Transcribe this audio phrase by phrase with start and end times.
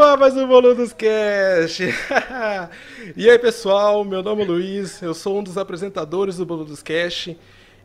[0.00, 1.84] Ar mais um Boludos Cast!
[3.14, 7.38] e aí pessoal, meu nome é Luiz, eu sou um dos apresentadores do Boludos Cast.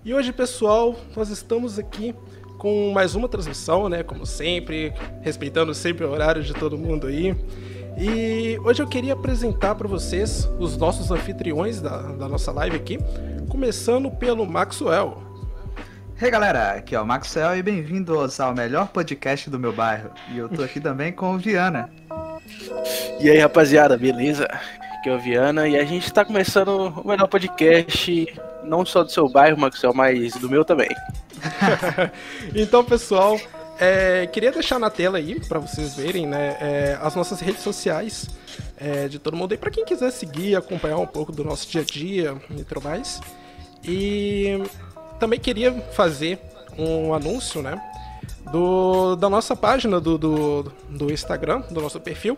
[0.04, 2.16] E hoje, pessoal, nós estamos aqui
[2.58, 4.02] com mais uma transmissão, né?
[4.02, 7.36] Como sempre, respeitando sempre o horário de todo mundo aí.
[7.98, 12.98] E hoje eu queria apresentar para vocês os nossos anfitriões da, da nossa live aqui,
[13.50, 15.25] começando pelo Maxwell.
[16.18, 20.12] E hey, galera, aqui é o Maxwell e bem-vindos ao melhor podcast do meu bairro.
[20.32, 21.90] E eu tô aqui também com o Viana.
[23.20, 24.46] E aí, rapaziada, beleza?
[24.46, 26.70] Aqui é o Viana e a gente tá começando
[27.04, 28.34] o melhor podcast,
[28.64, 30.88] não só do seu bairro, Maxwell, mas do meu também.
[32.56, 33.38] então, pessoal,
[33.78, 38.30] é, queria deixar na tela aí para vocês verem, né, é, as nossas redes sociais
[38.78, 41.82] é, de todo mundo aí para quem quiser seguir, acompanhar um pouco do nosso dia
[41.82, 43.20] a dia e tudo mais.
[43.84, 44.64] E
[45.20, 46.40] também queria fazer
[46.78, 47.82] um anúncio, né?
[48.52, 52.38] Do, da nossa página do, do, do Instagram, do nosso perfil,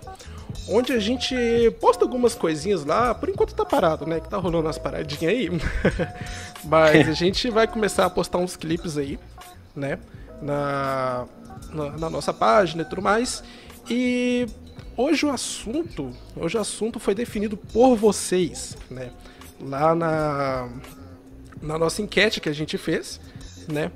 [0.69, 1.35] onde a gente
[1.81, 4.19] posta algumas coisinhas lá, por enquanto tá parado, né?
[4.19, 5.49] Que tá rolando umas paradinhas aí.
[6.63, 9.19] Mas a gente vai começar a postar uns clipes aí,
[9.75, 9.99] né?
[10.41, 11.25] Na,
[11.73, 13.43] na, na, nossa página e tudo mais.
[13.89, 14.47] E
[14.95, 19.11] hoje o assunto, hoje o assunto foi definido por vocês, né?
[19.59, 20.69] Lá na,
[21.61, 23.19] na nossa enquete que a gente fez,
[23.67, 23.91] né?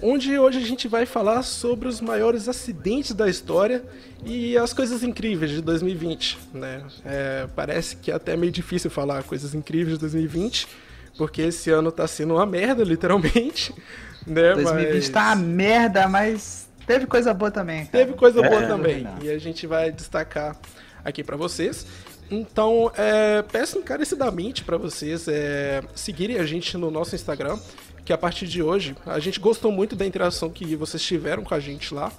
[0.00, 3.82] Onde hoje a gente vai falar sobre os maiores acidentes da história
[4.24, 6.82] e as coisas incríveis de 2020, né?
[7.04, 10.68] É, parece que é até meio difícil falar coisas incríveis de 2020,
[11.16, 13.74] porque esse ano tá sendo uma merda, literalmente.
[14.26, 14.52] Né?
[14.52, 15.08] 2020 mas...
[15.08, 17.86] tá uma merda, mas teve coisa boa também.
[17.86, 18.04] Cara.
[18.04, 19.06] Teve coisa boa é, também.
[19.22, 20.54] E a gente vai destacar
[21.02, 21.86] aqui para vocês.
[22.30, 27.58] Então, é, peço encarecidamente para vocês é, seguirem a gente no nosso Instagram,
[28.04, 31.54] que a partir de hoje, a gente gostou muito da interação que vocês tiveram com
[31.54, 32.12] a gente lá.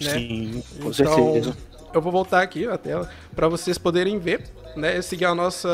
[0.00, 0.10] Né?
[0.12, 1.56] Sim, com então, certeza.
[1.92, 4.44] Eu vou voltar aqui a tela para vocês poderem ver,
[4.76, 5.00] né?
[5.02, 5.68] Seguir a nossa.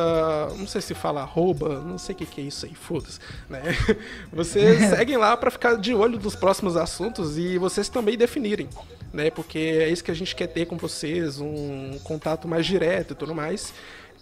[0.57, 3.19] Não sei se fala arroba, não sei o que, que é isso aí, foda-se.
[3.49, 3.63] Né?
[4.33, 8.69] Vocês seguem lá para ficar de olho dos próximos assuntos e vocês também definirem
[9.17, 9.31] né?
[9.31, 13.17] Porque é isso que a gente quer ter com vocês, um contato mais direto e
[13.17, 13.73] tudo mais.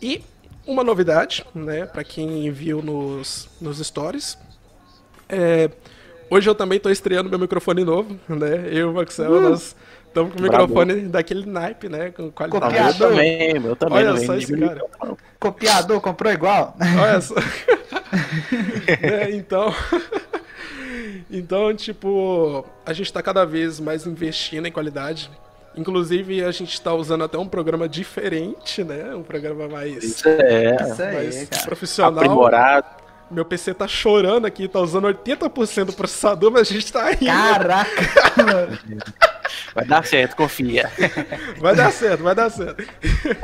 [0.00, 0.22] E
[0.66, 4.38] uma novidade, né, para quem viu nos, nos stories,
[5.28, 5.70] é,
[6.30, 8.68] hoje eu também estou estreando meu microfone novo, né?
[8.68, 9.74] Eu e o Maxel, uh, nós
[10.14, 12.10] estamos com o microfone daquele naipe, né?
[12.10, 12.64] Com qualidade.
[12.64, 13.08] Copiador.
[13.08, 13.98] Eu também, eu também.
[14.06, 14.80] Olha só esse cara.
[15.40, 16.76] Copiador, comprou igual?
[16.80, 17.34] Olha só.
[19.02, 19.74] é, então...
[21.30, 25.28] Então, tipo, a gente tá cada vez mais investindo em qualidade.
[25.76, 29.12] Inclusive, a gente tá usando até um programa diferente, né?
[29.14, 30.76] Um programa mais, Isso é.
[31.12, 32.12] mais Isso aí, profissional.
[32.12, 32.86] Aprimorado.
[33.34, 37.26] Meu PC tá chorando aqui, tá usando 80% do processador, mas a gente tá rindo.
[37.26, 37.90] Caraca!
[39.74, 40.90] Vai dar certo, confia.
[41.58, 42.84] Vai dar certo, vai dar certo.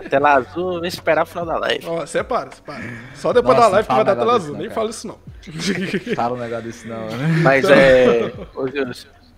[0.09, 1.87] Tela azul, vou esperar o final da live.
[1.87, 2.83] Ó, separa, separa.
[3.15, 5.19] Só depois Nossa, da live que vai dar tela azul, nem fala isso não.
[6.15, 7.27] Fala um negócio desse não, né?
[7.43, 7.77] Mas então...
[7.77, 8.33] é.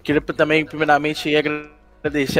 [0.02, 1.81] Queria também, primeiramente, agradecer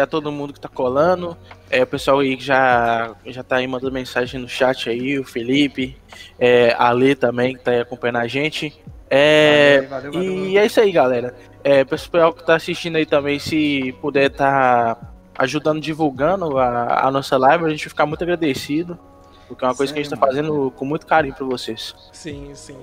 [0.03, 1.37] a todo mundo que tá colando.
[1.71, 5.25] É, o pessoal aí que já, já tá aí mandando mensagem no chat aí, o
[5.25, 5.97] Felipe,
[6.39, 8.73] é, a Lê também, que tá aí acompanhando a gente.
[9.09, 11.35] É, valeu, valeu, valeu, e é isso aí, galera.
[11.63, 14.97] É, pessoal que tá assistindo aí também, se puder tá
[15.39, 18.99] ajudando, divulgando a, a nossa live, a gente vai ficar muito agradecido.
[19.47, 21.95] Porque é uma coisa que a gente tá fazendo com muito carinho para vocês.
[22.11, 22.79] Sim, sim.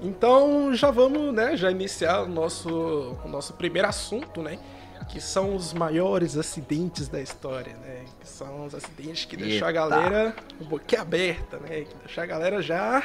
[0.00, 4.58] Então já vamos, né, já iniciar o nosso, o nosso primeiro assunto, né?
[5.08, 8.04] Que são os maiores acidentes da história, né?
[8.20, 11.82] Que são os acidentes que deixou a galera boquiaberta, né?
[11.82, 13.02] Que deixou a galera já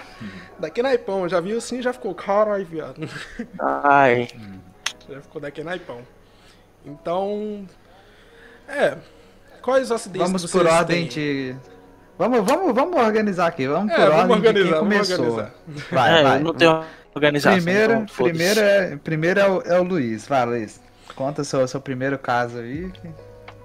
[0.59, 1.27] daqui na Ipão.
[1.29, 3.07] Já viu assim, já ficou, caralho, viado.
[3.59, 4.27] Ai.
[5.09, 6.01] já ficou daqui na Ipão.
[6.85, 7.65] Então,
[8.67, 8.97] é,
[9.61, 11.55] quais acidentes Vamos por ordem de
[12.17, 13.67] Vamos, vamos, vamos organizar aqui.
[13.67, 15.25] Vamos é, por vamos ordem organizar, de quem começou.
[15.25, 15.53] Organizar.
[15.91, 16.39] Vai, é, vai.
[16.39, 16.67] Não tem
[17.15, 17.57] organização.
[17.57, 20.27] Primeiro, então, primeiro, é, primeiro é, o, é o Luiz.
[20.27, 20.81] Vai, Luiz.
[21.15, 22.91] Conta seu, seu primeiro caso aí.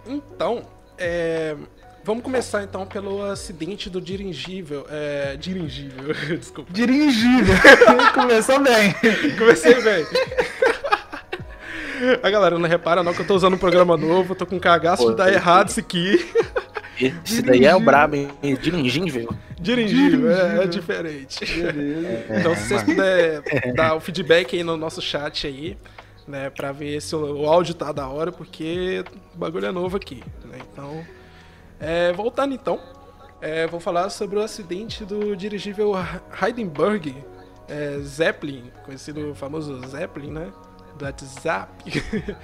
[0.06, 0.62] Então,
[0.98, 1.56] é,
[2.04, 4.86] vamos começar então pelo acidente do dirigível.
[4.90, 6.72] É, dirigível, desculpa.
[6.72, 7.54] Dirigível.
[8.14, 8.94] Começou bem.
[9.38, 10.06] Comecei bem.
[12.22, 15.02] A galera não repara não que eu tô usando um programa novo, tô com cagaço
[15.02, 16.24] Pô, de dar errado isso aqui.
[17.24, 18.28] Esse daí é o brabo, hein?
[18.60, 19.28] Dirigível.
[19.60, 21.44] Dirigível, é, é diferente.
[21.44, 22.24] Beleza.
[22.30, 25.76] Então, se vocês puderem dar o feedback aí no nosso chat aí,
[26.28, 29.04] né, pra ver se o, o áudio tá da hora, porque
[29.34, 30.58] o bagulho é novo aqui, né?
[30.72, 31.04] Então,
[31.80, 32.80] é, voltando então,
[33.40, 35.92] é, vou falar sobre o acidente do dirigível
[36.40, 37.16] Heidenberg
[37.66, 40.52] é, Zeppelin, conhecido o famoso Zeppelin, né?
[40.96, 41.90] Do WhatsApp.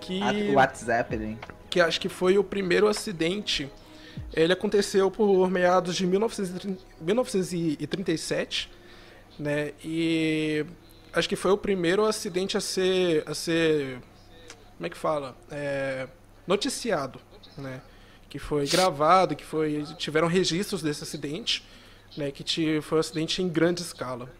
[0.00, 0.54] que...
[0.54, 1.38] WhatsApp, hein?
[1.76, 3.70] que acho que foi o primeiro acidente.
[4.32, 8.70] Ele aconteceu por meados de 1930, 1937,
[9.38, 9.72] né?
[9.84, 10.64] E
[11.16, 14.00] acho que foi o primeiro acidente a ser, a ser
[14.76, 16.06] como é que fala, é,
[16.46, 17.18] noticiado,
[17.56, 17.80] né?
[18.28, 21.64] Que foi gravado, que foi tiveram registros desse acidente,
[22.16, 22.30] né?
[22.30, 24.30] Que te, foi um acidente em grande escala.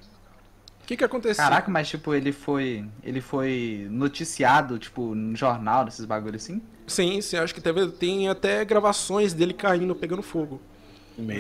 [0.83, 1.43] O que que aconteceu?
[1.43, 2.85] Caraca, mas tipo, ele foi.
[3.03, 6.63] Ele foi noticiado, tipo, no jornal, desses bagulhos assim?
[6.87, 10.61] Sim, sim, acho que teve, tem até gravações dele caindo, pegando fogo.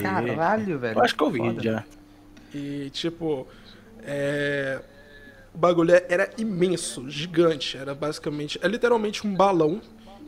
[0.03, 0.99] Caralho, velho.
[0.99, 1.63] Eu acho que eu vi Foda.
[1.63, 1.85] já.
[2.53, 3.47] E, tipo,
[4.03, 4.81] é...
[5.57, 7.79] o bagulho era imenso, gigante.
[7.79, 9.81] Era basicamente, é literalmente um balão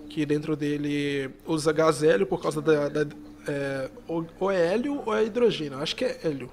[0.08, 2.88] que dentro dele usa gás hélio por causa da.
[2.88, 3.06] da-
[3.46, 5.78] é, ou, é hélio ou é hidrogênio.
[5.78, 6.50] Acho que é hélio.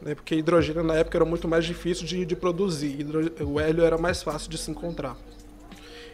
[0.00, 0.14] Né?
[0.14, 3.00] Porque hidrogênio na época era muito mais difícil de, de produzir.
[3.00, 5.16] Hidro- o hélio era mais fácil de se encontrar.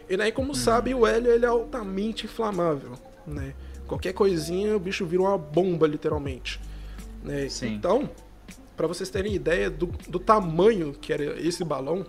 [0.08, 2.92] E daí, como sabe, o hélio ele é altamente inflamável.
[3.26, 3.52] Né?
[3.86, 6.58] Qualquer coisinha, o bicho vira uma bomba, literalmente.
[7.22, 7.48] Né?
[7.74, 8.08] Então,
[8.78, 12.06] para vocês terem ideia do, do tamanho que era esse balão,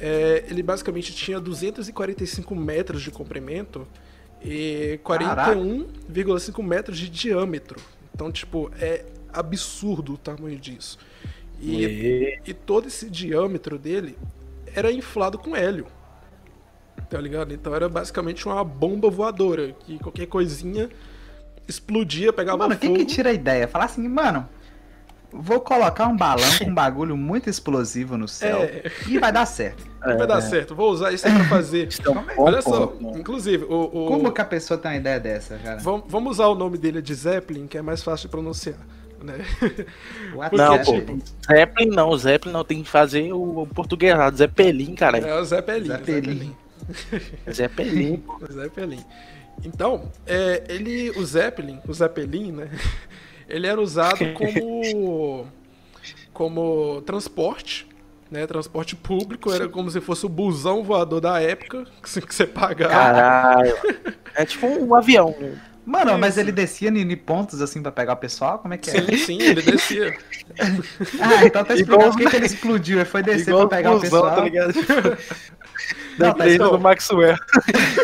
[0.00, 3.86] é, ele basicamente tinha 245 metros de comprimento
[4.44, 7.80] e 41,5 metros de diâmetro.
[8.12, 10.98] Então, tipo, é absurdo o tamanho disso.
[11.60, 12.40] E, E...
[12.44, 14.18] e todo esse diâmetro dele
[14.74, 15.86] era inflado com hélio.
[17.08, 17.54] Tá ligado?
[17.54, 20.88] Então era basicamente uma bomba voadora, que qualquer coisinha
[21.68, 22.98] explodia, pegava Mano, quem fogo.
[23.00, 23.68] que tira a ideia?
[23.68, 24.48] Falar assim, mano,
[25.34, 28.90] vou colocar um balão com um bagulho muito explosivo no céu É.
[29.08, 29.84] e vai dar certo.
[30.04, 31.88] Vai dar certo, vou usar isso aí pra fazer.
[31.98, 33.18] É bom Olha só, ponto, né?
[33.20, 35.78] inclusive, o, o- Como que a pessoa tem uma ideia dessa, cara?
[35.80, 38.76] Vam- vamos usar o nome dele de Zeppelin, que é mais fácil de pronunciar.
[39.22, 39.38] Né?
[40.36, 41.24] What Não, shit?
[41.50, 45.16] Zeppelin não, Zeppelin não, tem que fazer o, o portuguesado, Zeppelin, cara.
[45.16, 45.86] É o Zeppelin.
[45.86, 46.56] Zeppelin.
[47.50, 48.24] Zeppelin.
[48.42, 49.04] O Zeppelin.
[49.64, 52.68] Então, é, ele, o Zeppelin, o Zeppelin, né?
[53.48, 55.46] Ele era usado como
[56.32, 57.86] como transporte,
[58.30, 58.46] né?
[58.46, 62.92] Transporte público, era como se fosse o busão voador da época que você- pagava.
[62.92, 63.74] Caralho.
[64.34, 65.34] É tipo um avião.
[65.38, 65.60] né?
[65.86, 66.40] Mano, mas Isso.
[66.40, 68.58] ele descia em pontos assim pra pegar o pessoal?
[68.58, 69.02] Como é que é?
[69.02, 70.16] Sim, sim, ele descia.
[71.20, 72.98] Ah, então tá explicando por que que ele explodiu.
[72.98, 74.36] Ele foi descer Igual pra pegar o busão, pessoal.
[74.36, 74.72] tá ligado?
[76.18, 76.70] Não, Da tá então.
[76.70, 77.36] do Maxwell.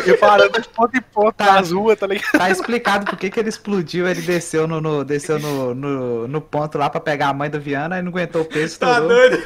[0.05, 1.53] E parando de ponta em ponta Tá.
[1.53, 2.31] nas ruas, tá ligado?
[2.33, 4.05] Tá explicado por que, que ele explodiu.
[4.07, 7.57] Ele desceu no, no- desceu no, no, no ponto lá pra pegar a mãe da
[7.57, 9.07] Viana e não aguentou o peso, Tá estourou.
[9.07, 9.41] doido?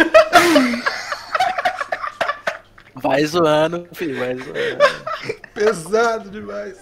[2.96, 4.78] Vai zoando, filho, vai zoando.
[5.54, 6.76] Pesado demais.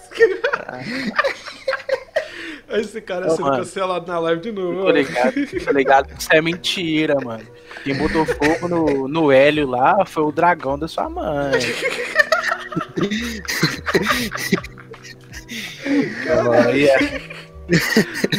[2.70, 3.58] Esse cara Ô, sendo mano.
[3.58, 4.82] cancelado na live de novo.
[4.82, 5.34] Tô ligado,
[5.64, 7.46] tô ligado que isso é mentira, mano.
[7.84, 11.52] Quem botou fogo no, no Hélio lá foi o dragão da sua mãe.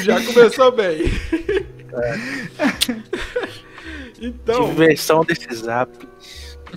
[0.03, 1.05] Já começou bem.
[4.21, 5.91] Então, diversão desse zap.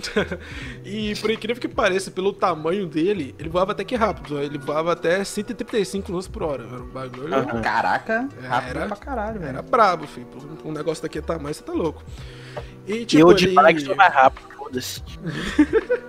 [0.84, 4.38] e por incrível que pareça, pelo tamanho dele, ele voava até que rápido.
[4.40, 6.64] Ele voava até 135 km por hora.
[6.64, 7.28] Era um bagulho.
[7.62, 9.62] Caraca, É, rápido era- pra caralho, Era velho.
[9.70, 10.26] brabo, filho.
[10.64, 12.02] Um negócio daquele tamanho, você tá louco.
[12.86, 13.54] E E tipo, eu de ele...
[13.54, 15.02] bike sou mais rápido, foda-se.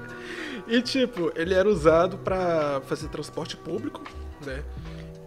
[0.68, 4.04] E tipo, ele era usado pra fazer transporte público,
[4.46, 4.64] né?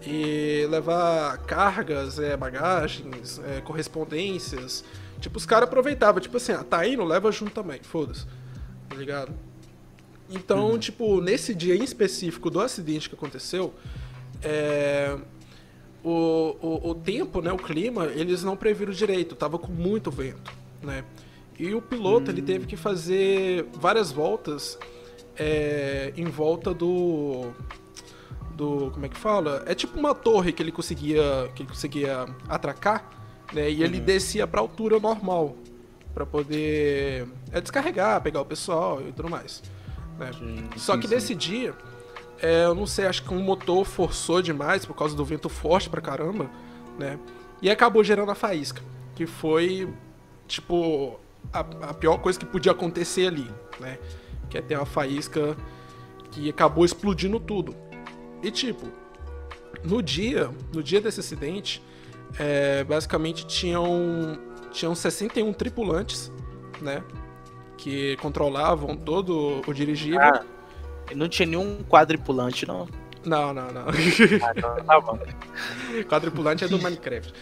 [0.06, 4.84] E levar cargas, é, bagagens, é, correspondências.
[5.20, 8.25] Tipo, os caras aproveitavam, tipo assim, ah, tá indo, leva junto também, foda-se.
[8.92, 9.32] Tá ligado?
[10.28, 13.72] Então, tipo, nesse dia em específico do acidente que aconteceu,
[14.42, 15.16] é,
[16.04, 20.52] o, o, o tempo, né, o clima, eles não previram direito, tava com muito vento,
[20.82, 21.04] né?
[21.58, 24.78] E o piloto, ele teve que fazer várias voltas
[25.37, 27.50] é, em volta do
[28.54, 29.62] do como é que fala?
[29.66, 33.08] É tipo uma torre que ele conseguia que ele conseguia atracar,
[33.54, 33.70] né?
[33.70, 35.56] E ele descia para altura normal
[36.14, 39.62] para poder é, descarregar, pegar o pessoal e tudo mais.
[40.19, 40.31] né?
[40.76, 41.14] Só sim, que sim.
[41.14, 41.75] nesse dia,
[42.40, 45.88] é, eu não sei, acho que um motor forçou demais por causa do vento forte
[45.88, 46.50] pra caramba,
[46.99, 47.19] né?
[47.61, 48.83] E acabou gerando a faísca,
[49.14, 49.88] que foi
[50.49, 51.19] tipo
[51.52, 53.49] a, a pior coisa que podia acontecer ali,
[53.81, 53.99] né?
[54.50, 55.57] Que é ter uma faísca
[56.33, 57.75] que acabou explodindo tudo.
[58.42, 58.88] E tipo,
[59.85, 61.83] no dia, no dia desse acidente,
[62.38, 64.38] é, basicamente tinham,
[64.72, 66.32] tinham 61 tripulantes,
[66.80, 67.02] né?
[67.76, 70.20] Que controlavam todo o dirigível.
[70.20, 70.42] Ah,
[71.14, 72.88] não tinha nenhum quadripulante, não.
[73.24, 73.82] Não, não, não.
[73.88, 75.18] Ah, então tá bom.
[76.08, 77.32] Quadripulante é do Minecraft,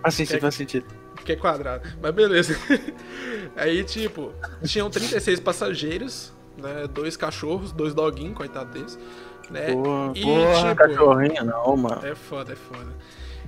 [0.00, 0.86] Faz sentido, faz sentido.
[1.24, 1.86] que é quadrado.
[2.00, 2.56] Mas beleza.
[3.56, 4.32] Aí, tipo,
[4.64, 6.86] tinham 36 passageiros, né?
[6.92, 8.98] Dois cachorros, dois doguinhos, coitado deles.
[9.50, 9.72] Né?
[9.72, 12.06] Porra, E, porra, tipo, Cachorrinho não, mano.
[12.06, 12.88] é foda, é foda.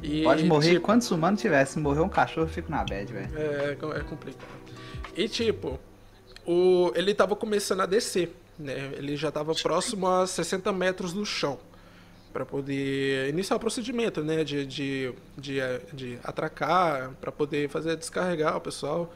[0.03, 1.65] E, Pode morrer tipo, quantos humanos tiver.
[1.65, 3.31] Se morrer um cachorro, eu fico na bad, velho.
[3.37, 4.47] É, é complicado.
[5.17, 5.79] E tipo,
[6.47, 8.93] o, ele tava começando a descer, né?
[8.97, 11.59] Ele já tava próximo a 60 metros do chão.
[12.33, 14.45] Pra poder iniciar o procedimento, né?
[14.45, 15.59] De, de, de,
[15.93, 19.13] de atracar, pra poder fazer descarregar o pessoal.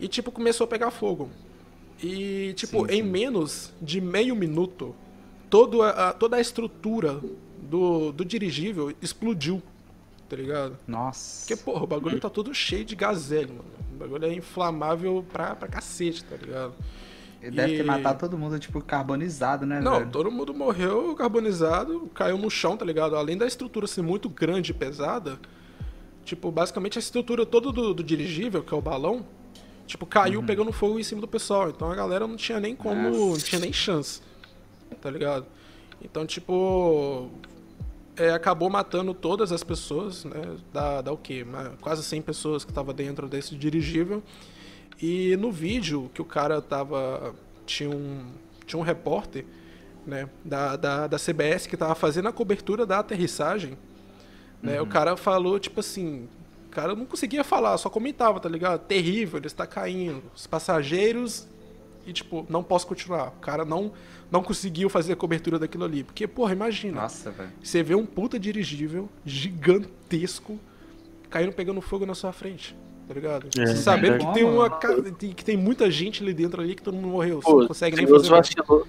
[0.00, 1.30] E tipo, começou a pegar fogo.
[2.02, 3.10] E tipo, Sim, em sim.
[3.10, 4.96] menos de meio minuto,
[5.50, 7.20] todo a, toda a estrutura
[7.60, 9.62] do, do dirigível explodiu.
[10.30, 10.78] Tá ligado?
[10.86, 11.44] Nossa.
[11.44, 13.68] Porque, porra, o bagulho tá todo cheio de gazélio, mano.
[13.92, 16.72] O bagulho é inflamável pra, pra cacete, tá ligado?
[17.42, 20.10] Ele deve ter matado todo mundo, tipo, carbonizado, né, Não, velho?
[20.10, 23.16] todo mundo morreu carbonizado, caiu no chão, tá ligado?
[23.16, 25.36] Além da estrutura ser muito grande e pesada,
[26.24, 29.26] tipo, basicamente a estrutura toda do, do dirigível, que é o balão,
[29.84, 31.70] tipo, caiu pegando fogo em cima do pessoal.
[31.70, 34.20] Então a galera não tinha nem como, não tinha nem chance,
[35.00, 35.46] tá ligado?
[36.02, 37.30] Então, tipo,
[38.20, 40.56] é, acabou matando todas as pessoas, né?
[40.70, 41.46] Dá, dá o quê?
[41.80, 44.22] Quase 100 pessoas que estavam dentro desse dirigível.
[45.00, 47.34] E no vídeo que o cara tava.
[47.64, 48.26] Tinha um,
[48.66, 49.46] tinha um repórter
[50.06, 53.78] né, da, da, da CBS que tava fazendo a cobertura da aterrissagem.
[54.62, 56.28] Né, O cara falou, tipo assim.
[56.66, 58.80] O cara não conseguia falar, só comentava, tá ligado?
[58.80, 60.22] Terrível, ele está caindo.
[60.36, 61.48] Os passageiros.
[62.10, 63.28] E, tipo, não posso continuar.
[63.28, 63.92] O cara não,
[64.32, 66.02] não conseguiu fazer a cobertura daquilo ali.
[66.02, 67.02] Porque, porra, imagina.
[67.02, 67.50] Nossa, velho.
[67.62, 70.58] Você vê um puta dirigível gigantesco
[71.30, 72.76] caindo pegando fogo na sua frente,
[73.06, 73.48] tá ligado?
[73.56, 74.68] É, sabendo que tem uma
[75.16, 77.96] que tem muita gente ali dentro ali que todo mundo morreu, você Pô, não consegue
[77.96, 78.86] nem fazer vacilou.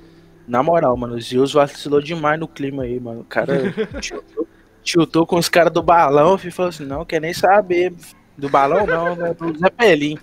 [0.48, 3.22] Na moral, mano, o Zeus vacilou demais no clima aí, mano.
[3.22, 4.48] O cara tiltou,
[4.82, 7.94] tiltou com os caras do balão e falou assim: não, quer nem saber.
[8.36, 9.36] Do balão não, né?
[9.36, 10.18] Do Zeppelin.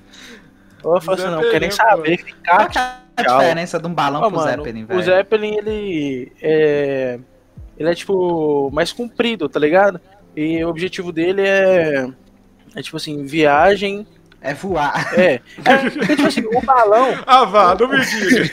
[0.85, 2.19] Eu falei assim: não, quer nem saber.
[2.19, 2.83] Qual Ficar que é
[3.17, 3.39] a tchau.
[3.39, 5.03] diferença de um balão Ó, pro mano, Zeppelin, O velho?
[5.03, 7.19] Zeppelin, ele é.
[7.79, 10.01] Ele é tipo mais comprido, tá ligado?
[10.37, 12.09] E o objetivo dele é.
[12.77, 14.07] É tipo assim, viagem.
[14.41, 15.13] É voar.
[15.19, 15.41] É.
[15.67, 17.09] é tipo assim, o balão.
[17.27, 18.45] Ah, vá, não me diga.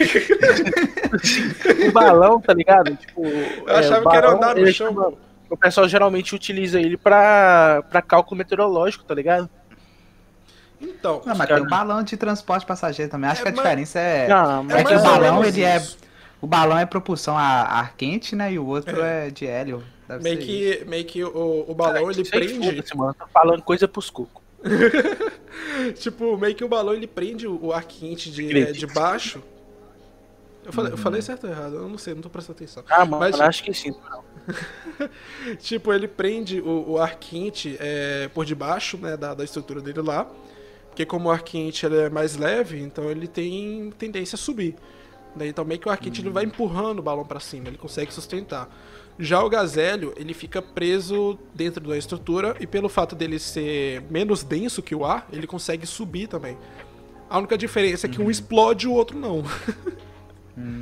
[1.88, 2.96] o balão, tá ligado?
[2.96, 4.90] Tipo, Eu achava que era andar no é chão.
[4.90, 5.18] tipo-
[5.48, 9.48] o pessoal geralmente utiliza ele pra, pra cálculo meteorológico, tá ligado?
[10.82, 13.30] Então, Não, mas tem o balão de transporte passageiro também.
[13.30, 14.28] Acho É, que a mas- diferença é.
[14.28, 15.82] Não, É, mas que o balão, ele é.
[16.42, 18.52] O balão é propulsão a ar quente, né?
[18.54, 19.84] E o outro é, de hélio.
[20.08, 20.46] Deve meio isso.
[20.48, 24.10] que, meio que o, o balão ele Sei, prende, foda-se, mano, tô falando coisa pros
[24.10, 24.44] cucos.
[26.00, 29.42] tipo, meio que o balão ele prende o ar quente de, é, de baixo.
[30.64, 30.98] Eu falei, Uhum.
[30.98, 31.76] eu falei certo ou errado?
[31.76, 32.84] Eu não sei, não tô prestando atenção.
[32.90, 33.94] Ah, mano, Mas- acho que sim.
[35.60, 40.02] Tipo, ele prende o, o ar quente é, por debaixo né, da, da estrutura dele
[40.02, 40.28] lá.
[40.96, 44.76] Porque como o ar quente ele é mais leve, então ele tem tendência a subir.
[45.36, 45.46] né?
[45.46, 48.14] Então meio que o ar quente ele vai empurrando o balão para cima, ele consegue
[48.14, 48.70] sustentar.
[49.20, 54.42] Já o gazélio, ele fica preso dentro da estrutura e pelo fato dele ser menos
[54.42, 56.58] denso que o ar, ele consegue subir também.
[57.30, 59.44] A única diferença é que um explode e o outro não.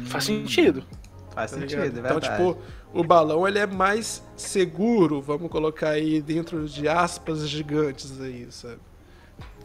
[0.05, 0.83] Faz sentido.
[1.31, 2.55] Faz tá sentido, é Então, tipo,
[2.93, 8.77] o balão ele é mais seguro, vamos colocar aí dentro de aspas gigantes aí, sabe?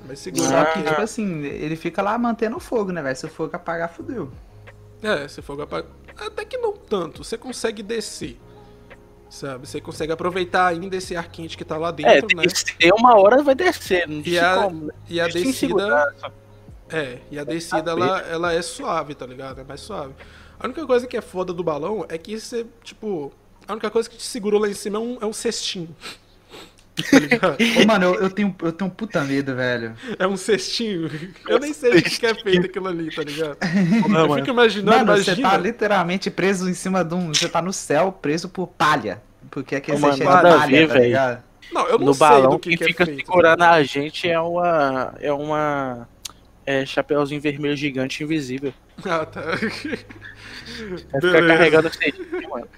[0.07, 0.45] Mais seguro.
[0.45, 3.17] Só que, que- tipo assim, ele fica lá mantendo o fogo, né, velho?
[3.17, 4.31] Se o fogo apagar, fudeu.
[5.03, 5.87] É, se for apag-
[6.17, 8.39] Até que não tanto, você consegue descer.
[9.31, 9.69] Sabe?
[9.69, 12.45] Você consegue aproveitar ainda esse ar quente que tá lá É, dentro, tem né?
[12.49, 14.91] ser uma hora vai descer, não E sei a, como.
[15.09, 16.15] e a descida.
[16.91, 19.61] É, e a descida ela, ela é suave, tá ligado?
[19.61, 20.15] É mais suave.
[20.59, 23.31] A única coisa que é foda do balão é que você, tipo.
[23.67, 25.95] A única coisa que te segurou lá em cima é um, é um cestinho.
[27.83, 29.95] Ô, mano, eu, eu tenho, eu tenho um puta medo, velho.
[30.19, 31.11] É um cestinho.
[31.49, 33.57] Eu nem sei do que que é feito aquilo ali, tá ligado?
[34.09, 34.35] Não, Eu mano.
[34.37, 35.51] fico imaginando, Mano, você imagina.
[35.51, 37.29] tá literalmente preso em cima de um.
[37.35, 39.23] Você tá no céu preso por palha.
[39.51, 41.05] Porque aqui Ô, você mano, de palha, ver, tá velho.
[41.07, 41.43] ligado?
[41.73, 43.27] Não, eu não no sei balão, do que, quem que é fica feito.
[43.27, 45.15] segurando a gente é uma.
[45.21, 46.09] É uma.
[46.67, 48.73] É chapeuzinho vermelho gigante invisível.
[49.07, 49.43] Ah, tá.
[51.13, 52.13] Vai ficar carregando você,
[52.49, 52.69] mano.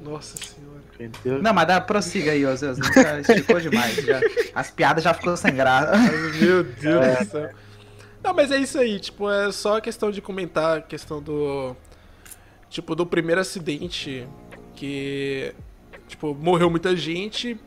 [0.00, 0.57] Nossa senhora.
[0.98, 1.42] Entendeu?
[1.42, 2.78] Não, mas dá, prossiga aí, ô Zeus.
[2.78, 3.96] Já esticou demais.
[3.96, 4.20] já.
[4.54, 5.96] As piadas já ficou sem graça.
[6.40, 7.50] Meu Deus do céu.
[8.22, 11.76] Não, mas é isso aí, tipo, é só questão de comentar a questão do.
[12.68, 14.26] Tipo, do primeiro acidente
[14.74, 15.54] que.
[16.08, 17.58] Tipo, morreu muita gente,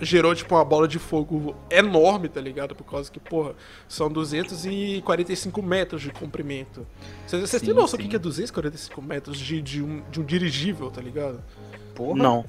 [0.00, 2.74] gerou, tipo, uma bola de fogo enorme, tá ligado?
[2.74, 3.54] Por causa que, porra,
[3.88, 6.86] são 245 metros de comprimento.
[7.26, 11.00] Vocês, têm noção do que é 245 metros de, de, um, de um dirigível, tá
[11.00, 11.42] ligado?
[11.96, 12.22] Porra.
[12.22, 12.44] Não.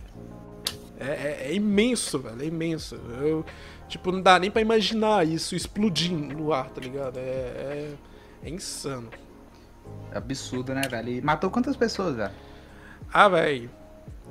[1.00, 2.42] É, é- é imenso, velho.
[2.42, 2.96] É imenso.
[3.22, 3.44] Eu,
[3.88, 7.18] tipo, não dá nem pra imaginar isso explodindo no ar, tá ligado?
[7.18, 7.94] É, é,
[8.44, 9.10] é insano.
[10.14, 11.10] Absurdo, né, velho?
[11.10, 12.32] E matou quantas pessoas, velho?
[13.14, 13.70] Ah, velho.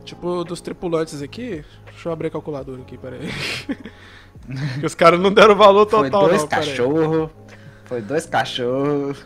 [0.05, 1.65] Tipo, dos tripulantes aqui.
[1.87, 3.21] Deixa eu abrir a calculadora aqui, peraí.
[4.85, 6.67] os caras não deram valor Foi total, dois não, peraí.
[6.69, 7.31] cachorros.
[7.87, 9.25] Foi dois cachorros.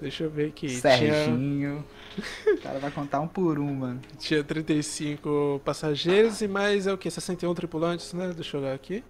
[0.00, 0.68] Deixa eu ver aqui.
[0.68, 1.84] Tinha, Serginho.
[2.46, 4.00] O cara vai contar um por um, mano.
[4.18, 7.10] tinha 35 passageiros e mais é o que?
[7.10, 8.32] 61 tripulantes, né?
[8.34, 9.02] Deixa eu olhar aqui.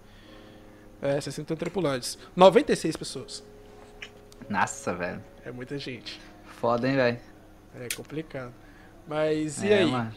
[1.02, 2.18] É, 61 tripulantes.
[2.34, 3.44] 96 pessoas.
[4.48, 5.22] Nossa, velho.
[5.44, 6.20] É muita gente.
[6.60, 7.18] Foda, hein, velho.
[7.80, 8.52] É complicado.
[9.06, 9.90] Mas e É, aí?
[9.90, 10.12] mano.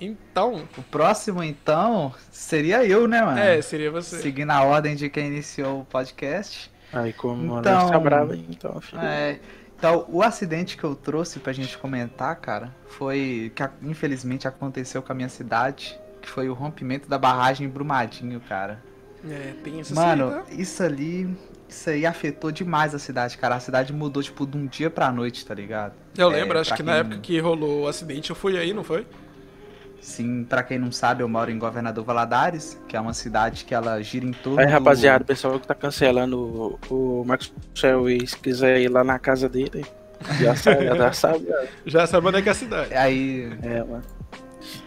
[0.00, 3.38] Então, O próximo, então, seria eu, né, mano?
[3.38, 4.20] é, seria você.
[4.20, 6.70] Seguindo a ordem de quem iniciou o podcast.
[6.92, 9.02] Aí como Então- tá brava, aí, então, filho.
[9.02, 9.40] É,
[9.78, 15.12] então, o acidente que eu trouxe pra gente comentar, cara, foi que infelizmente aconteceu com
[15.12, 18.82] a minha cidade, que foi o rompimento da barragem em Brumadinho, cara.
[19.28, 20.44] É, tem essa Mano, tá?
[20.50, 21.28] isso ali,
[21.68, 23.54] isso aí afetou demais a cidade, cara.
[23.56, 25.94] A cidade mudou, tipo, de um dia pra noite, tá ligado?
[26.16, 28.56] Eu é, lembro, acho pra que na quem- época que rolou o acidente eu fui
[28.58, 29.06] aí, não foi?
[30.00, 33.74] Sim, pra quem não sabe, eu moro em Governador Valadares, que é uma cidade que
[33.74, 38.08] ela gira em torno Aí, rapaziada, o pessoal que tá cancelando o, o Marcos Céu
[38.08, 39.84] e se quiser ir lá na casa dele,
[40.40, 41.46] já sabe, já sabe.
[41.86, 42.94] Já sabe onde é que é a cidade.
[42.94, 44.02] Aí, É, mano.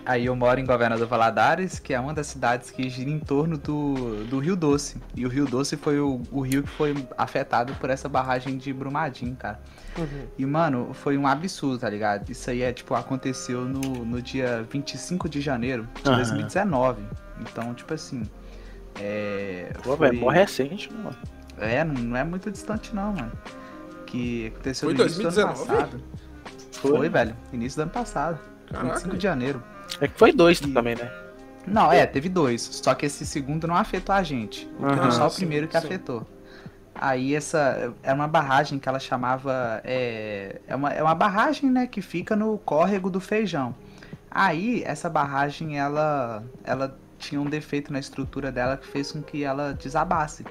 [0.05, 3.57] Aí eu moro em Governador Valadares, que é uma das cidades que gira em torno
[3.57, 4.97] do, do Rio Doce.
[5.15, 8.73] E o Rio Doce foi o, o rio que foi afetado por essa barragem de
[8.73, 9.59] Brumadinho, cara.
[9.97, 10.27] Uhum.
[10.37, 12.29] E, mano, foi um absurdo, tá ligado?
[12.29, 16.17] Isso aí é, tipo, aconteceu no, no dia 25 de janeiro de Aham.
[16.17, 17.03] 2019.
[17.41, 18.23] Então, tipo assim.
[18.99, 19.71] É.
[19.83, 21.15] Pô, foi- velho, mó recente, mano.
[21.57, 23.31] É, não, não é muito distante, não, mano.
[24.05, 25.69] Que aconteceu Foi no início do ano 2019?
[25.69, 26.03] passado.
[26.71, 27.35] Foi, velho.
[27.53, 28.39] Início do ano passado.
[28.67, 28.93] Caraca.
[28.95, 29.63] 25 de janeiro.
[29.99, 31.11] É que foi dois E- também, né?
[31.67, 32.61] Não, é, teve dois.
[32.61, 34.67] Só que esse segundo não afetou a gente.
[34.81, 35.85] Aham, Foi só o sim, primeiro que sim.
[35.85, 36.25] afetou.
[36.95, 39.79] Aí essa é uma barragem que ela chamava.
[39.83, 43.75] É, é, uma, é uma barragem, né, que fica no córrego do feijão.
[44.29, 49.43] Aí essa barragem ela, ela tinha um defeito na estrutura dela que fez com que
[49.43, 50.43] ela desabasse.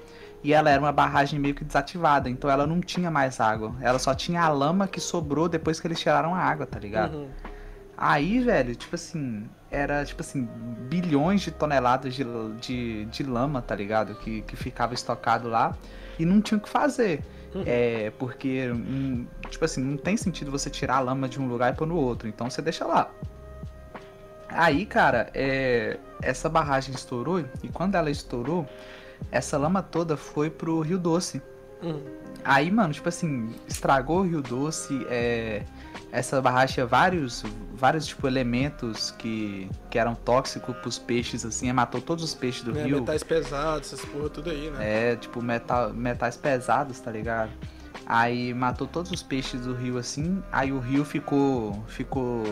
[0.43, 3.75] E ela era uma barragem meio que desativada, então ela não tinha mais água.
[3.81, 7.15] Ela só tinha a lama que sobrou depois que eles tiraram a água, tá ligado?
[7.15, 7.29] Uhum.
[8.03, 10.49] Aí, velho, tipo assim, era tipo assim,
[10.89, 12.25] bilhões de toneladas de,
[12.59, 14.15] de, de lama, tá ligado?
[14.15, 15.77] Que, que ficava estocado lá
[16.19, 17.23] e não tinha o que fazer.
[17.55, 17.63] Uhum.
[17.67, 21.75] É, porque, hum, tipo assim, não tem sentido você tirar a lama de um lugar
[21.75, 23.11] e pôr no outro, então você deixa lá.
[24.49, 28.67] Aí, cara, é, essa barragem estourou e quando ela estourou,
[29.31, 31.43] essa lama toda foi pro Rio Doce.
[31.83, 32.03] Uhum.
[32.43, 35.65] Aí, mano, tipo assim, estragou o Rio Doce, é,
[36.13, 37.43] essa barragem tinha vários,
[37.75, 42.77] vários, tipo, elementos que, que eram tóxicos pros peixes, assim, matou todos os peixes do
[42.79, 43.01] É, rio.
[43.01, 45.13] metais pesados, essas porra tudo aí, né?
[45.13, 47.51] É, tipo, metal, metais pesados, tá ligado?
[48.13, 52.43] Aí matou todos os peixes do rio assim, aí o rio ficou ficou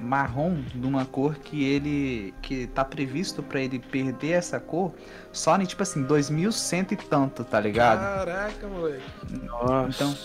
[0.00, 4.92] marrom de uma cor que ele que tá previsto pra ele perder essa cor
[5.30, 8.00] só em tipo assim 2100 e tanto, tá ligado?
[8.00, 9.04] Caraca, moleque.
[9.44, 9.88] Nossa.
[9.88, 10.16] Então,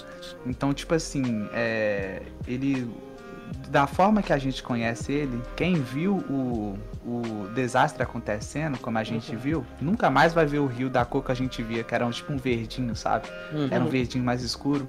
[0.47, 2.91] então tipo assim, é, ele
[3.69, 9.03] da forma que a gente conhece ele, quem viu o, o desastre acontecendo, como a
[9.03, 9.37] gente Uhum.
[9.39, 12.05] viu, nunca mais vai ver o rio da cor que a gente via, que era
[12.05, 13.27] um, tipo um verdinho, sabe?
[13.53, 13.67] Uhum.
[13.69, 14.87] Era um verdinho mais escuro.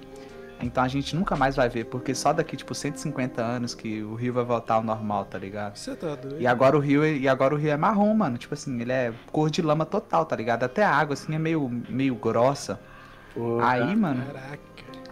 [0.63, 4.15] Então a gente nunca mais vai ver, porque só daqui tipo 150 anos que o
[4.15, 5.77] rio vai voltar ao normal, tá ligado?
[5.77, 6.39] Você tá doido?
[6.39, 8.37] E agora o rio, e agora o rio é marrom, mano.
[8.37, 10.65] Tipo assim, ele é cor de lama total, tá ligado?
[10.65, 12.79] Até a água assim é meio meio grossa.
[13.35, 14.59] Pô, Aí, mano, Caraca.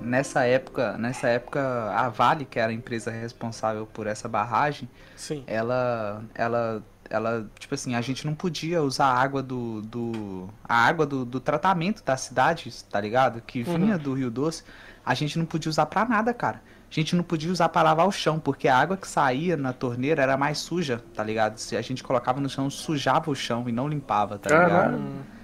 [0.00, 1.61] Nessa época, nessa época
[1.92, 5.44] a Vale, que era a empresa responsável por essa barragem, Sim.
[5.46, 10.74] ela ela ela tipo assim a gente não podia usar a água do, do a
[10.74, 13.40] água do, do tratamento da cidade tá ligado?
[13.40, 14.62] Que vinha do Rio Doce
[15.04, 16.62] a gente não podia usar pra nada cara.
[16.90, 19.72] A gente não podia usar pra lavar o chão porque a água que saía na
[19.72, 21.58] torneira era mais suja tá ligado?
[21.58, 24.70] Se a gente colocava no chão sujava o chão e não limpava tá ligado?
[24.70, 25.38] Caralho.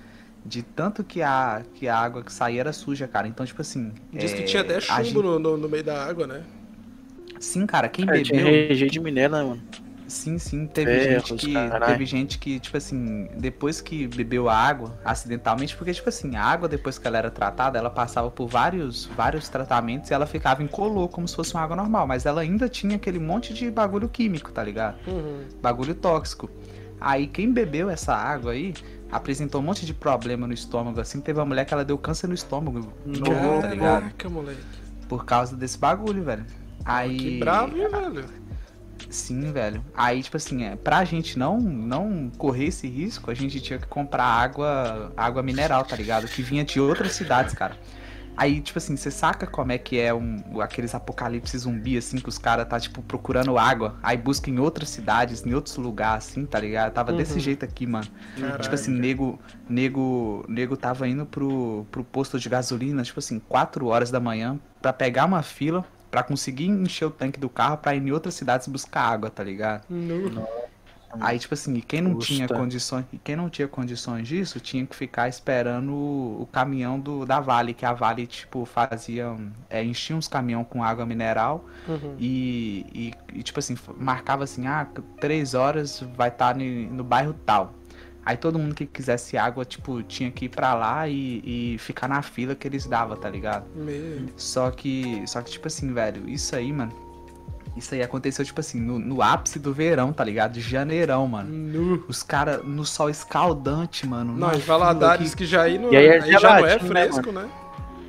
[0.44, 3.92] De tanto que a que a água que saía era suja cara então tipo assim
[4.12, 6.46] Diz que é, tinha até chumbo gente- no, no, no meio da água, né?
[7.38, 9.62] sim cara quem É, tinha bebeu rejeito de minério, né, mano?
[10.06, 11.82] Sim, sim, teve Ferros, gente que caralho.
[11.82, 16.44] teve gente que tipo assim, depois que bebeu a água acidentalmente, porque tipo assim, a
[16.44, 20.62] água depois que ela era tratada, ela passava por vários vários tratamentos e ela ficava
[20.62, 24.06] incolor como se fosse uma água normal, mas ela ainda tinha aquele monte de bagulho
[24.08, 24.98] químico, tá ligado?
[25.06, 25.48] Uhum.
[25.62, 26.50] Bagulho tóxico.
[27.00, 28.74] Aí quem bebeu essa água aí
[29.14, 32.26] apresentou um monte de problema no estômago, assim, teve uma mulher que ela deu câncer
[32.26, 34.02] no estômago, novo, tá ligado?
[34.02, 34.60] Caraca, moleque.
[35.08, 36.44] Por causa desse bagulho, velho.
[36.84, 38.24] Aí Que bravo, hein, velho?
[39.08, 39.84] Sim, velho.
[39.94, 43.86] Aí, tipo assim, é, pra gente não, não correr esse risco, a gente tinha que
[43.86, 46.26] comprar água, água mineral, tá ligado?
[46.26, 47.76] Que vinha de outras cidades, cara.
[48.36, 52.28] Aí, tipo assim, você saca como é que é um, aqueles apocalipse zumbi, assim, que
[52.28, 56.44] os caras tá, tipo, procurando água, aí busca em outras cidades, em outros lugares, assim,
[56.44, 56.92] tá ligado?
[56.92, 57.18] Tava Uhum.
[57.18, 58.06] desse jeito aqui, mano.
[58.40, 58.62] Caralho.
[58.62, 63.86] Tipo assim, nego, nego, nego tava indo pro, pro posto de gasolina, tipo assim, 4
[63.86, 67.94] horas da manhã, pra pegar uma fila, pra conseguir encher o tanque do carro, pra
[67.94, 69.84] ir em outras cidades buscar água, tá ligado?
[69.88, 70.46] Nu.
[71.20, 75.28] Aí, tipo assim, quem não tinha condições, quem não tinha condições disso, tinha que ficar
[75.28, 79.34] esperando o, o caminhão do, da Vale, que a Vale, tipo, fazia,
[79.70, 82.16] é, enchia uns caminhão com água mineral Uhum.
[82.18, 84.86] e, e, e, tipo assim, marcava assim, ah,
[85.20, 87.74] três horas vai estar no bairro tal.
[88.24, 92.08] Aí todo mundo que quisesse água, tipo, tinha que ir pra lá e, e ficar
[92.08, 93.66] na fila que eles davam, tá ligado?
[93.74, 94.26] Meu.
[94.36, 97.03] Só que, só que, tipo assim, velho, isso aí, mano.
[97.76, 100.52] Isso aí aconteceu, tipo assim, no, no ápice do verão, tá ligado?
[100.52, 101.50] De janeirão, mano.
[101.50, 102.04] Nu.
[102.08, 104.34] Os caras no sol escaldante, mano.
[104.36, 106.74] Não, em Valadares, fila que já aí, não, E aí é aí já não é
[106.74, 107.48] né, fresco, né?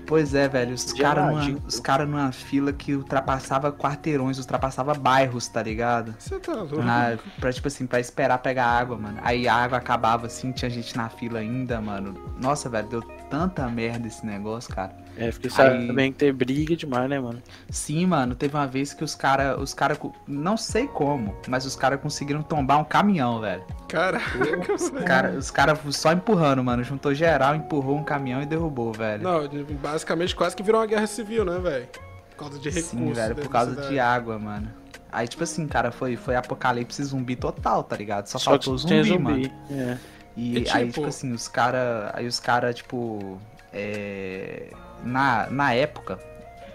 [0.05, 0.75] Pois é, velho.
[0.75, 6.15] Os caras numa, os cara numa fila que ultrapassava quarteirões, ultrapassava bairros, tá ligado?
[6.19, 6.81] Você tá louco.
[6.81, 9.17] Na, pra, tipo assim, pra esperar pegar água, mano.
[9.23, 12.13] Aí a água acabava assim, tinha gente na fila ainda, mano.
[12.39, 14.95] Nossa, velho, deu tanta merda esse negócio, cara.
[15.17, 17.41] É, fiquei sabendo que ter briga demais, né, mano?
[17.69, 19.97] Sim, mano, teve uma vez que os caras, os cara,
[20.27, 23.63] não sei como, mas os caras conseguiram tombar um caminhão, velho.
[23.87, 25.05] Caraca, Os velho.
[25.05, 26.83] caras os cara só empurrando, mano.
[26.83, 29.23] Juntou geral, empurrou um caminhão e derrubou, velho.
[29.23, 29.47] Não,
[29.81, 31.87] basicamente quase que virou uma guerra civil, né, velho?
[32.31, 32.89] Por causa de recursos.
[32.91, 33.89] Sim, velho, por causa cidade.
[33.89, 34.67] de água, mano.
[35.11, 38.27] Aí, tipo assim, cara, foi, foi apocalipse zumbi total, tá ligado?
[38.27, 39.51] Só, Só faltou tinha zumbi, mano.
[39.71, 39.97] É.
[40.35, 43.39] E, E, aí, tipo- tipo assim, os cara, aí os cara, tipo,
[43.71, 44.67] é,
[45.05, 46.19] na, na época,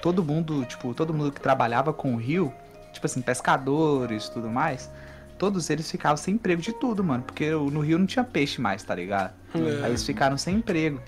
[0.00, 2.52] todo mundo, tipo, todo mundo que trabalhava com o rio,
[2.92, 4.90] tipo assim, pescadores e tudo mais,
[5.38, 8.82] todos eles ficavam sem emprego de tudo, mano, porque no rio não tinha peixe mais,
[8.82, 9.32] tá ligado?
[9.54, 9.84] É.
[9.84, 11.00] Aí eles ficaram sem emprego.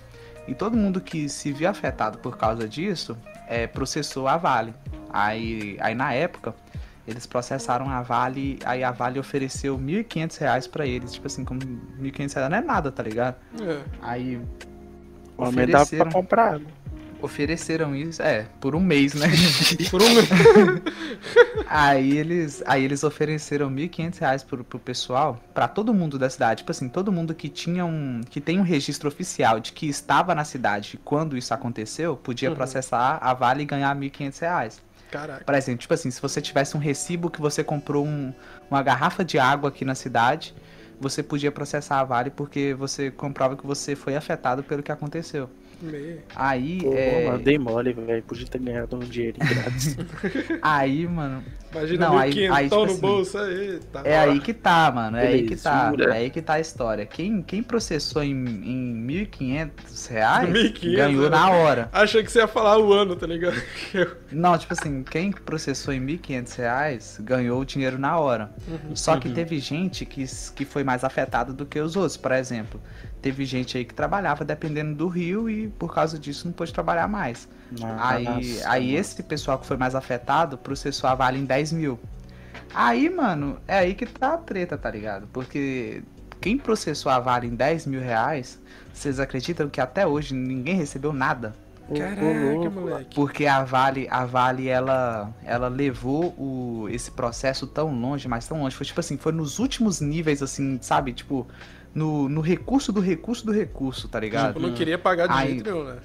[0.48, 4.74] E todo mundo que se viu afetado por causa disso, é, processou a Vale.
[5.12, 6.54] Aí, aí na época,
[7.06, 11.12] eles processaram a Vale, aí a Vale ofereceu 1.500 reais pra eles.
[11.12, 13.36] Tipo assim, como 1.500 reais não é nada, tá ligado?
[13.60, 13.82] É.
[14.00, 14.40] Aí
[15.36, 16.60] O homem dá pra ofereceram, comprar.
[17.22, 19.26] Ofereceram isso, é, por um mês, né?
[19.90, 20.06] Por um
[21.68, 26.58] aí eles, aí eles ofereceram 1.500 reais pro, pro pessoal, pra todo mundo da cidade.
[26.58, 30.34] Tipo assim, todo mundo que tinha um, que tem um registro oficial de que estava
[30.34, 32.56] na cidade quando isso aconteceu, podia Uhum.
[32.56, 34.82] processar a Vale e ganhar 1.500 reais.
[35.10, 35.44] Caraca.
[35.44, 38.32] Por exemplo, tipo assim, se você tivesse um recibo que você comprou um-
[38.70, 40.54] uma garrafa de água aqui na cidade,
[41.00, 45.50] você podia processar a Vale porque você comprova que você foi afetado pelo que aconteceu.
[45.82, 46.20] Meio.
[46.34, 48.22] Aí, Pô, é, mano, dei mole, velho.
[48.22, 49.96] Podia ter ganhado um dinheiro grátis.
[50.62, 51.42] aí, mano,
[51.72, 53.80] Imagina Não, aí- aí, tipo no assim, bolso aí.
[53.90, 56.60] Tá é aí que tá, mano, é aí que tá, é aí que tá a
[56.60, 57.06] história.
[57.06, 61.30] Quem, quem processou em, em 1.500 reais 1.500, ganhou né?
[61.30, 61.88] na hora.
[61.90, 63.60] Achei que você ia falar o ano, tá ligado?
[64.30, 68.50] Não, tipo assim, quem processou em 1.500 reais ganhou o dinheiro na hora.
[68.94, 72.18] Só que teve gente que, que foi mais afetada do que os outros.
[72.18, 72.80] Por exemplo,
[73.22, 77.06] teve gente aí que trabalhava dependendo do rio e por causa disso não pôde trabalhar
[77.06, 77.48] mais.
[77.98, 78.98] Aí, Nossa, aí mano.
[78.98, 82.00] esse pessoal que foi mais afetado processou a Vale em 10 mil.
[82.74, 85.28] Aí, mano, é aí que tá a treta, tá ligado?
[85.32, 86.02] Porque
[86.40, 88.58] quem processou a Vale em 10 mil reais,
[88.92, 91.54] vocês acreditam que até hoje ninguém recebeu nada?
[91.96, 93.14] Caraca, moleque.
[93.14, 98.60] Porque a Vale, a Vale, ela, ela levou o, esse processo tão longe, mas tão
[98.60, 98.74] longe.
[98.74, 101.12] Foi tipo assim, foi nos últimos níveis, assim, sabe?
[101.12, 101.46] Tipo,
[101.94, 104.54] no, no recurso do recurso do recurso, tá ligado?
[104.54, 105.96] Tipo, não queria pagar de Aí- jeito nenhum, né?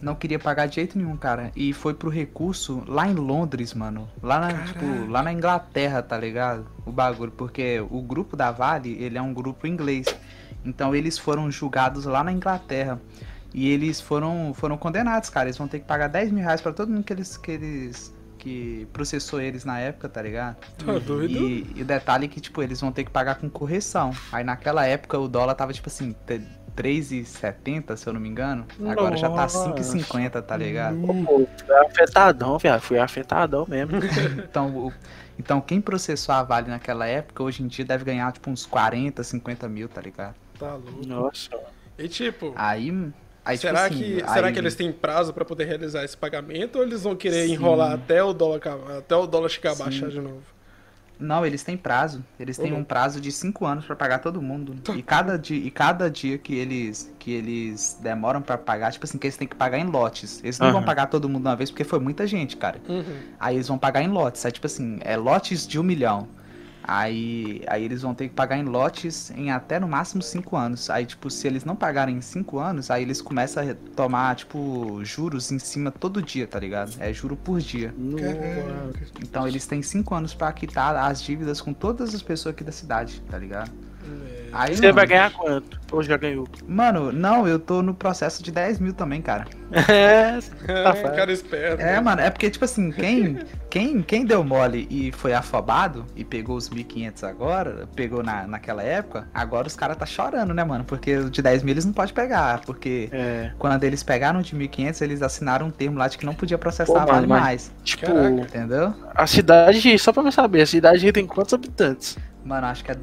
[0.00, 1.52] Não queria pagar de jeito nenhum, cara.
[1.54, 4.08] E foi pro recurso lá em Londres, mano.
[4.20, 4.66] Lá na, Caraca.
[4.72, 6.66] tipo, lá na Inglaterra, tá ligado?
[6.84, 7.30] O bagulho.
[7.30, 10.06] Porque o grupo da Vale, ele é um grupo inglês.
[10.64, 13.00] Então eles foram julgados lá na Inglaterra.
[13.54, 15.46] E eles foram, foram condenados, cara.
[15.46, 18.12] Eles vão ter que pagar 10 mil reais pra todo mundo que eles, que eles.
[18.42, 20.56] Que processou eles na época, tá ligado?
[20.84, 21.32] Tá doido?
[21.32, 24.10] E, e o detalhe é que, tipo, eles vão ter que pagar com correção.
[24.32, 26.42] Aí naquela época o dólar tava, tipo assim, te-
[26.74, 28.66] 3,70, se eu não me engano.
[28.88, 29.70] Agora já tá Nossa.
[29.72, 30.96] 5,50, tá ligado?
[31.24, 32.80] Pô, fui afetadão, viado.
[32.80, 33.92] Fui afetadão mesmo.
[34.42, 34.92] Então, o-
[35.38, 39.22] então quem processou a Vale naquela época, hoje em dia deve ganhar, tipo, uns 40,
[39.22, 40.34] 50 mil, tá ligado?
[40.58, 41.06] Tá louco.
[41.06, 41.50] Nossa.
[41.96, 42.90] E tipo, Aí.
[43.44, 46.16] Aí será, tipo assim, que, será aí- que eles têm prazo pra poder realizar esse
[46.16, 48.60] pagamento ou eles vão querer enrolar até o dólar
[48.98, 49.84] até o dólar chegar a Sim.
[49.84, 50.42] baixar de novo?
[51.20, 52.24] Não, eles têm prazo.
[52.40, 52.80] Eles têm Uhum.
[52.80, 54.74] um prazo de 5 anos pra pagar todo mundo.
[54.96, 59.18] E cada dia, e cada dia que eles que eles demoram pra pagar, tipo assim,
[59.18, 60.40] que eles têm que pagar em lotes.
[60.42, 60.86] Eles não vão Aham.
[60.86, 62.80] pagar todo mundo de uma vez porque foi muita gente, cara.
[62.88, 63.04] Uhum.
[63.38, 64.44] Aí eles vão pagar em lotes.
[64.44, 66.26] Aí, tipo assim, é lotes de um milhão.
[66.82, 70.90] Aí, aí eles vão ter que pagar em lotes em até no máximo 5 anos.
[70.90, 75.04] Aí, tipo, se eles não pagarem em 5 anos, aí eles começam a tomar, tipo,
[75.04, 76.94] juros em cima todo dia, tá ligado?
[76.98, 77.94] É juro por dia.
[78.18, 79.06] Caraca.
[79.22, 82.72] Então eles têm 5 anos pra quitar as dívidas com todas as pessoas aqui da
[82.72, 83.70] cidade, tá ligado?
[84.52, 85.80] Aí, Você mano, vai ganhar quanto?
[85.90, 86.46] Ou já ganhou?
[86.66, 89.46] Mano, não, eu tô no processo de 10 mil também, cara.
[89.72, 90.38] É,
[90.68, 91.16] É, Safado.
[91.16, 91.80] cara esperto.
[91.82, 93.38] É, mano, é porque, tipo assim, quem,
[93.70, 98.82] quem, quem deu mole e foi afobado e pegou os 1.500 agora, pegou na, naquela
[98.82, 100.84] época, agora os caras tá chorando, né, mano?
[100.84, 103.50] Porque o de 10 mil eles não podem pegar, porque é.
[103.58, 106.92] quando eles pegaram de 1.500, eles assinaram um termo lá de que não podia processar
[106.92, 108.28] Pô, mano, vale mas- mais, Tipo, Caraca.
[108.30, 108.94] entendeu?
[109.14, 112.18] a cidade, só pra eu saber, a cidade tem quantos habitantes?
[112.44, 112.96] Mano, acho que é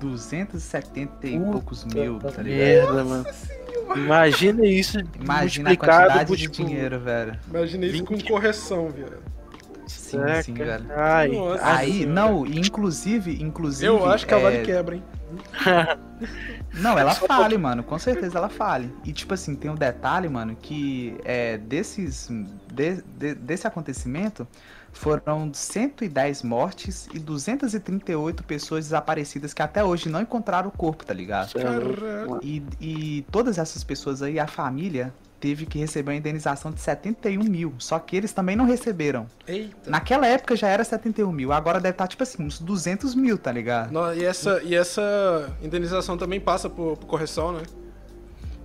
[0.00, 2.94] 270 e Puta poucos mil, tá ligado?
[2.94, 3.26] Merda, mano.
[3.96, 7.38] Imagina isso Imagina a multiplicado quantidade por, de tipo, dinheiro, velho.
[7.48, 8.28] Imagina isso com 20.
[8.28, 9.18] correção, viado.
[9.86, 10.42] Sim, Saca?
[10.44, 10.86] sim, velho.
[10.94, 11.66] Ai, Nossa.
[11.66, 12.12] Aí, senhora.
[12.12, 13.86] não, e inclusive, inclusive.
[13.86, 15.02] Eu acho que a é, Vale quebra, hein?
[16.74, 18.92] Não, ela fale, mano, com certeza ela fale.
[19.04, 22.28] E tipo assim, tem um detalhe, mano, que é desses.
[22.72, 24.46] de- de- desse acontecimento
[24.92, 31.14] foram 110 mortes e 238 pessoas desaparecidas que até hoje não encontraram o corpo, tá
[31.14, 31.52] ligado?
[31.54, 32.38] Caraca.
[32.42, 37.42] E, e todas essas pessoas aí, a família, teve que receber uma indenização de 71
[37.44, 37.72] mil.
[37.78, 39.26] Só que eles também não receberam.
[39.46, 39.90] Eita.
[39.90, 43.50] Naquela época já era 71 mil, agora deve estar tipo assim, uns 200 mil, tá
[43.50, 43.90] ligado?
[43.90, 47.62] No- e, essa, e essa indenização também passa por, por correção, né?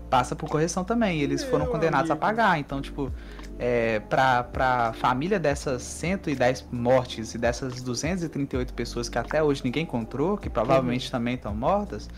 [0.10, 1.22] passa por correção também.
[1.22, 2.26] Eles Meu foram condenados a amigo.
[2.26, 2.60] pagar.
[2.60, 3.12] Então, tipo,
[3.58, 9.84] é, pra, pra família dessas 110 mortes e dessas 238 pessoas que até hoje ninguém
[9.84, 12.10] encontrou, que provavelmente também estão mortas,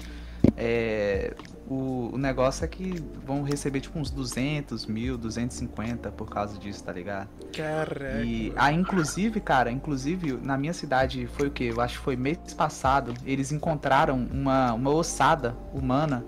[0.55, 1.33] é,
[1.67, 6.83] o, o negócio é que vão receber, tipo, uns 200 mil, 250 por causa disso,
[6.83, 7.29] tá ligado?
[7.55, 8.23] Caraca.
[8.23, 11.65] E, ah, inclusive, cara, inclusive, na minha cidade, foi o que?
[11.65, 16.25] Eu acho que foi mês passado, eles encontraram uma, uma ossada humana.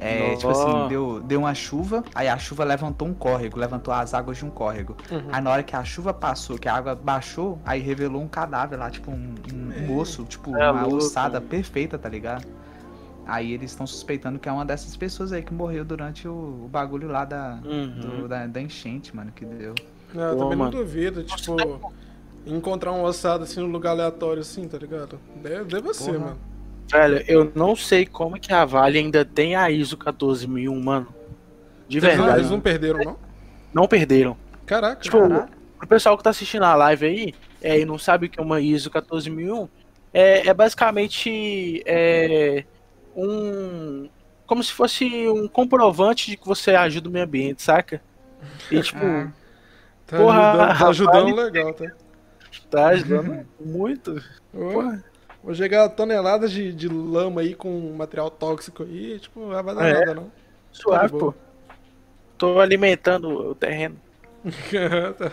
[0.00, 4.14] É, tipo assim, deu, deu uma chuva, aí a chuva levantou um córrego, levantou as
[4.14, 4.96] águas de um córrego.
[5.10, 5.22] Uhum.
[5.32, 8.78] Aí na hora que a chuva passou, que a água baixou, aí revelou um cadáver
[8.78, 12.46] lá, tipo um, um, um osso, tipo É uma louco, ossada perfeita, tá ligado?
[13.26, 16.32] Aí eles estão suspeitando que é uma dessas pessoas aí que morreu durante o,
[16.64, 18.00] o bagulho lá da, Uhum.
[18.00, 19.74] do- da, da enchente, mano, que deu.
[20.14, 20.78] Não, eu Pô, também não mano.
[20.78, 21.80] duvido, tipo,
[22.46, 25.18] encontrar um ossado assim num lugar aleatório assim, tá ligado?
[25.42, 26.38] Deve, deve ser, mano.
[26.90, 31.08] Velho, eu não sei como que a Vale ainda tem a ISO 14001, mano.
[31.88, 32.38] De Eles não- verdade.
[32.40, 33.16] Eles não perderam, não?
[33.72, 34.36] Não perderam.
[34.66, 35.00] Caraca.
[35.00, 35.48] Tipo, Caralho.
[35.78, 38.42] pro pessoal que tá assistindo a live aí, é, e não sabe o que é
[38.42, 39.68] uma ISO 14001,
[40.12, 42.64] é, é basicamente é,
[43.16, 44.08] um.
[44.46, 48.00] Como se fosse um comprovante de que você ajuda o meio ambiente, saca?
[48.70, 49.30] E tipo, Ah.
[50.06, 51.86] tá porra, ajudando, tá ajudando vale- legal, tá?
[52.70, 54.22] tá ajudando muito.
[54.52, 55.04] Porra.
[55.42, 59.86] Vou chegar toneladas de, de lama aí com material tóxico aí, tipo, não vai dar
[59.86, 59.92] É.
[60.00, 60.32] nada, não.
[60.72, 61.32] Suave, boa.
[61.32, 61.38] pô.
[62.36, 63.96] Tô alimentando o terreno.
[65.18, 65.32] Tá.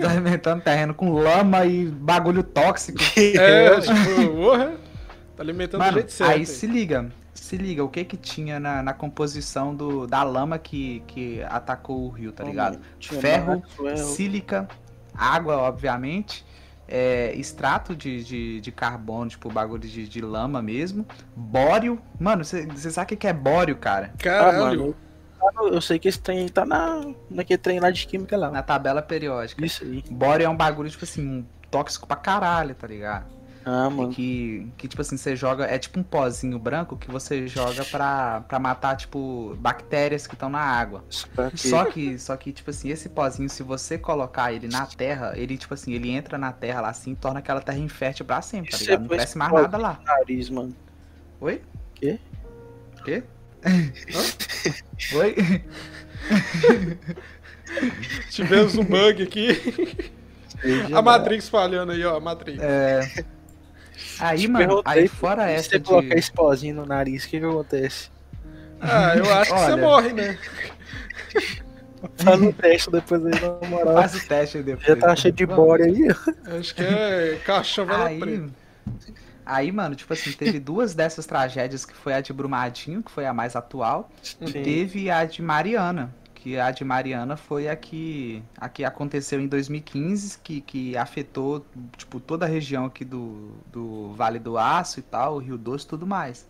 [0.00, 2.98] Tá alimentando terreno com lama e bagulho tóxico.
[3.16, 4.72] é, tipo, porra.
[5.36, 6.30] Tá alimentando do Mano, jeito certo.
[6.32, 7.10] aí se liga.
[7.32, 12.06] Se liga, o que que tinha na, na composição do, da lama que, que atacou
[12.06, 12.80] o rio, tá ligado?
[13.00, 13.62] Ferro.
[13.96, 14.68] Sílica,
[15.14, 16.44] água, obviamente,
[16.88, 22.00] é, extrato de, de, de carbono, tipo bagulho de, de lama mesmo, bório.
[22.18, 24.10] Mano, você sabe o que é bório, cara?
[24.14, 24.80] Ah, Caralho.
[24.80, 24.94] mano.
[25.72, 28.50] Eu sei que esse trem tá na, naquele trem lá de química lá.
[28.50, 29.64] Na tabela periódica.
[29.64, 30.02] Isso aí.
[30.10, 33.37] Bório é um bagulho, tipo assim, um tóxico pra caralho, tá ligado?
[33.70, 34.08] Ah, E mano.
[34.14, 35.66] que, que, tipo assim, você joga.
[35.66, 40.48] É tipo um pozinho branco que você joga pra, pra matar, tipo, bactérias que estão
[40.48, 41.04] na água.
[41.54, 45.58] Só que- Só que, tipo assim, esse pozinho, se você colocar ele na terra, ele,
[45.58, 48.70] tipo assim, ele entra na terra lá assim e torna aquela terra infértil pra sempre,
[48.70, 49.00] tá ligado?
[49.00, 50.00] Não pôs cresce mais nada lá.
[50.02, 50.74] nariz, mano.
[51.40, 51.60] Oi?
[51.94, 52.18] Quê?
[53.04, 53.22] Quê?
[55.14, 55.34] Oi?
[58.30, 60.14] Tivemos um bug aqui.
[60.94, 62.62] A Matrix falhando aí, ó, a Matrix.
[62.62, 63.24] É.
[64.20, 65.84] Aí, Te mano, aí fora se essa você de.
[65.84, 68.10] colocar esse pozinho no nariz, o que que acontece?
[68.80, 69.82] Ah, eu acho que você Olha.
[69.82, 70.38] morre, né?
[72.16, 73.94] Faz no teste depois aí, na moral.
[73.94, 74.86] Faz o teste aí depois.
[74.86, 76.08] Já tá cheio de bora aí.
[76.58, 77.38] Acho que é
[77.84, 78.50] vela Aí, preta.
[79.44, 83.26] aí, mano, tipo assim, teve duas dessas tragédias, que foi a de Brumadinho, que foi
[83.26, 84.62] a mais atual, e Sim.
[84.62, 86.14] teve a de Mariana,
[86.48, 91.66] que a de Mariana foi a que, a que aconteceu em 2015, que, que afetou,
[91.96, 95.88] tipo, toda a região aqui do, do Vale do Aço e tal, Rio Doce e
[95.88, 96.48] tudo mais.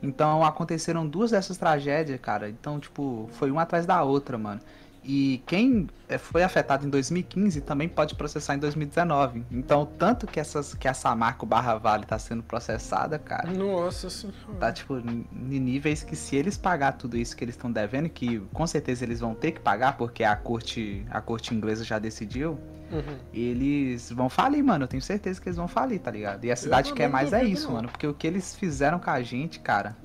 [0.00, 2.48] Então aconteceram duas dessas tragédias, cara.
[2.48, 4.60] Então, tipo, foi uma atrás da outra, mano.
[5.08, 9.44] E quem eh, foi afetado em 2015 também pode processar em 2019.
[9.52, 13.48] Então, tanto que, essas, que essa marca barra vale tá sendo processada, cara.
[13.52, 14.36] Nossa senhora.
[14.58, 15.24] Tá, tipo, em
[15.60, 19.20] níveis que se eles pagar tudo isso que eles estão devendo, que com certeza eles
[19.20, 22.58] vão ter que pagar, porque a corte, a corte inglesa já decidiu,
[22.90, 23.16] Uhum.
[23.32, 24.84] eles vão falir, mano.
[24.84, 26.44] Eu tenho certeza que eles vão falir, tá ligado?
[26.44, 27.74] E a cidade quer mais é isso, não.
[27.74, 27.88] mano.
[27.88, 29.96] Porque o que eles fizeram com a gente, cara.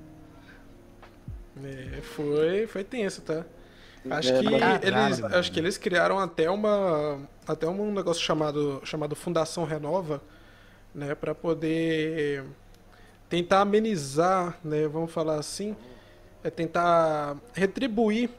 [1.63, 3.43] É, foi, foi tenso, tá?
[4.09, 4.47] Acho É, que
[4.87, 10.21] eles, acho que eles criaram até uma, até um negócio chamado, chamado Fundação Renova,
[10.93, 12.43] né, para poder
[13.29, 15.75] tentar amenizar, né, vamos falar assim,
[16.43, 18.29] é tentar retribuir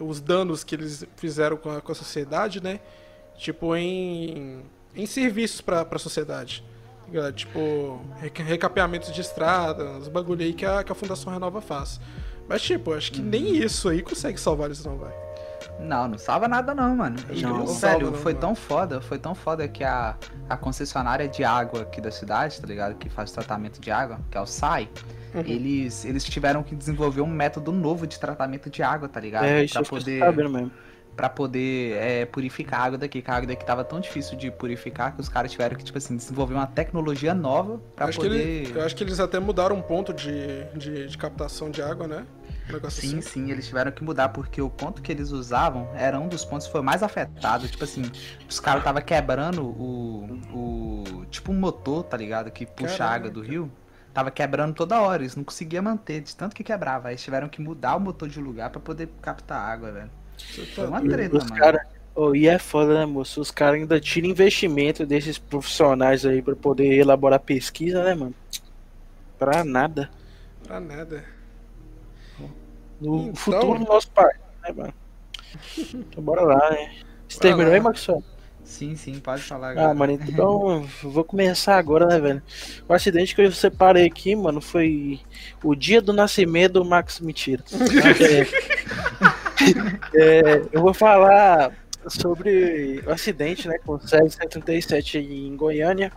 [0.00, 2.80] os danos que eles fizeram com a, com a sociedade, né,
[3.36, 4.62] tipo em,
[4.94, 6.64] em serviços para a sociedade.
[7.12, 7.30] tá?
[7.32, 12.00] Tipo, reca- recapeamentos de estrada, os bagulho aí que a, que a Fundação Renova faz.
[12.48, 15.12] Mas, tipo, acho que nem isso aí consegue salvar eles, não, vai.
[15.80, 17.16] Não, não salva nada não, mano.
[17.30, 18.40] E, Não, ô, não velho, salva não, foi mano.
[18.40, 20.16] tão foda, foi tão foda que a,
[20.48, 22.94] a concessionária de água aqui da cidade, tá ligado?
[22.94, 24.88] Que faz tratamento de água, que é o SAI,
[25.34, 25.42] Uhum.
[25.44, 29.44] eles, eles tiveram que desenvolver um método novo de tratamento de água, tá ligado?
[29.44, 30.70] É, isso pra eu poder, sabendo mesmo.
[31.16, 34.50] Pra poder é, purificar a água daqui, que a água daqui tava tão difícil de
[34.50, 38.66] purificar que os caras tiveram que, tipo assim, desenvolver uma tecnologia nova que poder...
[38.66, 42.06] ele- eu acho que eles até mudaram um ponto de, de, de captação de água,
[42.06, 42.26] né?
[42.68, 43.20] Um Sim, assim.
[43.20, 46.66] sim, eles tiveram que mudar, porque o ponto que eles usavam era um dos pontos
[46.66, 47.68] que foi mais afetado.
[47.68, 48.02] Tipo assim,
[48.48, 51.26] os caras tava quebrando o, o.
[51.26, 52.50] Tipo um motor, tá ligado?
[52.50, 53.70] Que puxa a água do rio.
[54.12, 57.08] Tava quebrando toda hora, eles não conseguiam manter, de tanto que quebrava.
[57.08, 60.10] Aí eles tiveram que mudar o motor de lugar pra poder captar água, velho.
[60.74, 61.56] Foi uma treta, Os mano.
[61.56, 63.40] cara, oh, e é foda, né, moço?
[63.40, 68.34] Os caras ainda tiram investimento desses profissionais aí pra poder elaborar pesquisa, né, mano?
[69.38, 70.10] Pra nada.
[70.66, 71.24] Pra nada.
[73.00, 74.94] No Então- futuro do nosso país, né, mano?
[75.78, 76.94] Então bora lá, né?
[77.28, 78.22] Você terminou aí, Maxwell?
[78.64, 79.90] Sim, sim, pode falar agora.
[79.90, 82.42] Ah, mano, então vou começar agora, né, velho?
[82.88, 85.20] O acidente que eu separei aqui, mano, foi
[85.62, 87.20] o dia do nascimento do Max.
[87.20, 87.62] Mentira.
[90.14, 90.18] É,
[90.58, 91.72] é, eu vou falar
[92.08, 96.12] sobre o acidente, né, com o César 137 em Goiânia.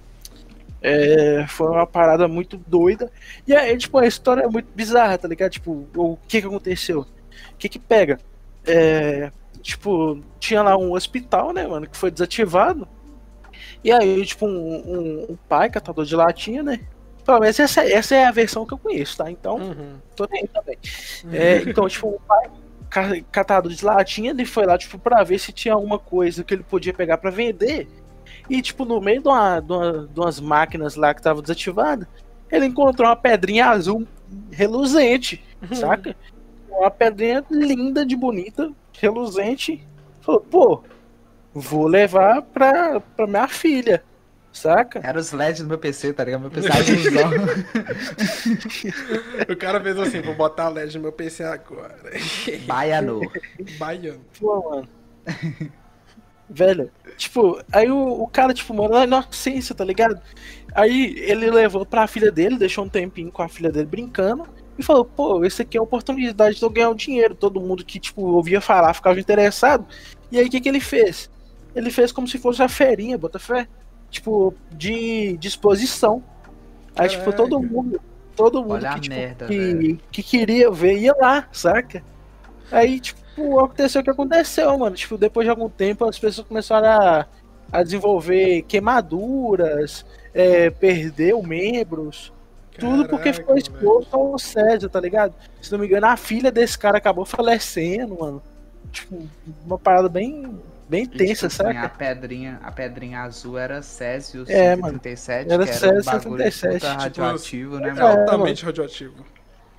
[0.82, 3.12] É, foi uma parada muito doida.
[3.48, 5.52] E aí, tipo, a história é muito bizarra, tá ligado?
[5.52, 7.02] Tipo, o que que aconteceu?
[7.02, 8.18] O que que pega?
[8.66, 9.30] É,
[9.62, 12.88] tipo, tinha lá um hospital, né, mano, que foi desativado.
[13.84, 16.80] E aí, tipo, um, um- um pai, catador de latinha, né?
[17.26, 19.30] Pelo menos essa, essa é a versão que eu conheço, tá?
[19.30, 19.96] Então, Uhum.
[20.16, 20.78] tô nem também.
[21.34, 22.50] É, então, tipo, o pai,
[23.32, 26.64] catador de latinha, ele foi lá, tipo, pra ver se tinha alguma coisa que ele
[26.64, 27.88] podia pegar pra vender.
[28.50, 32.08] E, tipo, no meio de, uma, de, uma- de umas máquinas lá que estavam desativadas,
[32.52, 34.08] ele encontrou uma pedrinha azul
[34.52, 36.16] reluzente, saca?
[36.70, 39.86] Uma pedrinha linda, de bonita, reluzente.
[40.22, 40.84] Falou, pô,
[41.54, 44.04] vou levar pra, pra minha filha,
[44.52, 45.00] saca?
[45.04, 46.42] Era os LEDs do meu PC, tá ligado?
[46.42, 46.70] Meu PC.
[49.50, 51.96] O cara fez assim, vou botar a LED no meu PC agora.
[52.66, 53.22] Baiano.
[53.78, 54.22] Baiano.
[54.40, 54.88] Pô, mano.
[56.50, 60.20] Velho, tipo, aí o, o cara, tipo, mano, na inocência, tá ligado?
[60.74, 64.48] Aí ele levou pra filha dele, deixou um tempinho com a filha dele brincando.
[64.78, 67.36] E falou, pô, esse aqui é a oportunidade de eu ganhar um dinheiro.
[67.36, 69.86] Todo mundo que, tipo, ouvia falar ficava interessado.
[70.32, 71.30] E aí o que, que ele fez?
[71.76, 73.68] Ele fez como se fosse a feirinha, bota fé.
[74.10, 76.24] Tipo, de disposição.
[76.96, 77.44] Aí, tipo, Caraca.
[77.44, 78.02] todo mundo.
[78.36, 82.02] Todo mundo Olha que, tipo, merda, que, que queria ver ia lá, saca?
[82.72, 84.96] Aí, tipo, aconteceu o que aconteceu, mano.
[84.96, 87.28] Tipo, depois de algum tempo as pessoas começaram a,
[87.72, 92.32] a desenvolver queimaduras, é, perdeu membros.
[92.80, 95.34] Tudo porque Caraca, ficou exposto ao César, tá ligado?
[95.62, 98.42] Se não me engano, a filha desse cara acabou falecendo, mano.
[98.92, 99.22] Tipo,
[99.66, 100.58] uma parada bem,
[100.90, 101.86] bem E, tensa, tipo, saca?
[101.86, 105.00] a pedrinha, a pedrinha azul era Césio É, mano.
[105.00, 108.06] 137, Era que era Césio um bagulho 137, puta tipo, radioativo, né, É mano?
[108.06, 109.26] altamente radioativo.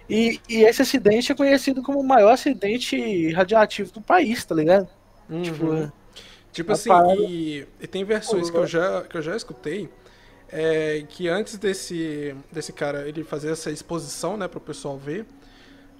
[0.08, 4.88] E, e esse acidente é conhecido como o maior acidente radioativo do país, tá ligado?
[5.28, 5.42] Uhum.
[5.42, 5.92] Tipo,
[6.52, 9.88] Tipo A assim, parada- e, e tem versões que eu já, que eu já escutei
[10.48, 15.26] é, que antes desse, desse cara ele fazer essa exposição, né, pro pessoal ver,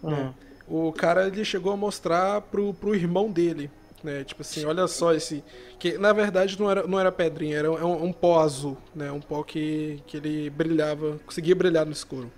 [0.02, 0.32] hum,
[0.66, 3.70] o cara ele chegou a mostrar pro, pro irmão dele,
[4.02, 5.42] né, tipo assim, olha só esse,
[5.78, 9.20] que na verdade não era, não era pedrinha, era um, um pó azul, né, um
[9.20, 12.30] pó que, que ele brilhava, conseguia brilhar no escuro.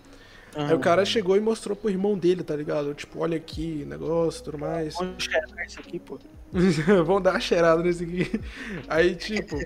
[0.55, 2.93] Aí o cara chegou e mostrou pro irmão dele, tá ligado?
[2.93, 4.95] Tipo, olha aqui, negócio, tudo mais.
[4.95, 6.19] Vamos cheirar isso aqui, pô.
[7.07, 8.41] Vão dar uma cheirada nesse aqui.
[8.87, 9.59] Aí, tipo,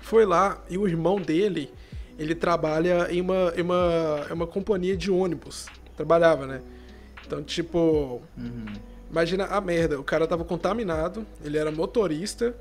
[0.00, 1.70] foi lá e o irmão dele,
[2.18, 5.66] ele trabalha em uma, em uma, em uma companhia de ônibus.
[5.94, 6.62] Trabalhava, né?
[7.26, 8.64] Então, tipo, Uhum.
[9.12, 12.54] Imagina a merda, o cara tava contaminado, ele era motorista,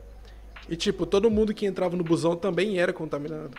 [0.68, 3.52] e tipo, todo mundo que entrava no busão também era contaminado.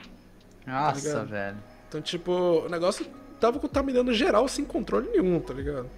[0.66, 1.28] Nossa, ligado?
[1.28, 1.56] velho.
[1.88, 3.06] Então, tipo, o negócio
[3.40, 5.88] tava contaminando geral sem controle nenhum, tá ligado?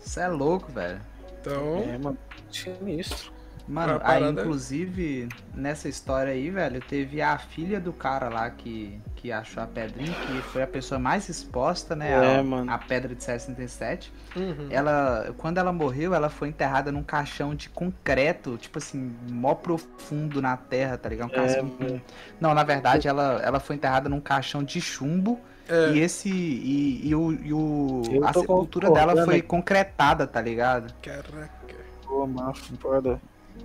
[0.00, 1.00] Você é louco, velho.
[1.40, 2.18] Então, É, mano.
[2.50, 3.32] Sinistro.
[3.68, 9.00] Mano, A aí inclusive, nessa história aí, velho, teve a filha do cara lá que,
[9.16, 12.12] que achou a pedrinha, que foi a pessoa mais exposta, né?
[12.12, 12.70] É, a, mano.
[12.70, 14.12] a pedra de 67.
[14.36, 14.68] uhum.
[14.70, 20.40] Ela, quando ela morreu, ela foi enterrada num caixão de concreto, tipo assim, mó profundo
[20.40, 21.32] na terra, tá ligado?
[21.32, 22.00] Um É.
[22.40, 25.40] Não, na verdade, ela, ela foi enterrada num caixão de chumbo.
[25.68, 25.94] É.
[25.94, 26.28] E esse.
[26.28, 27.32] E, e o.
[27.32, 29.48] E o a sepultura dela foi aqui.
[29.48, 30.94] concretada, tá ligado?
[31.02, 31.50] Caraca.
[32.06, 33.20] Pô, mano, foda.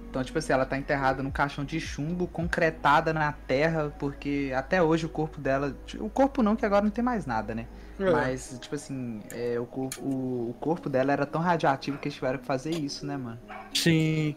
[0.10, 4.84] Então, tipo assim, ela tá enterrada num caixão de chumbo, concretada na terra, porque até
[4.84, 5.74] hoje o corpo dela.
[6.00, 7.66] O corpo não, que agora não tem mais nada, né?
[7.98, 8.12] É.
[8.12, 12.16] Mas, tipo assim, é, o, corpo, o, o corpo dela era tão radioativo que eles
[12.16, 13.40] tiveram que fazer isso, né, mano?
[13.74, 14.36] Sim.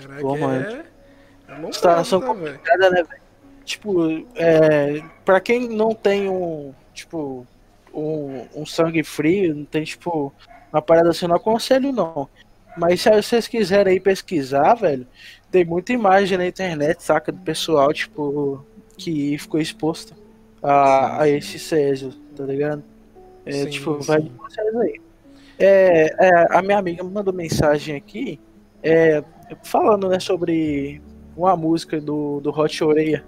[0.00, 0.66] Caraca, mano.
[0.66, 0.96] é.
[1.48, 2.34] É uma Situação tá?
[2.34, 3.20] Nada, né, velho?
[3.64, 7.46] Tipo, é, pra quem não tem um, tipo,
[7.92, 10.32] um, um sangue frio, não tem, tipo,
[10.72, 12.28] uma parada assim, eu não aconselho, não.
[12.76, 15.06] Mas se vocês quiserem aí pesquisar, velho,
[15.50, 18.64] tem muita imagem na internet, saca, do pessoal, tipo,
[18.96, 20.14] que ficou exposto
[20.62, 22.82] a, a esse Césio, tá ligado?
[23.44, 24.06] É, Sim, tipo, sim.
[24.08, 25.00] vai de vocês aí.
[25.58, 28.38] É, é, a minha amiga me mandou mensagem aqui,
[28.82, 29.24] é,
[29.62, 31.00] falando, né, sobre
[31.36, 33.24] uma música do, do Hot Oreia,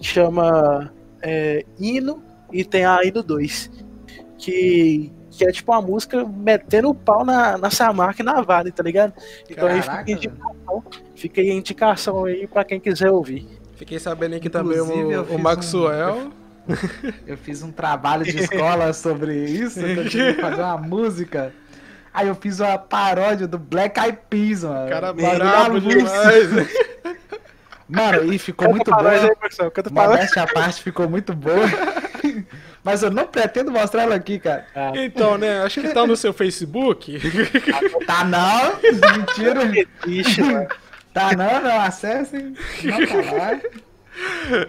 [0.00, 2.22] chama é, Hino
[2.52, 3.70] e tem a Hino 2,
[4.38, 8.72] que, que é tipo uma música metendo o pau na, na Samarca e na Vale,
[8.72, 9.12] tá ligado?
[9.48, 13.46] Então aí fica, Caraca, a indicação, fica aí a indicação aí pra quem quiser ouvir.
[13.76, 16.32] Fiquei sabendo aí que também o, o um- Maxwell.
[17.26, 21.52] Eu fiz um trabalho de escola sobre isso, que eu tive que fazer uma música.
[22.12, 24.88] Aí eu fiz uma paródia do Black Eyed Peas, mano.
[24.88, 26.52] Cara brabo demais.
[26.52, 26.68] né?
[27.88, 30.10] Mano, e ficou muito Canta pra nós.
[30.10, 31.56] Modéstia à parte ficou muito boa.
[32.82, 34.66] Mas eu não pretendo mostrar ela aqui, cara.
[34.94, 35.62] Então, né?
[35.62, 37.18] Acho que tá no seu Facebook.
[38.06, 38.76] Tá não?
[38.82, 39.88] Mentira.
[40.06, 40.68] Ixi, mano.
[41.12, 42.54] Tá não, não acessem.
[42.82, 43.60] Não tá lá.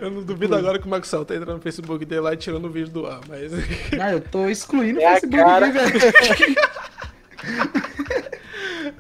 [0.01, 2.65] Eu não duvido agora que o Maxwell tá entrando no Facebook dele lá e tirando
[2.65, 3.51] o vídeo do ar, mas.
[3.91, 5.65] Não, eu tô excluindo o É a Facebook cara.
[5.67, 6.55] aqui, velho.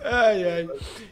[0.03, 0.69] Ai, ai.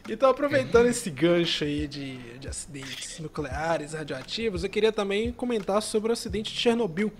[0.08, 6.10] Então, aproveitando esse gancho aí de, de acidentes nucleares, radioativos, eu queria também comentar sobre
[6.10, 7.12] o acidente de Chernobyl,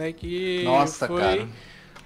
[0.00, 0.12] né?
[0.12, 1.48] Que Nossa, foi cara.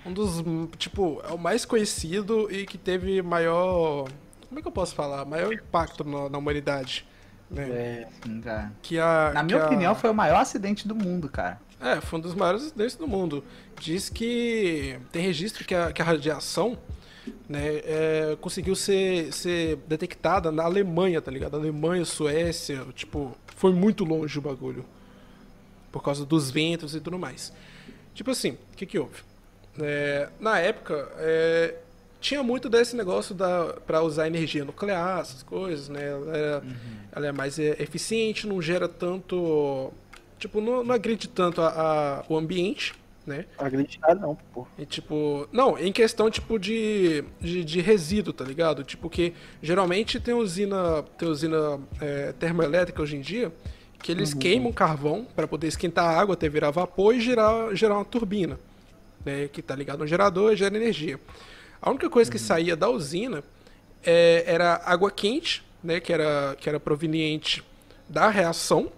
[0.04, 0.42] um dos,
[0.76, 4.08] tipo, é o mais conhecido e que teve maior.
[4.48, 5.24] Como é que eu posso falar?
[5.24, 7.06] Maior impacto na, na humanidade.
[7.50, 7.68] Né?
[7.68, 8.72] É, Sim, cara.
[8.82, 11.60] Que a, Na que minha a- opinião, foi o maior acidente do mundo, cara.
[11.80, 13.44] É, foi um dos maiores acidentes do mundo.
[13.80, 16.78] Diz que tem registro que a, que a radiação
[17.48, 21.56] né, é, conseguiu ser, ser detectada na Alemanha, tá ligado?
[21.56, 24.84] Alemanha, Suécia, tipo, foi muito longe o bagulho.
[25.92, 27.52] Por causa dos ventos e tudo mais.
[28.14, 29.22] Tipo assim, o que que houve?
[29.80, 31.74] É, na época, é,
[32.20, 36.08] tinha muito desse negócio da, pra usar energia nuclear, essas coisas, né?
[36.10, 36.62] Ela, era-
[37.12, 39.92] ela é mais eficiente, não gera tanto.
[40.38, 41.68] Tipo, não, não agride tanto a,
[42.20, 42.94] a- o ambiente,
[43.26, 43.46] né?
[43.58, 44.66] acreditar não, pô.
[44.78, 48.84] E tipo, não, em questão tipo de, de, de resíduo, tá ligado?
[48.84, 53.50] Tipo que geralmente tem usina, tem usina é, termoelétrica hoje em dia
[54.04, 57.94] que eles queimam carvão para poder esquentar a água até virar vapor e gerar, gerar
[57.94, 58.60] uma turbina,
[59.24, 59.48] né?
[59.48, 61.18] Que tá ligado no gerador e gera energia.
[61.80, 63.42] A única coisa que saía da usina
[64.04, 66.00] é, era água quente, né?
[66.00, 67.64] Que era, que era proveniente
[68.06, 68.92] da reação,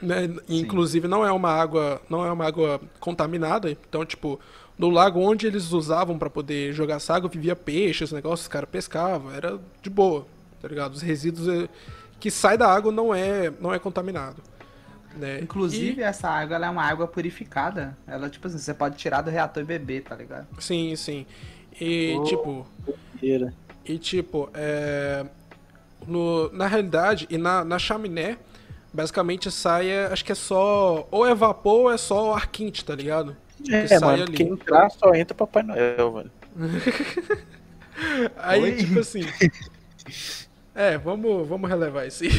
[0.00, 0.30] né?
[0.48, 4.40] E, Inclusive não é uma água, não é uma água contaminada, então tipo
[4.78, 8.70] no lago onde eles usavam para poder jogar essa água vivia peixes, negócios, os caras
[8.70, 10.26] pescavam, era de boa,
[10.62, 10.94] tá ligado?
[10.94, 11.68] Os resíduos eh,
[12.22, 14.40] que sai da água não é não é contaminado,
[15.16, 15.40] né?
[15.40, 17.98] Inclusive, essa água ela é uma água purificada.
[18.06, 20.46] Ela, tipo assim, você pode tirar do reator e beber, tá ligado?
[20.56, 21.26] E- sim, sim.
[21.80, 22.22] E Oh.
[22.22, 22.66] tipo.
[23.84, 25.26] E tipo, é,
[26.06, 28.38] no, na realidade, e na, na chaminé,
[28.94, 32.46] basicamente sai, é, acho que é só, ou é vapor ou é só o ar
[32.46, 33.36] quente, tá ligado?
[33.68, 34.36] É, sai mano, ali.
[34.36, 36.30] quem entrar só entra Papai Noel, velho.
[38.36, 38.72] Aí, Oi?
[38.76, 39.22] tipo assim.
[40.74, 42.30] É, vamos, vamos relevar isso aí.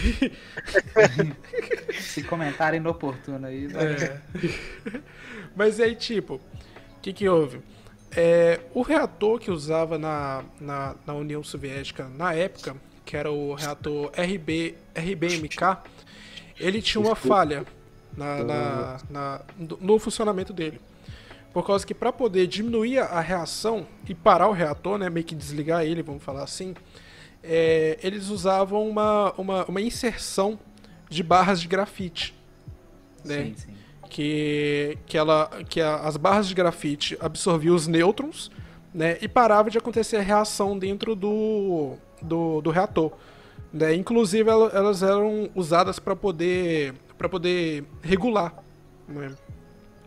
[1.89, 3.67] Esse comentário inoportuno aí.
[3.67, 3.93] né?
[3.93, 4.99] É.
[5.55, 6.41] Mas aí, tipo, o
[7.01, 7.61] que que houve?
[8.15, 12.75] É, o reator que usava na, na, na União Soviética na época,
[13.05, 15.77] que era o reator RB, RBMK,
[16.59, 17.65] ele tinha uma falha
[18.15, 20.79] na, na- na- no- no funcionamento dele.
[21.51, 25.35] Por causa que para poder diminuir a reação e parar o reator, né, meio que
[25.35, 26.73] desligar ele, vamos falar assim,
[27.43, 30.57] é, eles usavam uma, uma, uma inserção
[31.09, 32.33] de barras de grafite.
[33.23, 33.43] Né?
[33.45, 33.73] Sim, sim.
[34.09, 38.51] Que, que, ela, que a- as barras de grafite absorviam os nêutrons
[38.93, 43.11] né, e parava de acontecer a reação dentro do, do, do reator.
[43.73, 43.95] Né?
[43.95, 48.53] Inclusive, ela- elas eram usadas para poder, pra poder regular.
[49.07, 49.31] Né?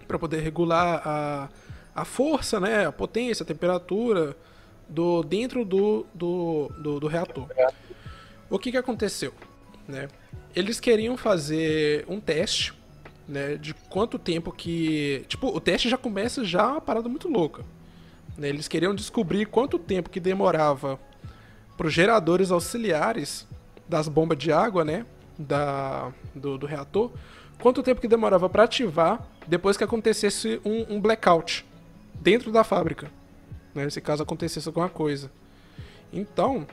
[0.06, 1.48] Para poder regular a,
[1.94, 4.36] a força, né, a potência, a temperatura
[4.88, 7.46] do, dentro do, do, do, do reator.
[8.48, 9.32] O que, que aconteceu?
[9.86, 10.08] Né?
[10.54, 12.74] Eles queriam fazer um teste
[13.28, 15.24] né, de quanto tempo que.
[15.28, 17.64] Tipo, o teste já começa já uma parada muito louca.
[18.38, 18.48] né?
[18.48, 20.98] Eles queriam descobrir quanto tempo que demorava
[21.76, 23.46] para os geradores auxiliares
[23.88, 25.04] das bombas de água, né?
[25.38, 27.10] Da, do, do reator.
[27.60, 31.64] Quanto tempo que demorava para ativar depois que acontecesse um, um blackout
[32.14, 33.10] dentro da fábrica.
[33.76, 35.30] Né, se caso acontecesse alguma coisa.
[36.10, 36.66] Então,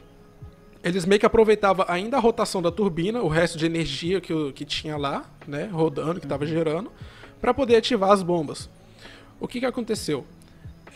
[0.82, 4.64] eles meio que aproveitavam ainda a rotação da turbina, o resto de energia que, que
[4.64, 6.90] tinha lá, né, rodando, que estava gerando,
[7.42, 8.70] para poder ativar as bombas.
[9.38, 10.26] O que, que aconteceu?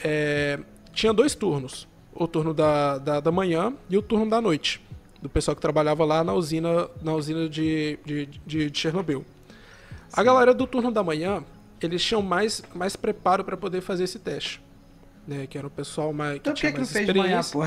[0.02, 0.58] É,
[0.94, 4.82] tinha dois turnos, o turno da, da, da manhã e o turno da noite,
[5.22, 9.26] do pessoal que trabalhava lá na usina, na usina de, de, de, de Chernobyl.
[10.14, 11.44] A galera do turno da manhã,
[11.82, 14.66] eles tinham mais, mais preparo para poder fazer esse teste.
[15.28, 17.14] Né, que era o pessoal mais, que Então por tinha que, que não fez de
[17.14, 17.60] manhã, pô?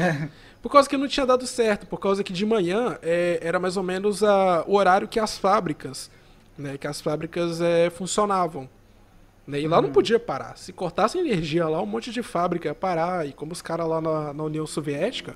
[0.62, 3.76] Por causa que não tinha dado certo, por causa que de manhã é, era mais
[3.76, 6.10] ou menos a, o horário que as fábricas,
[6.56, 8.68] né, que as fábricas é, funcionavam.
[9.46, 10.56] Né, e lá não podia parar.
[10.56, 13.26] Se cortasse energia lá, um monte de fábrica ia parar.
[13.26, 15.34] E como os caras lá na, na União Soviética,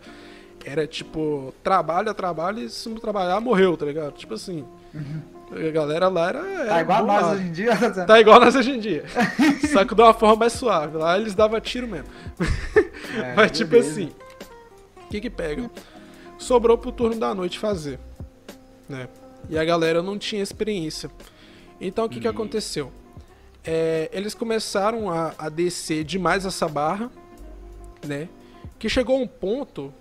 [0.65, 4.13] era tipo, trabalha, trabalha e se não trabalhar, morreu, tá ligado?
[4.13, 4.65] Tipo assim.
[5.51, 6.39] A galera lá era.
[6.39, 7.37] era Tá igual nós bolada.
[7.37, 7.71] hoje em dia.
[8.07, 9.05] Tá igual nós hoje em dia.
[9.73, 10.97] Só que de uma forma mais suave.
[10.97, 12.09] Lá eles davam tiro mesmo.
[13.17, 13.91] É, Mas tipo beleza.
[13.93, 14.13] assim,
[14.97, 15.71] o que que pega?
[16.37, 18.01] Sobrou pro turno da noite fazer,
[18.89, 19.09] né?
[19.49, 21.09] E a galera não tinha experiência.
[21.81, 22.91] Então o que que aconteceu?
[23.63, 27.09] É, eles começaram a, a descer demais essa barra,
[28.05, 28.29] né?
[28.81, 29.95] Que chegou um ponto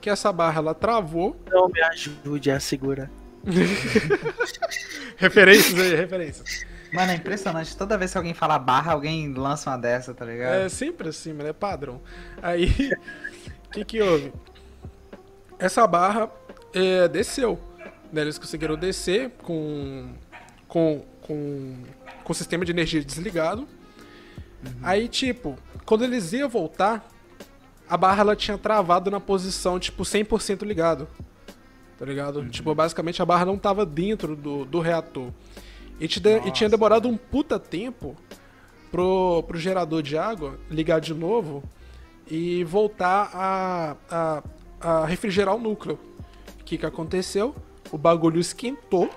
[0.00, 1.36] que essa barra ela travou.
[1.48, 3.08] Não me ajude a segurar.
[5.16, 6.64] Referências aí, referências.
[6.92, 7.76] Mano, é impressionante.
[7.76, 10.54] Toda vez que alguém fala barra, alguém lança uma dessa, tá ligado?
[10.54, 12.00] É sempre assim, mano, é padrão.
[12.42, 12.92] Aí,
[13.66, 14.32] o que que houve?
[15.58, 16.30] Essa barra
[16.74, 17.60] é, desceu.
[18.12, 18.22] Né?
[18.22, 20.12] Eles conseguiram descer com,
[20.66, 21.76] com, com,
[22.24, 23.68] com o sistema de energia desligado.
[24.82, 27.06] Aí, tipo, quando eles iam voltar,
[27.88, 31.08] a barra ela tinha travado na posição, tipo, 100% ligado.
[32.00, 32.42] Tá ligado?
[32.48, 35.28] Tipo, basicamente a barra não tava dentro do, do reator.
[36.00, 38.16] E, de- e tinha Nossa, demorado um puta tempo
[38.90, 41.62] pro, pro gerador de água ligar de novo
[42.26, 44.42] e voltar a, a,
[44.80, 45.98] a refrigerar o núcleo.
[46.58, 47.54] O que, que aconteceu?
[47.92, 49.10] O bagulho esquentou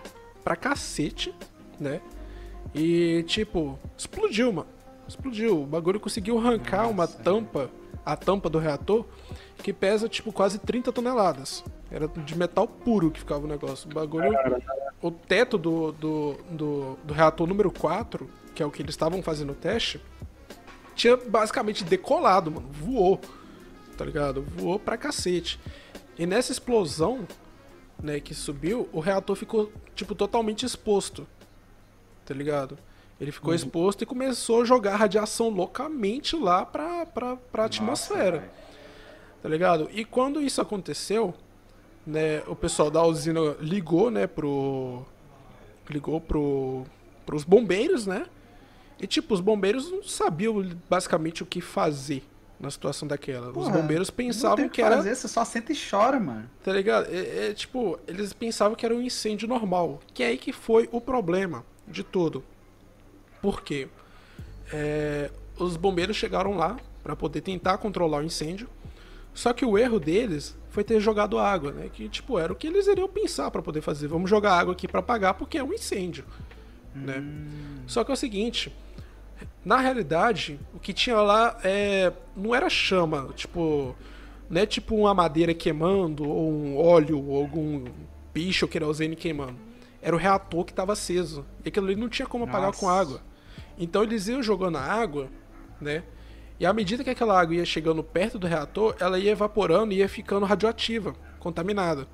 [0.43, 1.33] pra cacete,
[1.79, 2.01] né?
[2.75, 4.67] E tipo, explodiu, mano.
[5.07, 5.61] Explodiu.
[5.61, 7.69] O bagulho conseguiu arrancar uma tampa,
[8.05, 9.05] a tampa do reator,
[9.59, 11.63] que pesa tipo quase 30 toneladas.
[11.93, 13.87] Era de metal puro que ficava o negócio.
[13.87, 14.31] O bagulho.
[14.99, 19.21] O teto do, do, do, do reator número 4, que é o que eles estavam
[19.21, 20.01] fazendo o teste,
[20.95, 22.67] tinha basicamente decolado, mano.
[22.71, 23.21] Voou.
[23.95, 24.41] Tá ligado?
[24.41, 25.59] Voou pra cacete.
[26.17, 27.27] E nessa explosão,
[28.01, 31.27] né, que subiu, o reator ficou, tipo, totalmente exposto.
[32.25, 32.75] Tá ligado?
[33.21, 38.51] Ele ficou exposto e começou a jogar radiação loucamente lá pra, pra, pra atmosfera.
[39.43, 39.89] Tá ligado?
[39.93, 41.35] E quando isso aconteceu,
[42.05, 45.03] né, o pessoal da usina ligou, né, pro.
[45.89, 46.83] Ligou pro.
[47.25, 48.25] pros bombeiros, né?
[48.99, 52.23] E tipo, os bombeiros não sabiam basicamente o que fazer
[52.59, 53.47] na situação daquela.
[53.49, 54.95] os Porra, bombeiros Não tem pensavam que era.
[54.97, 56.49] fazer, você só senta e chora, mano.
[56.63, 57.07] Tá ligado?
[57.11, 59.99] É, é, tipo, eles pensavam que era um incêndio normal.
[60.13, 62.43] Que é aí que foi o problema de tudo.
[63.41, 63.89] Por quê?
[64.71, 68.69] É, os bombeiros chegaram lá pra poder tentar controlar o incêndio.
[69.33, 71.87] Só que o erro deles foi ter jogado água, né?
[71.93, 74.07] Que tipo, era o que eles iriam pensar pra poder fazer.
[74.07, 76.25] Vamos jogar água aqui pra apagar porque é um incêndio,
[76.95, 77.23] né?
[77.85, 78.75] Só que é o seguinte,
[79.63, 83.95] na realidade, o que tinha lá é não era chama, tipo,
[84.49, 87.85] não é tipo uma madeira queimando ou um óleo ou algum
[88.33, 89.57] bicho querosene queimando.
[90.01, 91.45] Era o reator que estava aceso.
[91.63, 92.79] E aquilo ali não tinha como apagar Nossa.
[92.79, 93.21] com água.
[93.77, 95.29] Então eles iam jogando a água,
[95.79, 96.01] né?
[96.63, 99.97] E à medida que aquela água ia chegando perto do reator, ela ia evaporando e
[99.97, 102.07] ia ficando radioativa, contaminada,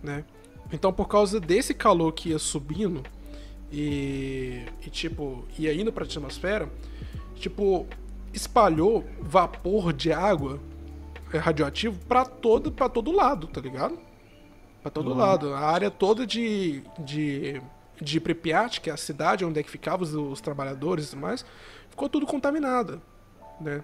[0.00, 0.24] né?
[0.72, 3.02] Então por causa desse calor que ia subindo
[3.72, 6.70] e, e tipo, ia indo para a atmosfera,
[7.34, 7.88] tipo,
[8.32, 10.60] espalhou vapor de água
[11.32, 13.98] é, radioativo pra todo, pra todo lado, tá ligado?
[14.80, 15.52] Pra todo lado.
[15.54, 17.60] A área toda de, de,
[18.00, 21.20] de Pripyat, que é a cidade onde é que ficavam os, os trabalhadores e tudo
[21.20, 21.44] mais,
[21.90, 23.02] ficou tudo contaminada,
[23.60, 23.82] né?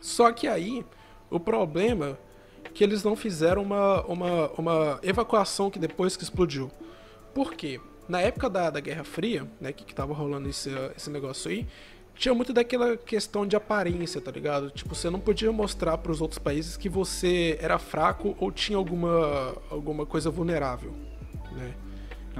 [0.00, 0.84] Só que aí,
[1.30, 2.18] o problema
[2.64, 6.70] é que eles não fizeram uma, uma, uma evacuação que depois que explodiu.
[7.34, 7.80] Por quê?
[8.08, 11.66] Na época da, da Guerra Fria, né, que, que tava rolando esse, esse negócio aí,
[12.14, 14.70] tinha muito daquela questão de aparência, tá ligado?
[14.70, 18.78] Tipo, você não podia mostrar para os outros países que você era fraco ou tinha
[18.78, 20.94] alguma, alguma coisa vulnerável,
[21.52, 21.74] né?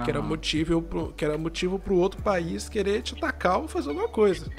[0.05, 3.89] Que era motivo pro, que era motivo pro outro país querer te atacar ou fazer
[3.89, 4.51] alguma coisa.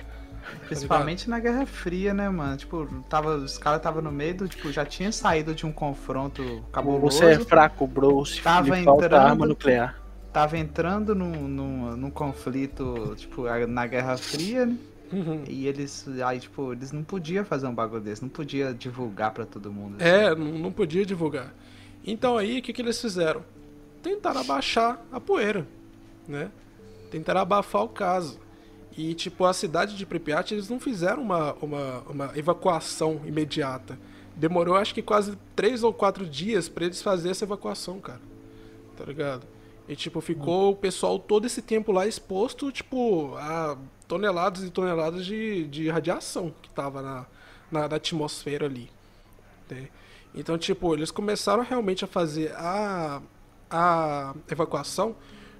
[0.67, 2.57] Principalmente na Guerra Fria, né, mano?
[2.57, 6.63] Tipo, tava, os caras estavam no meio do, tipo, já tinha saído de um confronto
[6.71, 7.17] cabuloso.
[7.17, 8.25] Você é fraco, bro.
[8.25, 9.99] Se Tava entrando- arma nuclear.
[10.33, 14.77] Tava entrando num, num, num conflito, tipo, na Guerra Fria, né?
[15.11, 15.43] Uhum.
[15.47, 19.45] E eles, aí, tipo, eles não podiam fazer um bagulho desse, não podia divulgar pra
[19.45, 19.95] todo mundo.
[19.99, 20.05] assim.
[20.09, 21.53] É, não, não podia divulgar.
[22.05, 23.41] Então aí, o que, que eles fizeram?
[24.03, 25.65] Tentaram abaixar a poeira,
[26.27, 26.49] né?
[27.09, 28.37] Tentaram abafar o caso.
[28.97, 33.97] E, tipo, a cidade de Pripyat, eles não fizeram uma, uma, uma evacuação imediata.
[34.35, 38.21] Demorou, acho que quase três ou quatro dias pra eles fazerem essa evacuação, cara.
[38.97, 39.45] Tá ligado?
[39.87, 43.77] E, tipo, ficou o pessoal todo esse tempo lá exposto, tipo, a
[44.07, 47.25] toneladas e toneladas de, de radiação que tava na,
[47.71, 48.89] na, na atmosfera ali.
[49.69, 49.89] né?
[50.33, 53.21] Então, tipo, eles começaram realmente a fazer a,
[53.69, 55.15] a evacuação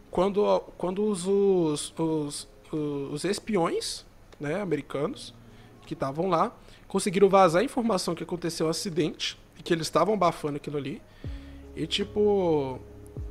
[0.10, 4.06] quando, quando os, os, os, os espiões
[4.40, 5.34] né, americanos
[5.86, 6.52] que estavam lá
[6.88, 11.02] conseguiram vazar a informação que aconteceu um acidente e que eles estavam abafando aquilo ali.
[11.76, 12.80] E tipo.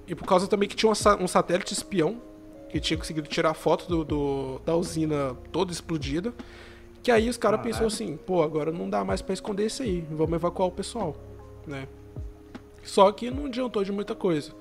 [0.06, 2.20] E por causa também que tinha um, sa- satélite espião
[2.70, 6.32] que tinha conseguido tirar foto do, do- da usina toda explodida.
[7.02, 7.62] Que aí os caras Caralho.
[7.72, 11.16] pensaram assim, pô, agora não dá mais pra esconder isso aí, vamos evacuar o pessoal,
[11.66, 11.86] né?
[12.82, 14.52] Só que não adiantou de muita coisa,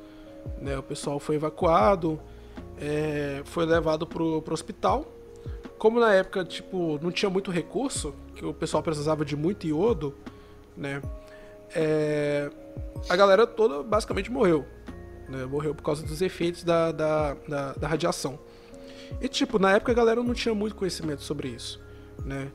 [0.62, 0.78] né?
[0.78, 2.20] O pessoal foi evacuado,
[2.80, 5.06] é, foi levado pro, pro hospital.
[5.78, 10.16] Como na época, tipo, não tinha muito recurso, que o pessoal precisava de muito iodo,
[10.76, 11.02] né?
[11.76, 12.50] É,
[13.10, 14.66] a galera toda basicamente morreu.
[15.28, 15.46] Né?
[15.46, 18.40] Morreu por causa dos efeitos da, da, da, da radiação.
[19.22, 21.80] E, tipo, na época a galera não tinha muito conhecimento sobre isso,
[22.26, 22.52] né?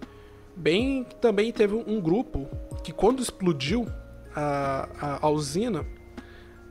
[0.57, 2.49] Bem, também teve um grupo
[2.83, 3.87] que quando explodiu
[4.35, 5.87] a, a, a usina,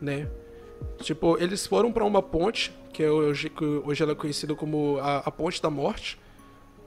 [0.01, 0.27] né?
[1.01, 4.97] Tipo, eles foram pra uma ponte, que é hoje, que hoje ela é conhecida como
[4.99, 6.19] a, a Ponte da Morte,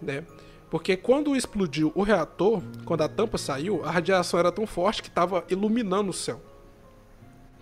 [0.01, 0.25] né?
[0.71, 5.11] Porque quando explodiu o reator, quando a tampa saiu, a radiação era tão forte que
[5.11, 6.41] tava iluminando o céu.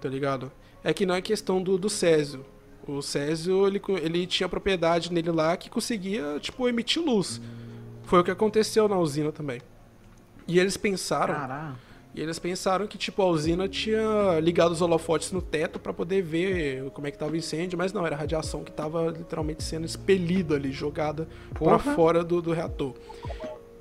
[0.00, 0.50] Tá ligado?
[0.82, 2.44] É que não é questão do, do Césio.
[2.86, 7.40] O Césio, ele, ele tinha propriedade nele lá que conseguia, tipo, emitir luz.
[8.04, 9.60] Foi o que aconteceu na usina também.
[10.46, 11.76] E eles pensaram Caralho.
[12.14, 16.22] E eles pensaram que, tipo, a usina tinha ligado os holofotes no teto pra poder
[16.22, 19.62] ver como é que tava o incêndio, mas não, era a radiação que tava literalmente
[19.62, 21.94] sendo expelida ali, jogada pra Porra.
[21.94, 22.94] fora do, do reator.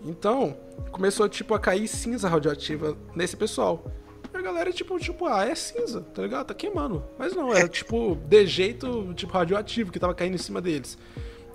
[0.05, 0.55] Então,
[0.91, 3.83] começou, tipo, a cair cinza radioativa nesse pessoal.
[4.31, 6.47] E a galera, tipo, tipo, ah, é cinza, tá ligado?
[6.47, 7.03] Tá queimando.
[7.17, 10.99] Mas não, era, tipo, de jeito, tipo, radioativo que tava caindo em cima deles.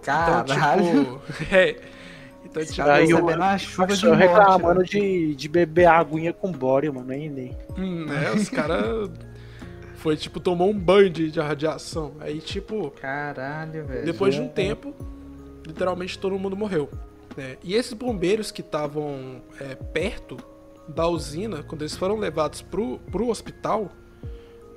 [0.02, 0.82] Caralho.
[0.82, 1.44] Então, tipo...
[1.54, 1.94] é...
[2.62, 2.82] Tipo...
[2.88, 4.18] Aí eu- recebendo uma chuva de morte.
[4.20, 4.86] reclamando né?
[4.86, 7.06] de, de beber aguinha com bório, mano.
[7.06, 7.56] Nem, nem.
[7.76, 8.30] Hum, né?
[8.32, 9.10] Os caras.
[9.96, 12.12] Foi tipo, tomou um banho de, de radiação.
[12.20, 14.04] Aí, tipo, Caralho, velho.
[14.04, 14.94] depois de um tempo,
[15.66, 16.90] literalmente todo mundo morreu.
[17.36, 17.56] né?
[17.62, 20.36] E esses bombeiros que estavam é, perto
[20.86, 23.90] da usina, quando eles foram levados pro, pro hospital,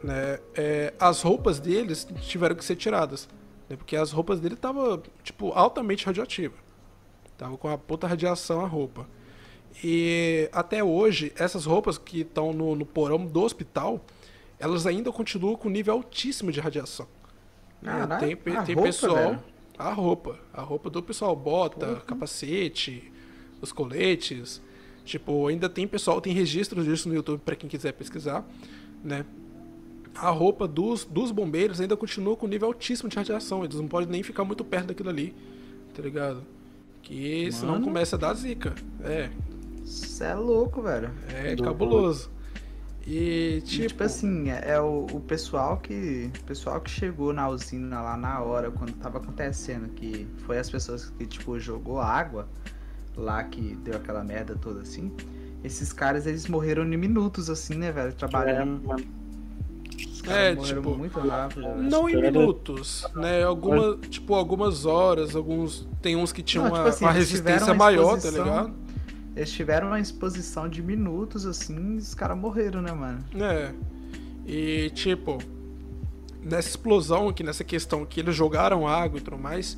[0.02, 0.40] né?
[0.56, 3.28] é, as roupas deles tiveram que ser tiradas.
[3.70, 3.76] Né?
[3.76, 6.58] Porque as roupas dele estavam, tipo, altamente radioativas.
[7.38, 9.08] Tava com a puta radiação a roupa.
[9.84, 14.04] E até hoje, essas roupas que estão no, no porão do hospital,
[14.60, 17.08] elas ainda continuam com nível altíssimo de radiação.
[17.84, 19.16] Caralho, tem tem roupa, pessoal.
[19.16, 19.44] velho?
[19.78, 20.40] A roupa.
[20.52, 23.12] A roupa do pessoal bota, capacete,
[23.62, 24.62] os coletes.
[25.06, 28.46] Tipo, ainda tem pessoal, tem registros disso no YouTube pra quem quiser pesquisar,
[29.04, 29.26] né?
[30.16, 33.64] A roupa dos, dos bombeiros ainda continua com nível altíssimo de radiação.
[33.64, 35.36] Eles não podem nem ficar muito perto daquilo ali,
[35.94, 36.44] tá ligado?
[37.08, 37.86] Que senão Mano.
[37.86, 38.74] começa a dar zica.
[39.02, 39.30] É,
[39.86, 41.10] Você é louco, velho.
[41.34, 42.30] é Do- cabuloso.
[43.06, 46.30] E E, tipo, Tipo, assim, é, é o, o pessoal que.
[46.42, 50.70] O pessoal que chegou na usina lá na hora, quando tava acontecendo, que foi as
[50.70, 52.46] pessoas que, tipo, jogou água
[53.16, 55.10] lá que deu aquela merda toda assim.
[55.64, 58.10] Esses caras, eles morreram em minutos, assim, né, velho?
[58.10, 58.86] É, Trabalhando.
[58.86, 59.06] mano.
[60.30, 61.84] É, tipo, muito rápido, velho.
[61.84, 63.44] não em minutos, né?
[63.44, 67.68] Alguma, tipo, algumas horas, alguns tem uns que tinham Não, uma, tipo assim, uma resistência
[67.68, 68.74] uma maior, tá ligado?
[69.36, 73.24] eles tiveram uma exposição de minutos, assim, e os caras morreram, né, mano?
[73.40, 73.72] É.
[74.48, 75.38] E, tipo,
[76.42, 79.78] nessa explosão aqui, nessa questão que eles jogaram água e tudo mais,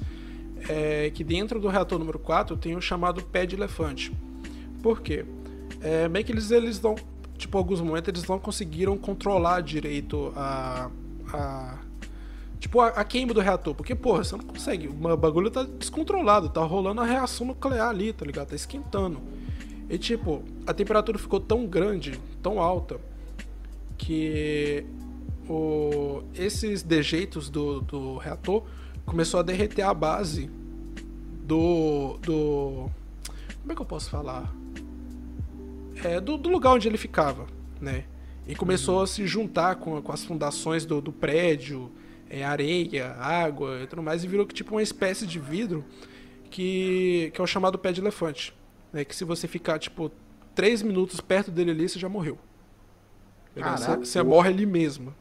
[0.70, 4.14] é que dentro do reator número 4 tem o chamado pé de elefante.
[4.82, 5.26] Por quê?
[5.82, 6.96] É, meio que eles, eles não.
[7.40, 10.92] Tipo, alguns momentos eles não conseguiram controlar direito a.
[11.34, 11.78] a
[12.60, 13.74] tipo, a, a queima do reator.
[13.74, 14.90] Porque, porra, você não consegue.
[14.90, 18.50] O bagulho tá descontrolado, tá rolando a reação nuclear ali, tá ligado?
[18.50, 19.22] Tá esquentando.
[19.90, 23.00] E, tipo, a temperatura ficou tão grande, tão alta,
[23.98, 24.86] que
[25.48, 28.64] o, esses dejeitos do, do reator
[29.06, 30.52] começou a derreter a base
[31.46, 32.18] do.
[32.22, 32.90] do
[33.62, 34.54] como é que eu posso falar?
[36.04, 37.48] É, do, do lugar onde ele ficava,
[37.80, 38.06] né?
[38.48, 41.92] E começou a se juntar com, com as fundações do, do prédio,
[42.30, 45.86] é, areia, água e tudo mais, e virou que tipo uma espécie de vidro
[46.50, 48.54] que, que é o chamado pé de elefante.
[48.92, 49.06] Né?
[49.06, 50.12] Que se você ficar, tipo,
[50.56, 52.38] três minutos perto dele ali, você já morreu.
[53.56, 55.14] Você, você morre ali mesmo.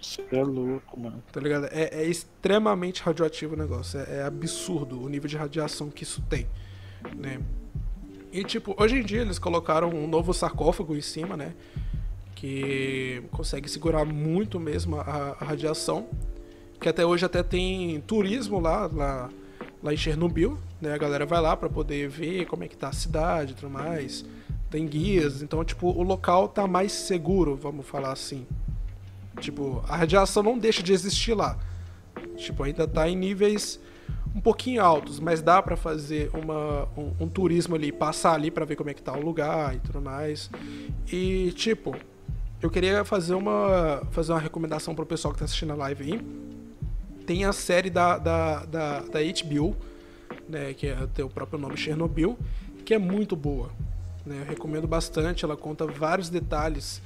[0.00, 1.22] Você é louco, mano.
[1.30, 1.66] Tá ligado?
[1.66, 4.00] É, é extremamente radioativo o negócio.
[4.00, 6.46] É, é, absurdo o nível de radiação que isso tem.
[7.16, 7.40] Né?
[8.32, 11.52] E tipo, hoje em dia eles colocaram um novo sarcófago em cima, né?
[12.34, 16.08] Que consegue segurar muito mesmo a, a radiação.
[16.80, 19.30] Que até hoje até tem turismo lá, lá,
[19.82, 20.94] lá em Chernobyl, né?
[20.94, 23.70] A galera vai lá para poder ver como é que tá a cidade e tudo
[23.70, 24.24] mais.
[24.70, 28.46] Tem guias, então tipo, o local tá mais seguro, vamos falar assim.
[29.40, 31.58] Tipo, a radiação não deixa de existir lá.
[32.36, 33.80] Tipo, ainda tá em níveis
[34.34, 38.64] um pouquinho altos, mas dá para fazer uma, um, um, turismo ali, passar ali para
[38.64, 40.50] ver como é que tá o lugar e tudo mais.
[41.10, 41.96] E tipo,
[42.62, 46.20] eu queria fazer uma fazer uma recomendação pro pessoal que tá assistindo a live aí.
[47.26, 49.76] Tem a série da, da, da, da HBO,
[50.48, 52.38] né, que é, tem o próprio nome Chernobyl,
[52.84, 53.70] que é muito boa.
[54.26, 57.00] Né, eu recomendo bastante, ela conta vários detalhes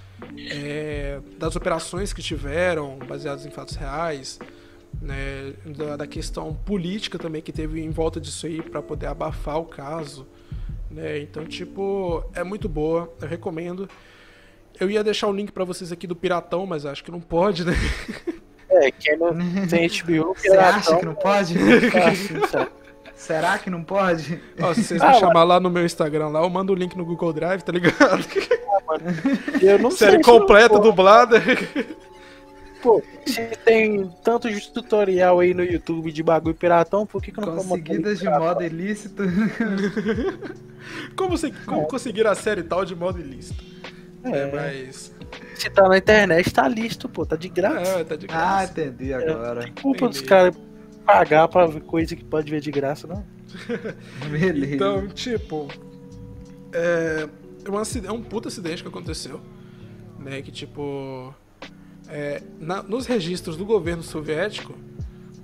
[0.50, 4.38] é, das operações que tiveram, baseadas em fatos reais,
[5.00, 9.58] né, da, da, questão política também que teve em volta disso aí para poder abafar
[9.58, 10.26] o caso.
[10.90, 11.20] Né?
[11.20, 13.88] Então, tipo, é muito boa, eu recomendo.
[14.78, 17.64] Eu ia deixar o link para vocês aqui do Piratão, mas acho que não pode,
[17.64, 17.74] né?
[18.68, 19.32] É, quem não
[19.68, 20.34] tem HBO, Piratão.
[20.34, 21.54] Você acha que não pode?
[23.14, 24.40] Será que não pode?
[24.60, 26.96] Ó, se vocês ah, me chamar lá no meu Instagram lá, eu mando o link
[26.96, 28.24] no Google Drive, tá ligado?
[29.62, 31.40] Eu não Série sei completa, dublada.
[32.84, 37.40] Pô, se tem tanto de tutorial aí no YouTube de bagulho piratão, por que, que
[37.40, 39.22] não Conseguidas de modo ilícito.
[41.16, 41.86] como, você, como é.
[41.86, 43.64] conseguir a série tal de modo ilícito?
[44.22, 45.14] É, é mas.
[45.54, 48.00] Se tá na internet, tá listo, pô, tá de graça.
[48.00, 48.58] É, tá de graça.
[48.58, 49.64] Ah, entendi agora.
[49.64, 50.54] É, culpa dos caras
[51.06, 53.24] pagar pra ver coisa que pode ver de graça, não?
[54.30, 54.74] Beleza.
[54.74, 55.68] Então, tipo.
[56.70, 57.26] É,
[57.64, 59.40] é, um, é um puta acidente que aconteceu.
[60.18, 60.42] Né?
[60.42, 61.34] Que tipo.
[62.08, 64.74] É, na, nos registros do governo soviético,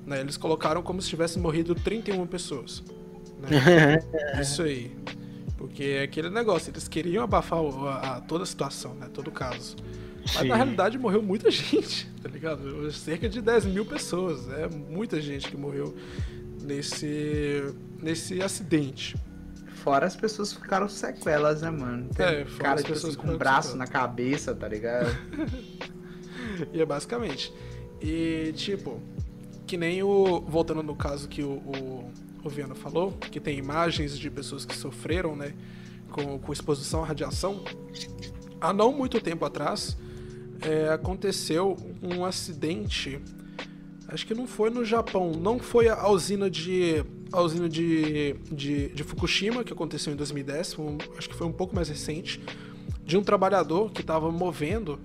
[0.06, 2.82] né, eles colocaram como se tivessem morrido 31 pessoas.
[3.40, 3.98] Né?
[4.40, 4.96] Isso aí.
[5.56, 9.08] Porque é aquele negócio, eles queriam abafar a, a, toda a situação, né?
[9.12, 9.76] Todo o caso.
[10.22, 10.48] Mas Sim.
[10.48, 12.90] na realidade morreu muita gente, tá ligado?
[12.92, 14.48] Cerca de 10 mil pessoas.
[14.50, 15.94] É muita gente que morreu
[16.62, 19.16] nesse, nesse acidente.
[19.74, 22.08] Fora as pessoas ficaram sequelas, né, mano?
[22.14, 25.08] Tem é, fora cara, as tipo pessoas assim, com braço na cabeça, tá ligado?
[26.72, 27.52] e é basicamente.
[28.00, 29.00] E, tipo,
[29.66, 30.40] que nem o.
[30.40, 34.76] Voltando no caso que o, o, o Viana falou, que tem imagens de pessoas que
[34.76, 35.54] sofreram, né?
[36.10, 37.62] Com, com exposição à radiação.
[38.60, 39.96] Há não muito tempo atrás,
[40.60, 43.20] é, aconteceu um acidente.
[44.08, 48.88] Acho que não foi no Japão, não foi a usina de a usina de, de,
[48.88, 52.42] de Fukushima, que aconteceu em 2010, um, acho que foi um pouco mais recente,
[53.04, 54.98] de um trabalhador que estava movendo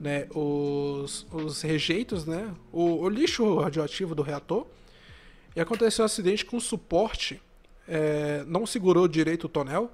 [0.00, 4.66] né, os, os rejeitos, né, o, o, lixo radioativo do reator,
[5.54, 7.40] e aconteceu um acidente com o suporte,
[7.88, 9.90] é, não segurou direito o tonel,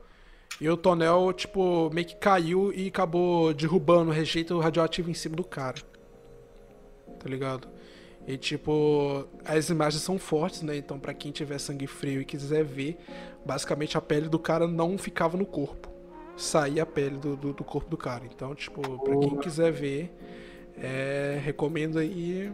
[0.60, 5.34] e o tonel, tipo, meio que caiu e acabou derrubando o rejeito radioativo em cima
[5.34, 5.80] do cara.
[7.18, 7.68] Tá ligado?
[8.26, 10.76] E tipo, as imagens são fortes, né?
[10.76, 12.96] Então, para quem tiver sangue frio e quiser ver,
[13.44, 15.91] basicamente a pele do cara não ficava no corpo.
[16.36, 18.24] Saía a pele do, do, do corpo do cara.
[18.24, 20.14] Então, tipo, pra quem quiser ver,
[20.76, 22.52] é, recomendo aí.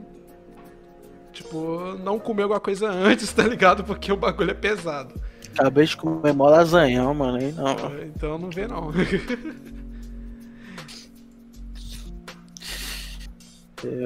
[1.32, 3.84] Tipo, não comer alguma coisa antes, tá ligado?
[3.84, 5.14] Porque o bagulho é pesado.
[5.52, 7.38] Acabei de comer mó lasanhão, mano.
[7.38, 7.66] Aí não.
[7.66, 8.90] É, então não vê não.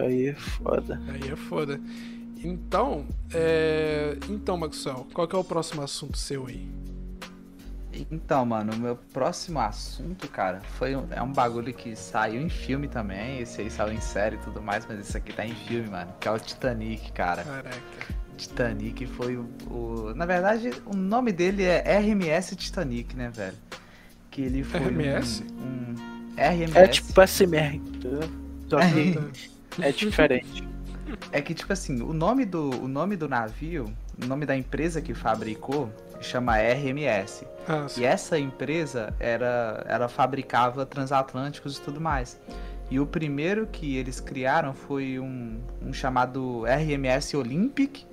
[0.05, 1.01] Aí é foda.
[1.09, 1.81] Aí é foda.
[2.45, 4.19] Então, é...
[4.29, 6.69] então, Maxwell, qual que é o próximo assunto seu aí?
[8.11, 12.49] Então, mano, o meu próximo assunto, cara, foi um, é um bagulho que saiu em
[12.49, 13.41] filme também.
[13.41, 16.13] Esse aí saiu em série e tudo mais, mas esse aqui tá em filme, mano.
[16.19, 17.45] Que é o Titanic, cara.
[17.45, 17.77] Caraca.
[18.37, 23.57] Titanic foi o, o- Na verdade, o nome dele é RMS Titanic, né, velho?
[24.31, 24.81] Que ele foi.
[24.81, 25.43] um- RMS?
[25.45, 25.95] Um,
[26.37, 26.77] RMS.
[26.79, 27.81] É tipo SMR?
[28.69, 29.19] Só que
[29.83, 30.67] é diferente.
[31.31, 35.03] É que, tipo assim, o nome do, o nome do navio, o nome da empresa
[35.03, 37.47] que fabricou, chama RMS.
[37.69, 42.41] Ah, E essa empresa era, ela fabricava transatlânticos e tudo mais.
[42.91, 48.05] E o primeiro que eles criaram foi um, um chamado RMS Olympic,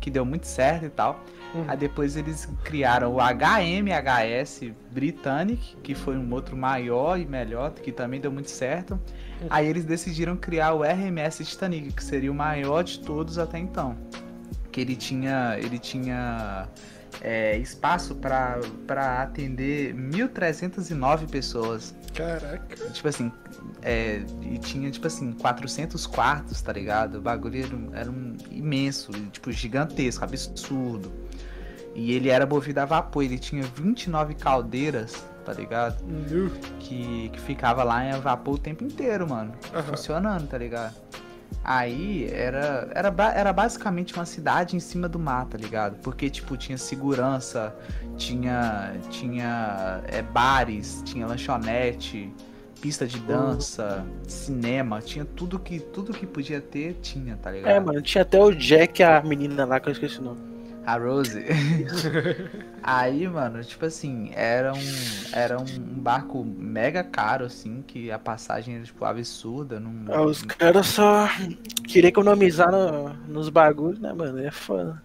[0.00, 1.20] que deu muito certo e tal.
[1.54, 1.64] Uhum.
[1.68, 7.92] Aí depois eles criaram o HMHS Britannic, que foi um outro maior e melhor, que
[7.92, 8.98] também deu muito certo.
[9.48, 13.96] Aí eles decidiram criar o RMS Titanic, que seria o maior de todos até então.
[14.72, 16.66] Que ele tinha, ele tinha
[17.20, 18.60] é, espaço para
[19.22, 21.94] atender 1.309 pessoas.
[22.14, 22.76] Caraca.
[22.90, 23.32] Tipo assim,
[23.82, 27.18] é, e tinha, tipo assim, 400 quartos, tá ligado?
[27.18, 31.12] O bagulho era, um- era um imenso, tipo, gigantesco, absurdo.
[31.94, 36.02] E ele era movido a vapor, ele tinha 29 caldeiras, tá ligado?
[36.04, 36.50] Nu.
[36.80, 39.52] Que, que ficava lá em vapor o tempo inteiro, mano.
[39.72, 39.82] Aham.
[39.84, 40.94] Funcionando, tá ligado?
[41.62, 45.96] Aí era, era, era basicamente uma cidade em cima do mar, tá ligado?
[46.02, 47.74] Porque, tipo, tinha segurança,
[48.16, 52.30] tinha, tinha é, bares, tinha lanchonete,
[52.82, 57.70] pista de dança, cinema, tinha tudo que, tudo que podia ter, tinha, tá ligado?
[57.70, 60.53] É, mano, tinha até o Jack, a menina lá que eu esqueci o nome.
[60.86, 61.42] A Rose.
[62.82, 64.78] Aí, mano, tipo assim, era um,
[65.32, 69.80] era um barco mega caro, assim, que a passagem era, tipo, absurda.
[69.80, 71.26] Num, Ah, os caras só
[71.88, 74.38] queriam economizar no- nos bagulhos, né, mano?
[74.38, 75.02] É foda.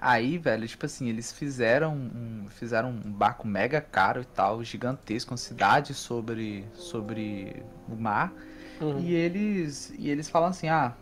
[0.00, 5.30] Aí, velho, tipo assim, eles fizeram um, fizeram um barco mega caro e tal, gigantesco,
[5.30, 8.32] uma cidade sobre, sobre o mar.
[8.80, 8.98] Uhum.
[8.98, 10.92] E eles, e eles falam assim, ah,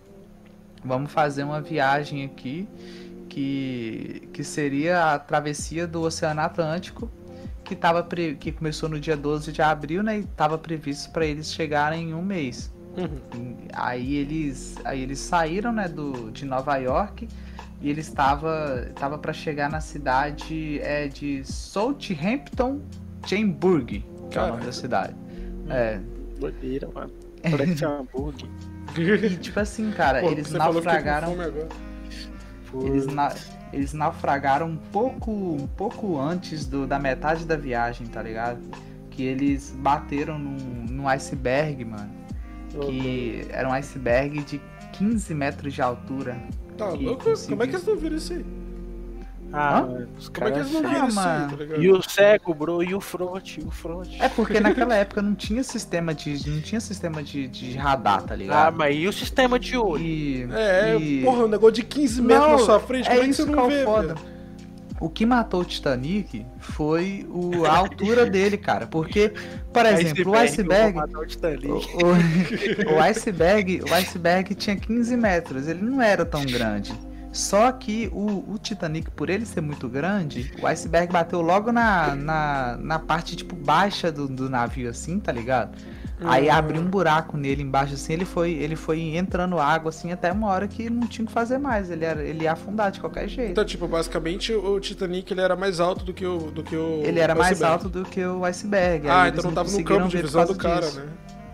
[0.84, 2.68] vamos fazer uma viagem aqui
[3.30, 7.08] que, que seria a travessia do Oceano Atlântico,
[7.64, 11.24] que, tava pre- que começou no dia 12 de abril, né, e estava previsto para
[11.24, 12.70] eles chegarem em um mês.
[12.98, 13.56] Uhum.
[13.72, 17.28] Aí eles, aí eles saíram, né, do, de Nova York
[17.80, 22.80] e eles estava tava para chegar na cidade é, de Southampton,
[23.24, 24.66] Chamburg, que é o nome Caraca.
[24.66, 25.14] da cidade.
[25.70, 26.00] É,
[26.38, 27.12] Doideira, mano.
[27.48, 28.48] Parece um hambúrguer.
[29.24, 31.36] e tipo assim, cara, Pô, eles naufragaram,
[32.74, 33.34] eles, na-
[33.72, 38.60] eles naufragaram um pouco, um pouco antes do, da metade da viagem, tá ligado?
[39.10, 42.10] Que eles bateram num, num iceberg, mano.
[42.86, 44.60] Que era um iceberg de
[44.92, 46.40] 15 metros de altura.
[46.78, 47.24] Tá louco?
[47.24, 48.44] conseguiu- Como é que eles não viram isso aí?
[49.52, 49.84] Ah,
[50.18, 50.58] os é caras.
[50.58, 51.50] eles não Ah, viram isso aí, mano.
[51.50, 51.82] tá ligado?
[51.82, 54.16] E o cego, bro, e o fronte, o fronte.
[54.22, 56.48] É porque naquela época não tinha sistema de.
[56.48, 58.76] não tinha sistema de, de radar, tá Ah, ligado?
[58.76, 60.02] mas e o sistema de olho?
[60.04, 63.26] E, É, e- porra, um negócio de 15 metros Não, na sua frente, como é,
[63.26, 64.14] que você não é o vê, foda.
[64.14, 64.40] velho?
[65.00, 68.86] O que matou o Titanic foi o, a altura dele, cara.
[68.86, 69.32] Porque,
[69.72, 70.98] por exemplo, o iceberg.
[70.98, 71.66] o Titanic.
[71.68, 76.92] O, o- o iceberg, o iceberg tinha 15 metros, ele não era tão grande.
[77.32, 82.14] Só que o, o Titanic, por ele ser muito grande, o iceberg bateu logo na,
[82.14, 85.76] na, na parte, tipo, baixa do, do navio, assim, tá ligado?
[86.22, 86.52] Aí Hum.
[86.52, 90.48] abriu um buraco nele embaixo, assim, ele foi, ele foi entrando água, assim, até uma
[90.48, 91.90] hora que não tinha o que fazer mais.
[91.90, 93.52] Ele, era, ele ia afundar de qualquer jeito.
[93.52, 96.50] Então, tipo, basicamente o Titanic ele era mais alto do que o.
[96.50, 99.08] Do que o ele era mais alto do que o iceberg.
[99.08, 101.00] Ah, aí então não tava no campo de visão do cara, disso.
[101.00, 101.06] né?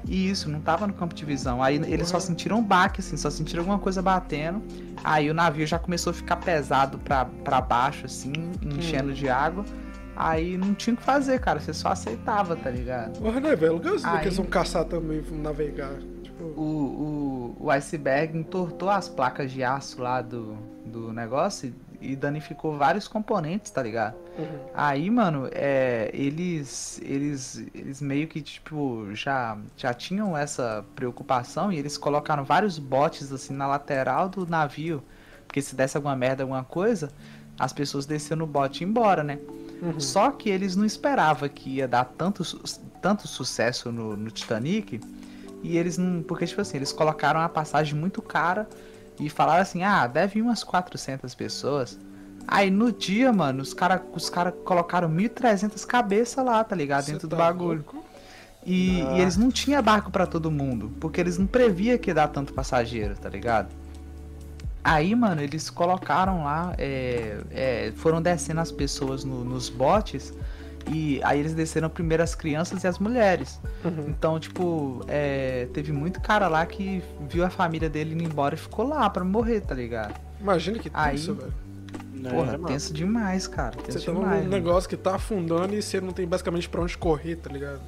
[0.08, 1.62] Isso, não tava no campo de visão.
[1.62, 4.62] Aí eles só sentiram um baque, assim, só sentiram alguma coisa batendo.
[5.02, 8.32] Aí o navio já começou a ficar pesado pra, pra baixo, assim,
[8.62, 9.64] enchendo de água.
[10.14, 11.60] Aí não tinha o que fazer, cara.
[11.60, 13.18] Você só aceitava, tá ligado?
[13.18, 13.80] Porra, né, velho?
[14.04, 15.94] Aí- que eles vão caçar também, navegar.
[16.22, 21.74] Tipo, O, o, o iceberg entortou as placas de aço lá do, do negócio
[22.12, 24.14] e, danificou vários componentes, tá ligado?
[24.38, 24.58] uhum.
[24.74, 31.78] Aí, mano, é, eles, eles, eles meio que, tipo, já, já tinham essa preocupação e
[31.78, 35.02] eles colocaram vários botes, assim, na lateral do navio.
[35.46, 37.10] Porque se desse alguma merda, alguma coisa,
[37.58, 39.38] as pessoas desciam no bote e embora, né?
[39.80, 40.00] Uhum.
[40.00, 42.42] Só que eles não esperavam que ia dar tanto,
[43.00, 45.00] tanto sucesso no, no Titanic.
[45.62, 46.22] E eles não.
[46.22, 48.68] Porque, tipo assim, eles colocaram uma passagem muito cara
[49.18, 51.98] e falaram assim: ah, deve ir umas 400 pessoas.
[52.48, 57.04] Aí no dia, mano, os caras os cara colocaram 1.300 cabeças lá, tá ligado?
[57.04, 57.84] Cê Dentro do tá bagulho.
[57.84, 58.04] louco?
[58.64, 59.16] E, Ah.
[59.16, 62.28] e eles não tinham barco pra todo mundo, porque eles não previa que ia dar
[62.28, 63.68] tanto passageiro, tá ligado?
[64.82, 70.32] Aí, mano, eles colocaram lá, é, é, foram descendo as pessoas no- nos botes
[70.92, 73.60] E aí eles desceram primeiro as crianças e as mulheres.
[73.84, 74.06] Uhum.
[74.08, 78.58] Então, tipo, é, teve muito cara lá que viu a família dele indo embora e
[78.58, 80.14] ficou lá pra morrer, tá ligado?
[80.40, 81.54] Imagina que Aí- tenso, velho.
[82.14, 82.66] Né, Porra, mano?
[82.66, 83.76] tenso demais, cara.
[83.76, 84.38] Você Tenso tá num demais.
[84.38, 84.50] mano.
[84.50, 87.80] negócio que tá afundando e você não tem basicamente pra onde correr, tá ligado?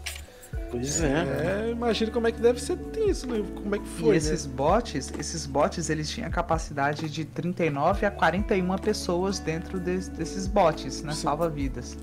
[0.70, 1.66] Pois é.
[1.66, 3.42] É, imagina como é que deve ser tenso, né?
[3.55, 8.11] Como é que E foi, esses bots, esses bots, eles tinham capacidade de 39 a
[8.11, 11.12] 41 pessoas dentro des- desses bots, né?
[11.14, 11.96] Salva-vidas.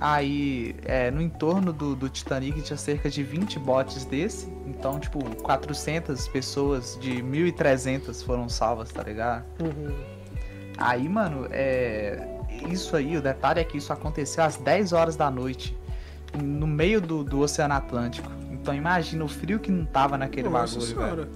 [0.00, 4.46] Aí, é, no entorno do, do Titanic tinha cerca de 20 bots desse.
[4.66, 9.44] Então, tipo, 400 pessoas de 1.300 foram salvas, tá ligado?
[9.60, 9.94] Uhum.
[10.76, 12.26] Aí, mano, é.
[12.70, 15.76] Isso aí, o detalhe é que isso aconteceu às 10 horas da noite,
[16.42, 18.30] no meio do, do Oceano Atlântico.
[18.50, 21.08] Então imagina o frio que não tava naquele Nossa bagulho, velho.
[21.08, 21.28] senhora.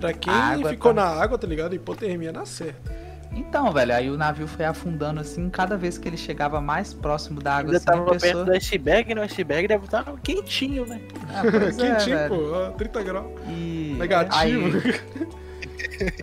[0.00, 0.32] Pra quem
[0.68, 1.74] ficou tá- na água, tá ligado?
[1.74, 2.92] Hipotermia na certa.
[3.32, 7.40] Então, velho, aí o navio foi afundando assim, cada vez que ele chegava mais próximo
[7.40, 8.44] da água, Ainda assim, tava a perto pessoa...
[8.44, 11.00] do iceberg, no iceberg deve estar quentinho, né?
[11.28, 12.28] Ah, é, Quentinho, velho.
[12.34, 13.26] pô, ó, 30 graus.
[13.48, 14.38] E Negativo.
[14.38, 15.28] Aí,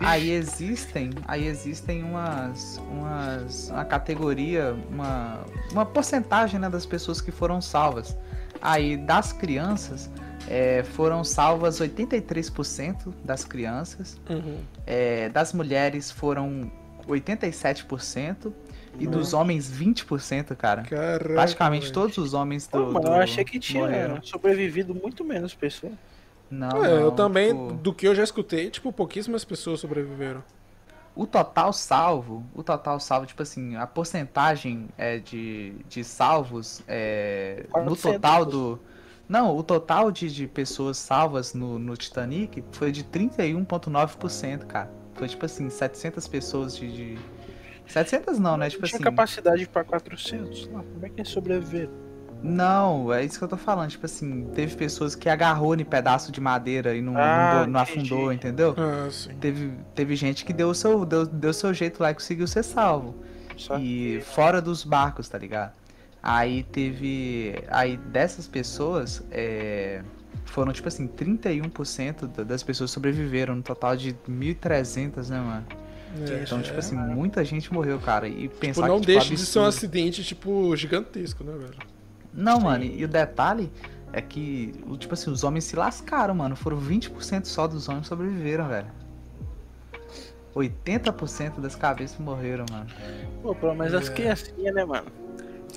[0.00, 5.40] aí existem, aí existem umas, umas, uma categoria, uma,
[5.72, 8.16] uma porcentagem né, das pessoas que foram salvas.
[8.60, 10.10] Aí das crianças
[10.48, 14.58] é, foram salvas 83% das crianças, Uhum.
[14.86, 16.70] é, das mulheres foram
[17.08, 18.52] 87%
[18.98, 20.82] e dos homens 20%, cara.
[20.82, 21.24] Caraca.
[21.34, 21.94] Praticamente velho.
[21.94, 24.22] todos os homens do, Pô, mano, do- eu achei que tinha morreram.
[24.22, 25.92] sobrevivido muito menos pessoas.
[26.50, 30.42] Não, É, eu não, também, tipo- do que eu já escutei, tipo, pouquíssimas pessoas sobreviveram.
[31.14, 37.64] O total salvo, o total salvo, tipo assim, a porcentagem é, de, de salvos é,
[37.68, 38.02] no 400.
[38.12, 38.78] total do.
[39.28, 44.90] Não, o total de, de pessoas salvas no, no Titanic foi de 31,9%, cara.
[45.16, 46.92] Foi tipo assim, 700 pessoas de.
[46.92, 47.18] de...
[47.86, 48.68] 700 não, né?
[48.68, 49.04] Tipo tinha assim.
[49.04, 50.68] capacidade pra 400.
[50.68, 51.88] Não, como é que é sobreviver?
[52.42, 53.90] Não, é isso que eu tô falando.
[53.90, 57.80] Tipo assim, teve pessoas que agarrou em pedaço de madeira e não, Ah, não, não
[57.80, 58.74] afundou, entendeu?
[58.76, 59.30] Ah, sim.
[59.40, 62.62] Teve, teve gente que deu o seu, deu, deu seu jeito lá e conseguiu ser
[62.62, 63.14] salvo.
[63.56, 65.72] Só E fora dos barcos, tá ligado?
[66.22, 67.54] Aí teve.
[67.68, 70.02] Aí dessas pessoas, é,
[70.46, 75.66] foram tipo assim, 31% da- das pessoas sobreviveram, no total de 1.300, né, mano?
[76.30, 76.78] É, Então, tipo é.
[76.78, 78.26] assim, muita gente morreu, cara.
[78.28, 81.74] E Tipo, pensar não que, tipo, deixa de ser um acidente, tipo, gigantesco, né, velho?
[82.32, 83.70] Não, mano, e o detalhe
[84.12, 86.54] é que, tipo assim, os homens se lascaram, mano.
[86.56, 88.86] Foram 20% só dos homens que sobreviveram, velho.
[90.54, 92.86] 80% das cabeças morreram, mano.
[93.42, 94.12] Pô, pelo menos as É.
[94.12, 95.06] criancinhas, né, mano?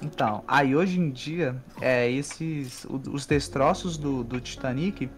[0.02, 5.10] Então, aí hoje em dia, é, esses, os destroços do, do Titanic,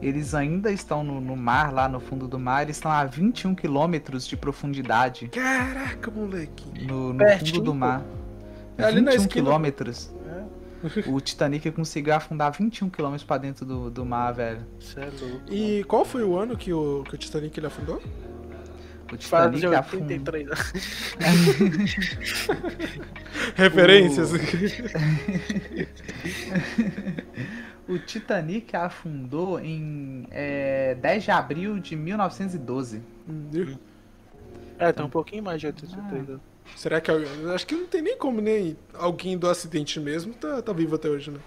[0.00, 3.54] eles ainda estão no, no mar, lá no fundo do mar, eles estão a 21
[3.54, 6.64] quilômetros de profundidade Caraca, moleque.
[6.86, 8.02] no, no Pertinho, fundo do mar.
[8.78, 9.28] É ali na 21 esquina.
[9.28, 10.10] quilômetros.
[11.06, 14.66] O Titanic conseguiu afundar 21 quilômetros pra dentro do, do mar, velho.
[14.78, 15.52] Você é louco.
[15.52, 18.00] E qual foi o ano que o, que o Titanic ele afundou?
[19.12, 20.06] O Titanic afundou.
[20.06, 20.72] 83 anos.
[23.56, 24.30] Referências.
[27.88, 33.02] O Titanic afundou em é, 10 de abril de 1912.
[34.78, 36.40] É, tem um pouquinho mais de 83 anos.
[36.76, 37.10] Será que.
[37.52, 41.08] Acho que não tem nem como nem alguém do acidente mesmo tá, tá vivo até
[41.08, 41.40] hoje, né?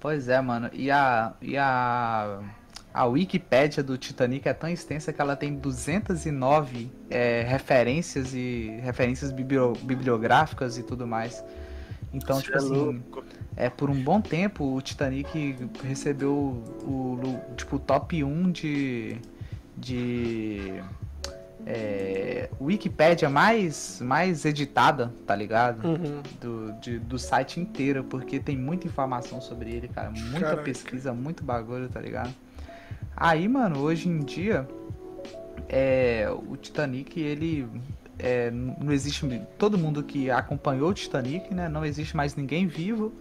[0.00, 0.68] Pois é, mano.
[0.72, 2.40] E a, e a,
[2.96, 9.30] a Wikipédia do Titanic é tão extensa que ela tem 209 é, referências e referências
[9.32, 11.44] biblio- bibliográficas e tudo mais.
[12.12, 13.24] Então, Cê tipo é assim, louco.
[13.56, 19.16] é por um bom tempo o Titanic recebeu o, o- tipo o top 1 de
[19.76, 20.80] de
[21.66, 25.86] é, Wikipédia mais mais editada, tá ligado?
[25.86, 26.22] Uhum.
[26.40, 30.10] do, de- do site inteiro, porque tem muita informação sobre ele, cara.
[30.10, 30.62] Muita Caraca.
[30.62, 32.32] pesquisa, muito bagulho, tá ligado?
[33.16, 34.68] Aí, mano, hoje em dia,
[35.68, 37.66] é, o Titanic, ele.
[38.18, 39.26] é, não existe.
[39.58, 41.68] Todo mundo que acompanhou o Titanic, né?
[41.68, 43.12] Não existe mais ninguém vivo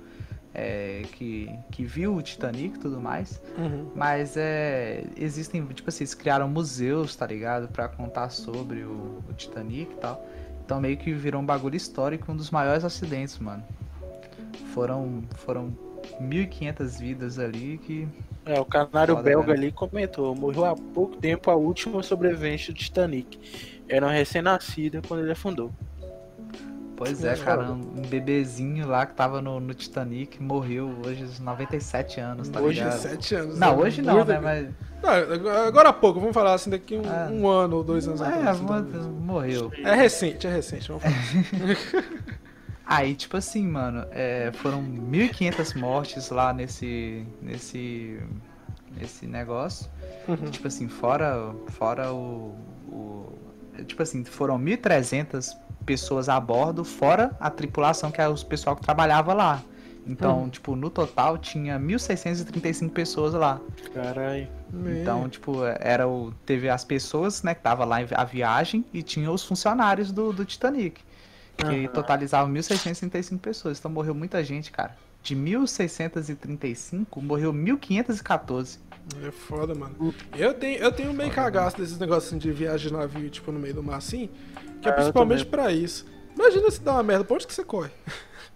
[0.55, 3.41] é, que, que viu o Titanic e tudo mais.
[3.57, 3.91] Uhum.
[3.93, 7.67] Mas é, existem, tipo assim, eles criaram museus, tá ligado?
[7.67, 10.25] Pra contar sobre o, o Titanic e tal.
[10.63, 13.63] Então meio que virou um bagulho histórico, um dos maiores acidentes, mano.
[14.73, 15.77] Foram, foram
[16.21, 18.07] 1.500 vidas ali que...
[18.45, 19.59] É, o canário Foda, belga velho.
[19.59, 23.39] ali comentou, morreu há pouco tempo a última sobrevivente do Titanic.
[23.89, 25.71] Era uma recém-nascida quando ele afundou.
[26.97, 31.39] Pois é, É, cara, um bebezinho lá que tava no, no Titanic morreu hoje aos
[31.41, 32.97] 97 anos, tá hoje, ligado?
[32.99, 33.59] sete anos.
[33.59, 33.83] Não, né?
[33.83, 34.39] hoje não, né?
[34.39, 34.69] Mas...
[35.03, 35.09] Não,
[35.67, 37.27] agora- há pouco, vamos falar assim, daqui um, Ah.
[37.29, 38.61] um ano ou dois anos É, atrás.
[38.61, 39.71] morreu.
[39.83, 41.15] É recente, é recente, vamos falar.
[42.85, 48.19] Aí, tipo assim, mano, é, foram 1.500 mortes lá nesse, nesse,
[48.95, 49.89] nesse negócio.
[50.27, 50.35] Uhum.
[50.51, 52.55] Tipo assim, fora, fora o,
[52.87, 53.33] o-
[53.87, 55.51] Tipo assim, foram 1.300
[55.85, 59.61] pessoas a bordo, fora a tripulação, que é os pessoal que trabalhava lá.
[60.07, 60.49] Então, Uhum.
[60.49, 63.59] tipo, no total tinha 1.635 pessoas lá.
[63.93, 64.47] Caralho.
[65.01, 66.31] Então, tipo, era o.
[66.45, 70.45] Teve as pessoas, né, que tava lá a viagem e tinha os funcionários do, do
[70.45, 71.01] Titanic.
[71.57, 73.79] Que totalizavam 1.635 pessoas.
[73.79, 74.95] Então morreu muita gente, cara.
[75.23, 78.79] De 1.635, morreu 1.514.
[79.25, 80.13] É foda, mano.
[80.35, 83.59] Eu tenho, eu tenho meio cagaço desses negócios assim, de viagem de navio, tipo, no
[83.59, 84.29] meio do mar assim,
[84.81, 86.05] que é Ah, eu principalmente pra isso.
[86.35, 87.91] Imagina se dá uma merda, pra onde que você corre?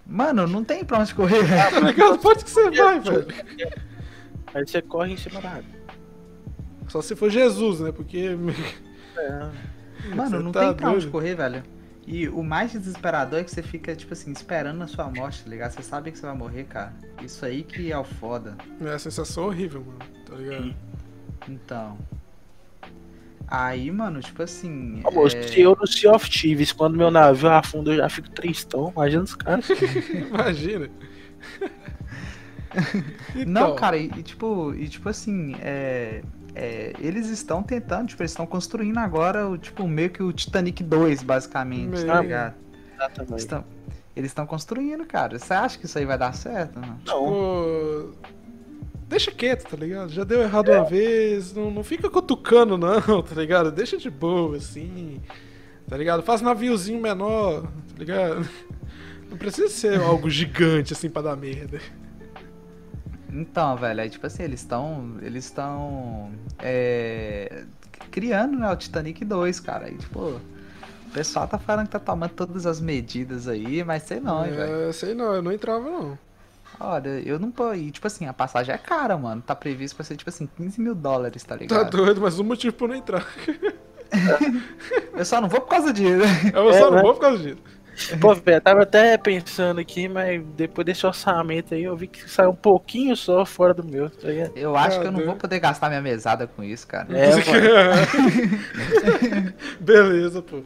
[0.06, 1.72] Mano, não tem pra onde correr, velho.
[1.72, 2.20] Tá ligado?
[2.20, 3.28] Pra onde que você vai, velho?
[4.54, 5.80] Aí você corre em cima da água.
[6.88, 7.91] Só se for Jesus, né?
[7.91, 8.30] Porque.
[9.18, 10.16] É.
[10.16, 11.12] Mano, Você não tá tem pra onde doido?
[11.12, 11.62] correr, velho.
[12.12, 15.49] E o mais desesperador é que você fica, tipo assim, esperando a sua morte, tá
[15.51, 15.74] ligado?
[15.74, 16.91] Você sabe que você vai morrer, cara.
[17.22, 18.57] Isso aí que é o foda.
[18.82, 19.99] É a sensação horrível, mano.
[20.26, 20.74] Tá ligado?
[21.47, 21.99] Então.
[23.47, 25.03] Aí, mano, tipo assim.
[25.05, 28.32] Amor, é, se eu no Sea of Thieves, quando meu navio afunda, eu já fico
[28.32, 28.91] tristão.
[28.91, 29.70] Imagina os caras.
[30.10, 30.89] Imagina.
[33.36, 36.24] Não, Então, cara, e, e tipo, e tipo assim, é,
[36.62, 40.84] é, eles estão tentando, tipo, eles estão construindo agora o tipo meio que o Titanic
[40.84, 42.22] 2, basicamente, tá Meio.
[42.24, 42.55] ligado?
[42.74, 43.39] Eles Exatamente.
[43.39, 43.66] estão
[44.16, 45.39] eles estão construindo, cara.
[45.39, 46.78] Você acha que isso aí vai dar certo?
[46.82, 46.97] Não?
[47.05, 48.10] Pô,
[49.07, 50.12] Deixa quieto, tá ligado?
[50.12, 53.72] Já deu errado uma vez, não, não fica cutucando, não, tá ligado?
[53.72, 55.22] Deixa de boa, assim,
[55.88, 56.22] tá ligado?
[56.22, 58.47] Faz naviozinho menor, tá ligado?
[59.30, 61.80] Não precisa ser algo gigante, assim, pra dar merda.
[63.32, 67.63] Então, velho, aí tipo assim, eles estão eles estão é,
[68.11, 69.86] criando, né, o Titanic 2, cara.
[69.86, 74.19] Aí, tipo, o pessoal tá falando que tá tomando todas as medidas aí, mas sei
[74.19, 74.89] não, hein, velho.
[74.89, 76.17] é, sei não, eu não entrava, não.
[76.80, 77.73] Olha, eu não tô.
[77.73, 79.41] E, tipo assim, a passagem é cara, mano.
[79.41, 81.97] Tá previsto pra ser, tipo assim, 15 mil dólares, tá Tá ligado?
[81.97, 83.27] doido, mas um motivo pra eu não entrar.
[85.15, 86.23] Eu só não vou por causa disso.
[86.53, 87.01] Eu É, só não né?
[87.03, 87.57] vou por causa disso.
[88.20, 92.30] Pô, velho, eu tava até pensando aqui, mas depois desse orçamento aí, eu vi que
[92.30, 94.28] saiu um pouquinho só fora do meu, tá?
[94.56, 97.08] Eu acho que eu não vou poder gastar minha mesada com isso, cara.
[97.12, 97.43] É, mano.
[99.80, 100.62] Beleza, pô.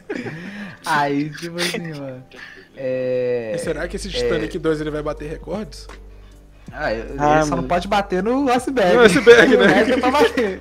[0.86, 2.22] Aí, tipo assim, mano.
[2.76, 3.52] É.
[3.54, 5.86] E será que esse Titanic 2 ele vai bater recordes?
[6.72, 7.68] Ah, Ah, ele só não mano.
[7.68, 8.94] pode bater no iceberg.
[8.96, 9.64] No iceberg, né?
[9.64, 10.60] O resto é pra bater.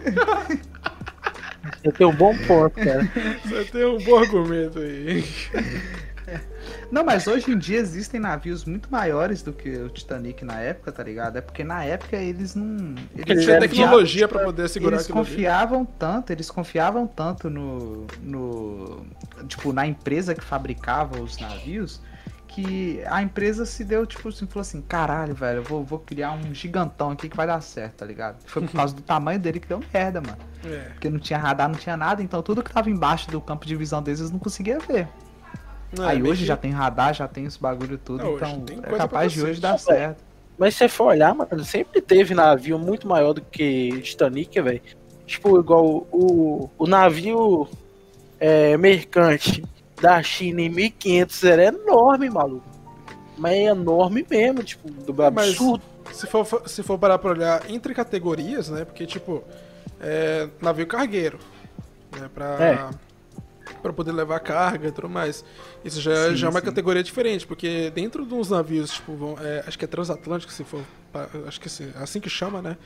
[1.84, 3.10] Eu tenho um bom ponto, cara.
[3.46, 5.24] Você tem um bom argumento aí.
[6.92, 10.92] Não, mas hoje em dia existem navios muito maiores do que o Titanic na época,
[10.92, 11.38] tá ligado?
[11.38, 12.96] É porque na época eles não.
[13.16, 18.06] Eles, Eles Tinha eram tecnologia pra poder segurar eles confiavam tanto, eles confiavam tanto no,
[18.22, 19.06] no.
[19.48, 22.02] Tipo, na empresa que fabricava os navios.
[22.54, 26.34] Que a empresa se deu, tipo assim, falou assim: caralho, velho, eu vou, vou criar
[26.34, 28.38] um gigantão aqui que vai dar certo, tá ligado?
[28.46, 30.38] Foi por causa do tamanho dele que deu merda, mano.
[30.66, 30.90] É.
[30.90, 33.76] Porque não tinha radar, não tinha nada, então tudo que tava embaixo do campo de
[33.76, 35.08] visão deles eles não conseguiam ver.
[35.98, 38.44] Não, Aí é hoje meio já que- tem radar, já tem esse bagulho tudo, hoje
[38.54, 40.22] então é capaz de hoje dar certo.
[40.58, 44.82] Mas se você for olhar, mano, sempre teve navio muito maior do que Titanic, velho.
[45.26, 47.68] Tipo, igual o, o navio
[48.40, 49.64] é, mercante
[50.02, 52.66] da China em 1500 era enorme, maluco.
[53.38, 55.84] Mas é enorme mesmo, tipo, do absurdo.
[56.12, 58.84] Se for, se for parar pra olhar entre categorias, né?
[58.86, 59.44] Porque, tipo,
[60.00, 61.40] é, navio cargueiro,
[62.20, 62.30] né?
[62.34, 62.90] Pra, É.
[63.82, 65.44] pra poder levar carga e tudo mais.
[65.86, 66.66] Isso já, Sim, já é uma sim.
[66.66, 70.64] categoria diferente, porque dentro de uns navios, tipo, vão- é, acho que é transatlântico, se
[70.64, 70.82] for.
[71.48, 72.78] Acho que assim, é assim que chama, né?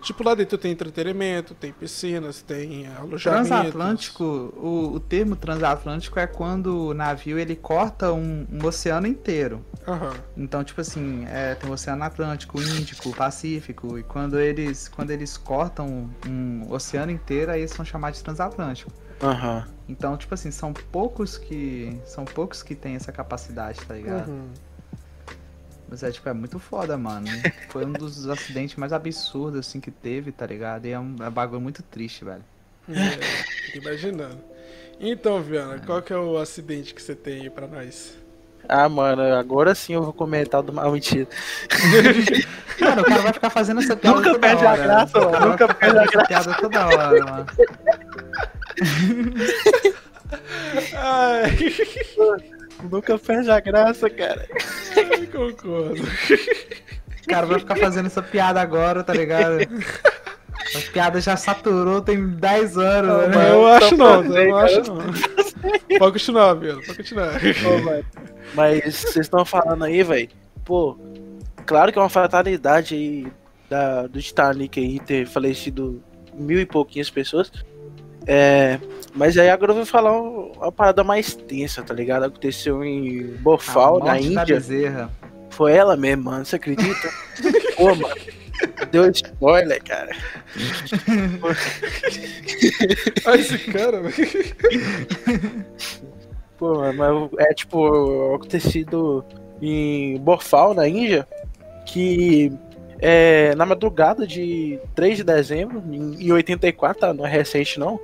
[0.00, 3.48] Tipo, lá dentro tem entretenimento, tem piscinas, tem alojamento.
[3.48, 9.64] Transatlântico, o, o termo transatlântico é quando o navio ele corta um, um oceano inteiro.
[9.86, 10.14] Aham.
[10.36, 15.36] Então, tipo assim, é, tem o Oceano Atlântico, Índico, Pacífico, e quando eles, quando eles
[15.36, 18.92] cortam um oceano inteiro, aí eles são chamados de transatlântico.
[19.22, 19.66] Aham.
[19.88, 22.00] Então, tipo assim, são poucos que.
[22.04, 24.30] São poucos que têm essa capacidade, tá ligado?
[24.30, 24.48] Uhum.
[25.90, 27.26] Mas é tipo, é muito foda, mano.
[27.68, 30.86] Foi um dos acidentes mais absurdos assim que teve, tá ligado?
[30.86, 32.44] E é um, é um bagulho muito triste, velho.
[32.88, 33.10] É,
[33.72, 34.38] fico imaginando.
[35.00, 38.16] Então, Viana, qual que é o acidente que você tem aí pra nós?
[38.68, 41.26] Ah, mano, agora sim eu vou comentar do mal mentira.
[42.80, 44.82] Mano, o cara vai ficar fazendo essa piada Nunca toda perde a hora.
[44.82, 45.46] graça, O mano.
[45.50, 47.46] Nunca perde a essa piada toda hora, mano.
[50.96, 51.50] Ai,
[52.88, 54.46] Nunca perde a graça, cara.
[55.32, 56.02] concordo.
[57.28, 59.58] Cara vai ficar fazendo essa piada agora, tá ligado?
[60.74, 63.50] A piada já saturou tem 10 anos, Mas né?
[63.52, 64.98] eu acho não, eu não acho não.
[65.98, 67.40] Pode continuar, Vila, pode continuar.
[68.54, 70.28] Mas vocês estão falando aí, velho.
[70.64, 70.98] Pô,
[71.66, 73.26] claro que é uma fatalidade aí
[73.68, 76.02] da, do Titanic aí ter falecido
[76.34, 77.50] mil e pouquinhas pessoas.
[78.26, 78.78] É,
[79.14, 82.24] mas aí agora eu vou falar um- uma parada mais tensa, tá ligado?
[82.24, 84.56] Aconteceu em Bofal, na Índia.
[85.50, 86.44] Foi ela mesmo, mano.
[86.44, 87.10] Você acredita?
[87.76, 88.14] Pô, mano.
[88.92, 90.10] Deu spoiler, cara.
[93.26, 94.14] Olha esse cara, velho.
[96.58, 99.24] Pô, mano, mas é tipo, acontecido
[99.62, 101.26] em Bofal, na Índia,
[101.86, 102.52] que
[103.00, 107.14] é, na madrugada de 3 de dezembro, em em 84, tá?
[107.14, 107.98] não é recente não,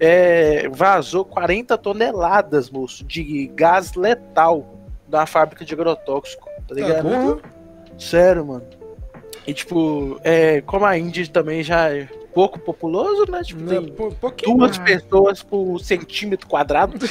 [0.00, 4.66] é, vazou 40 toneladas, moço, de gás letal
[5.06, 7.02] da fábrica de agrotóxico, tá ligado?
[7.02, 7.42] doido?
[7.98, 8.64] Sério, mano.
[9.46, 13.42] E tipo, é, como a Índia também já é pouco populoso, né?
[13.42, 16.96] Tipo, tem duas pessoas por centímetro quadrado.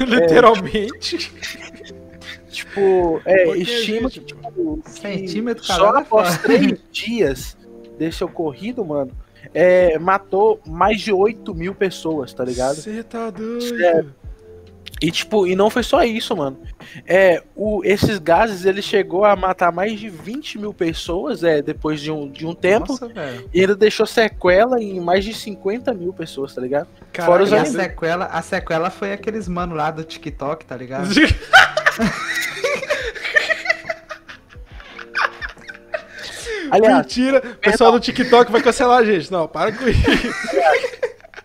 [0.00, 1.32] Literalmente.
[2.50, 7.56] Tipo, é, estima gente, que, tipo, que Centímetro só quadrado é após três dias
[7.98, 9.12] desse ocorrido, mano,
[9.54, 12.76] é, matou mais de 8 mil pessoas, tá ligado?
[12.76, 13.62] Você tá doido.
[13.62, 14.14] Sério.
[15.00, 16.58] E tipo, e não foi só isso, mano.
[17.06, 22.00] É, o, esses gases, ele chegou a matar mais de 20 mil pessoas, é, depois
[22.00, 22.92] de um, de um tempo.
[22.92, 23.10] Nossa.
[23.52, 26.88] E ele deixou sequela em mais de 50 mil pessoas, tá ligado?
[27.12, 30.76] Caralho, Fora os E a sequela, a sequela foi aqueles mano lá do TikTok, tá
[30.76, 31.10] ligado?
[36.70, 37.38] Aliás, Mentira.
[37.38, 39.30] O pessoal do TikTok vai cancelar a gente.
[39.30, 40.00] Não, para com isso.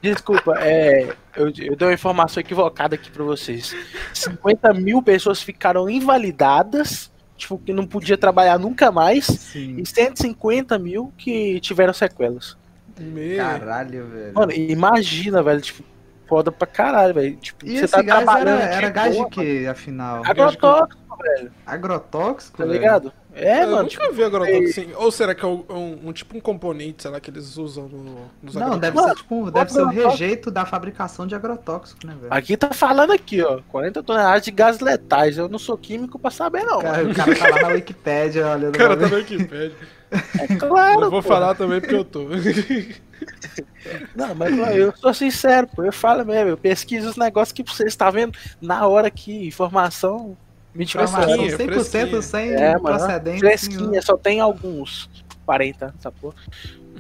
[0.02, 3.76] Desculpa, é, eu, eu dei uma informação equivocada aqui pra vocês.
[4.14, 9.78] 50 mil pessoas ficaram invalidadas, tipo, que não podia trabalhar nunca mais, Sim.
[9.78, 12.58] e 150 mil que tiveram sequelas.
[13.00, 13.38] Meu.
[13.38, 14.34] Caralho, velho.
[14.34, 15.84] Mano, imagina, velho, tipo,
[16.28, 17.36] foda pra caralho, velho.
[17.36, 18.62] Tipo, E você esse tá gás era, trabalhando.
[18.62, 20.24] era de gás de boa, quê, afinal?
[20.26, 23.14] Agrotóxico, velho, Agrotóxico, tá velho?
[23.34, 24.94] É, eu mano, nunca tipo, vi agrotóxico assim.
[24.96, 27.88] Ou será que é um, um- um tipo um componente, sei lá, que eles usam
[27.88, 30.10] no, nos Não, deve Mano, ser tipo, deve ser o agrotóxico.
[30.12, 32.34] rejeito da fabricação de agrotóxico, né, velho?
[32.34, 35.38] aqui tá falando aqui, ó, 40 toneladas de gases letais.
[35.38, 36.80] Eu não sou químico pra saber, não.
[36.80, 39.12] O cara, o cara tá lá na Wikipédia olhando O cara tá bagulho.
[39.12, 39.78] no Wikipedia.
[40.12, 41.28] É claro, Eu vou pô.
[41.30, 42.26] falar também porque eu tô.
[44.16, 47.86] Não, mas eu sou sincero, pô, eu falo mesmo, eu pesquiso os negócios que você
[47.86, 50.36] está vendo na hora que informação
[50.74, 52.22] me Informação Fresquinha, 100% fresquinha.
[52.22, 53.40] sem É, mano, procedência.
[53.40, 55.10] fresquinha, só tem alguns
[55.46, 56.36] 40, essa porra.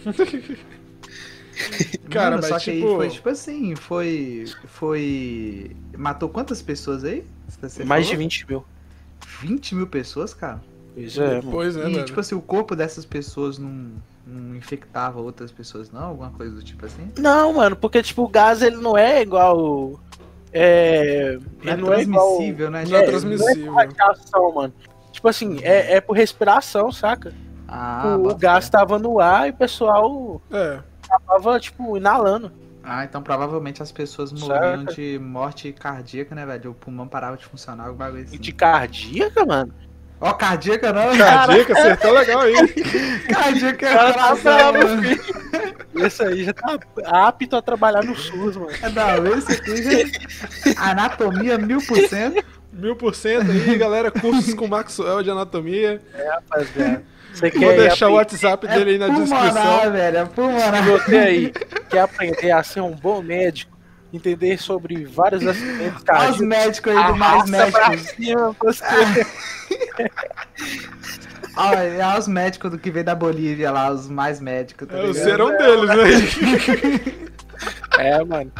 [2.09, 4.45] Cara, Mano, mas só que aí tipo- foi tipo assim, foi.
[4.65, 5.71] Foi.
[5.95, 7.23] Matou quantas pessoas aí?
[7.61, 8.23] Você Mais de falou?
[8.23, 8.65] 20 mil.
[9.41, 10.59] 20 mil pessoas, cara.
[10.95, 11.51] Pois é, mano.
[11.51, 12.05] Pois é, e velho.
[12.05, 13.91] tipo assim, o corpo dessas pessoas não,
[14.25, 16.03] não infectava outras pessoas, não?
[16.05, 17.11] Alguma coisa do tipo assim?
[17.19, 19.99] Não, mano, porque tipo, o gás ele não é igual.
[20.53, 21.37] É.
[21.63, 22.27] Não é não é igual.
[22.27, 22.83] transmissível, né?
[22.87, 23.71] Não é É, transmissível.
[23.71, 24.73] Não é por mano.
[25.11, 27.33] Tipo assim, é, é por respiração, saca?
[27.67, 30.79] Ah, o gás tava no ar e o pessoal É.
[31.25, 32.51] tava, tipo, inalando.
[32.83, 36.71] Ah, então provavelmente as pessoas morriam de morte cardíaca, né, velho?
[36.71, 38.37] O pulmão parava de funcionar, o bagulho assim.
[38.39, 39.71] De cardíaca, mano.
[40.23, 42.67] Ó, cardíaca não, Cardíaca, acertou legal aí.
[43.27, 45.01] Cardíaca é tá coração, bravo, mano.
[45.95, 48.69] Esse aí já tá apto a trabalhar no SUS, mano.
[48.93, 50.81] Não, esse aqui já...
[50.91, 52.45] Anatomia mil por cento.
[52.71, 54.11] Mil por cento aí, galera.
[54.11, 55.99] Cursos com Maxwell de anatomia.
[56.13, 57.03] Rapaziada.
[57.33, 59.37] Você quer Vou ir deixar o aprender- WhatsApp dele aí na descrição.
[59.37, 60.83] pulmonar, velho, é pulmonar.
[60.83, 61.53] Se você aí
[61.89, 63.75] quer aprender a ser um bom médico,
[64.13, 68.01] entender sobre vários acidentes Olha os cardíacos, médicos aí do mais médicos.
[68.09, 68.85] cima, você.
[71.57, 75.03] Olha, olha os médicos do que veio da Bolívia lá, os mais médicos, tá É,
[75.03, 77.27] o ser um deles, né?
[77.99, 78.51] É, mano.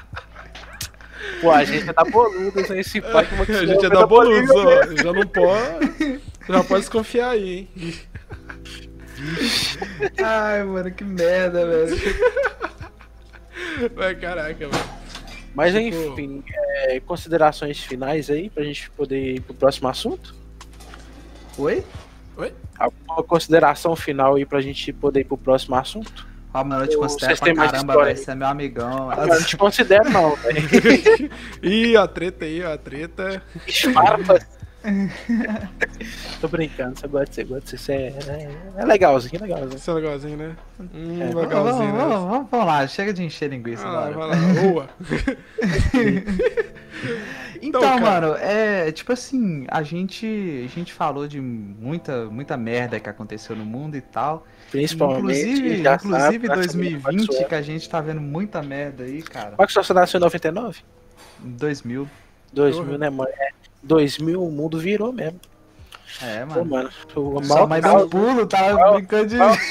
[1.39, 5.03] Pô, a gente tá boludo sem esse pai que A gente é da Boludos, ó.
[5.03, 6.21] Já não pode.
[6.47, 7.99] Já pode desconfiar aí, hein?
[10.23, 11.97] Ai, mano, que merda, velho.
[13.95, 15.00] Vai, caraca, mano.
[15.53, 20.33] Mas Tipo- enfim, é, considerações finais aí pra gente poder ir pro próximo assunto?
[21.57, 21.83] Oi?
[22.79, 26.27] Alguma consideração final aí pra gente poder ir pro próximo assunto?
[26.53, 28.17] Ó, mano, eu te considero pra caramba, velho.
[28.17, 29.11] Você é meu amigão.
[29.13, 30.59] Eu não te considero não, velho.
[31.63, 33.41] Ih, a treta aí, ó, a treta.
[33.93, 34.39] Farpa.
[36.41, 39.75] Tô brincando, você gosta de ser, gosta de ser, é, é, é legalzinho, é legalzinho.
[39.75, 40.55] Esse é legalzinho, né?
[40.79, 42.15] Hum, É, Vamos, legalzinho, vamos, né?
[42.29, 44.17] vamos, vamos lá, chega de encher linguiça agora.
[44.17, 44.35] vai lá.
[44.61, 44.89] Boa.
[47.61, 50.25] Então, mano, é tipo assim, a gente,
[50.65, 54.47] a gente falou de muita, muita merda que aconteceu no mundo e tal.
[54.71, 59.55] Principalmente, inclusive, já inclusive sabe, 2020, que a gente tá vendo muita merda aí, cara.
[59.55, 60.79] Qual que você nasceu em 99?
[61.45, 62.09] Em 2000.
[62.51, 63.29] 2000, né, mano?
[63.37, 63.49] É,
[63.83, 65.39] 2000 o mundo virou mesmo.
[66.21, 66.65] É, Pô, mano.
[66.65, 69.35] mano, o Só mal mais deu um pulo, tava Mal- brincando de.
[69.37, 69.61] mal de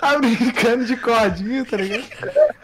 [0.00, 2.04] Tava brincando de cordinha, tá ligado?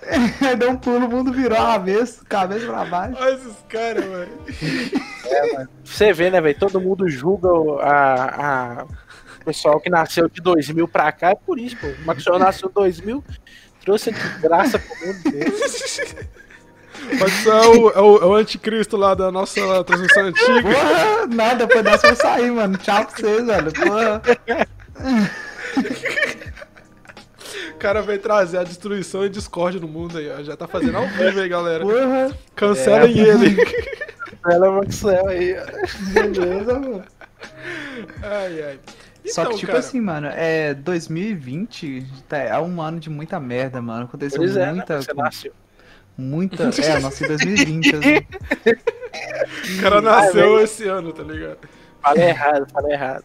[0.58, 3.16] deu um pulo, o mundo virou avesso, cabeça pra baixo.
[3.20, 5.68] Olha esses caras, velho.
[5.84, 6.58] Você vê, né, velho?
[6.58, 8.24] Todo mundo julga o a,
[8.82, 8.86] a-
[9.44, 11.86] pessoal que nasceu de 2000 pra cá, é por isso, pô.
[12.12, 13.22] O senhor nasceu em 2000,
[13.84, 15.52] trouxe de graça pro mundo dele.
[17.18, 20.62] Pode ser o, é o, é o anticristo lá da nossa transmissão antiga.
[20.62, 22.76] Porra, nada, depois dessa eu sair, mano.
[22.78, 23.72] Tchau pra vocês, velho.
[23.72, 24.22] Porra.
[27.70, 30.42] O cara veio trazer a destruição e discórdia no mundo aí, ó.
[30.42, 31.84] Já tá fazendo ao vivo aí, galera.
[31.84, 32.36] Porra.
[32.54, 33.56] Cancelem ele.
[34.48, 36.12] Ela Maxwell aí, ó.
[36.12, 37.04] Beleza, mano.
[38.22, 38.80] Ai, ai.
[39.26, 43.40] Só Então, que, tipo cara, assim, mano, é 2020 tá, é um ano de muita
[43.40, 44.04] merda, mano.
[44.04, 44.84] Aconteceu Pois é, né?
[46.16, 46.70] Muita.
[46.82, 47.96] É, eu nasci em 2020.
[47.96, 49.76] assim.
[49.78, 51.58] O cara nasceu esse ano, tá ligado?
[52.02, 53.24] Falei errado, falei errado.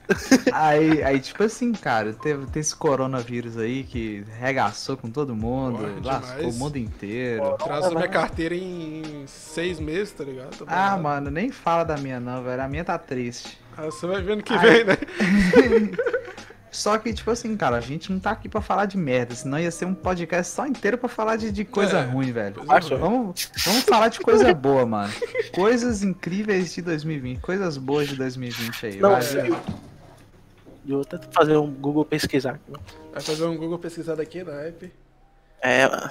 [0.51, 5.77] Aí, aí, tipo assim, cara, teve, teve esse coronavírus aí que regaçou com todo mundo,
[5.79, 6.55] Porra, lascou demais.
[6.55, 7.55] o mundo inteiro.
[7.63, 10.57] Traz minha carteira em seis meses, tá ligado?
[10.57, 11.03] Tô Ah, ligado.
[11.03, 12.61] mano, nem fala da minha não, velho.
[12.63, 13.55] A minha tá triste.
[13.77, 14.59] Ah, você vai vendo que Ai.
[14.59, 14.97] vem, né?
[16.71, 19.59] Só que, tipo assim, cara, a gente não tá aqui pra falar de merda, senão
[19.59, 22.55] ia ser um podcast só inteiro pra falar de, de coisa É, ruim, velho.
[22.55, 22.89] coisa Acho.
[22.95, 22.99] ruim.
[23.01, 25.13] Vamos, vamos falar de coisa boa, mano.
[25.53, 28.95] Coisas incríveis de 2020, coisas boas de 2020 aí.
[28.99, 29.21] Não, vai.
[29.21, 29.59] filho.
[30.85, 32.57] E eu tento fazer um Google pesquisar.
[33.11, 34.91] Vai fazer um Google pesquisado aqui na app.
[35.61, 36.09] É, mano.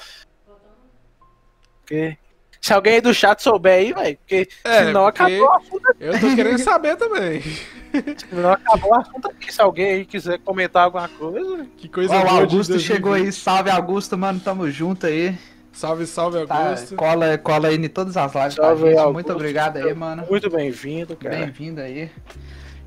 [1.80, 2.16] Porque...
[2.60, 6.20] Se alguém aí do chat souber aí, velho, porque É, senão porque- acabou assunto Eu
[6.20, 7.42] tô querendo saber também.
[8.28, 9.52] Senão acabou o assunto aqui.
[9.52, 12.86] Se alguém aí quiser comentar alguma coisa, Que coisa Ó, o boa de Augusto 2020.
[12.86, 15.36] chegou aí, salve Augusto, mano, tamo junto aí.
[15.72, 16.96] Salve, salve, Tá, Augusto.
[16.96, 18.98] cola, cola aí em todas as lives Salve, gente.
[18.98, 19.12] Augusto.
[19.14, 20.24] Muito obrigado aí, mano.
[20.28, 21.36] muito bem-vindo, cara.
[21.36, 22.10] Bem-vindo aí.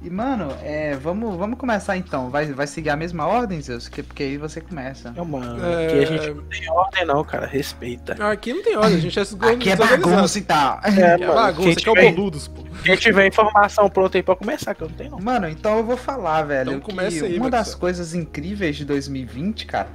[0.03, 2.29] E, mano, é, vamos, vamos começar então.
[2.29, 3.87] Vai, vai seguir a mesma ordem, Zeus?
[3.87, 5.11] Que- Porque aí você começa.
[5.15, 5.85] Não, mano, É.
[5.87, 7.45] aqui a gente não tem ordem não, cara.
[7.47, 8.13] Respeita.
[8.29, 10.79] Aqui não tem ordem, a gente é Aqui é bagunça e tal.
[10.83, 12.63] É, Aqui é mano, bagunça, aqui é o tiver- boludos, pô.
[12.83, 15.19] Quem tiver informação pronta aí pra começar, que eu não tenho não.
[15.21, 16.73] Mano, então eu vou falar, velho.
[16.73, 19.87] Então começa que aí, uma das coisas incríveis de 2020, cara,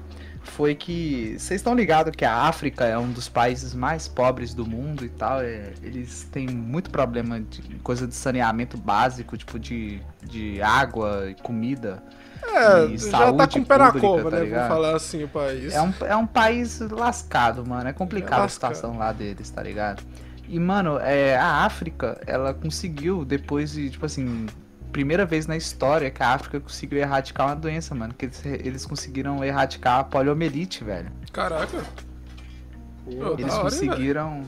[0.48, 1.36] foi que.
[1.38, 5.08] Vocês estão ligados que a África é um dos países mais pobres do mundo e
[5.08, 5.40] tal.
[5.40, 11.34] é, eles têm muito problema de coisa de saneamento básico, tipo de, de água e
[11.34, 12.02] comida.
[12.42, 14.44] É, E já tá com o pé na cova, tá né?
[14.44, 14.68] Vamos ligado?
[14.68, 15.72] falar assim o país.
[15.74, 17.88] É um, é um país lascado, mano.
[17.88, 20.02] É complicado É a situação lá deles, tá ligado?
[20.48, 24.46] E, mano, é, a África, ela conseguiu, depois de, tipo assim,
[24.92, 28.14] primeira vez na história que a África conseguiu erradicar uma doença, mano.
[28.14, 31.10] Que eles, eles conseguiram erradicar a poliomielite, velho.
[31.32, 31.84] Caraca.
[33.04, 34.42] Pô, Eles hora, hein, conseguiram.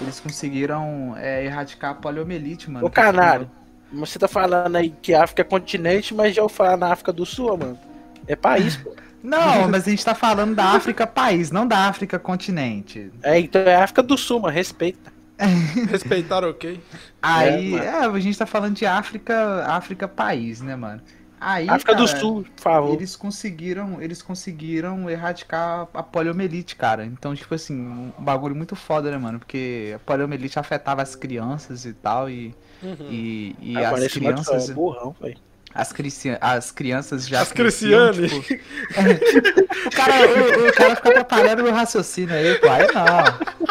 [0.00, 2.86] Eles conseguiram é, erradicar a poliomielite, mano.
[2.86, 3.50] Ô, canário.
[3.90, 6.92] Mas Você tá falando aí que a África é continente, mas já eu falar na
[6.92, 7.78] África do Sul, mano.
[8.26, 8.94] É país, pô.
[9.20, 13.10] Não, mas a gente tá falando da África país, não da África continente.
[13.20, 14.54] É, então é África do Sul, mano.
[14.54, 15.12] Respeita.
[15.88, 16.84] Respeitar, ok?
[17.22, 17.84] Aí, mano.
[17.84, 21.02] é, a gente tá falando de África, África país, né, mano?
[21.40, 22.94] Aí, África do cara, Sul, por favor.
[22.94, 27.04] Eles conseguiram, eles conseguiram erradicar a poliomielite, cara.
[27.04, 29.38] Então, tipo assim, um bagulho muito foda, né, mano?
[29.40, 32.96] Porque a poliomielite afetava as crianças e tal e Uhum.
[33.06, 35.38] e, e Ah, as crianças, burrão, velho.
[35.74, 38.42] As, crici- as crianças já As cresciam, Cristiane.
[38.44, 38.62] tipo,
[39.86, 42.68] o cara, o, o cara fica atrapalhando meu raciocínio aí, pô.
[42.68, 43.68] Aí não.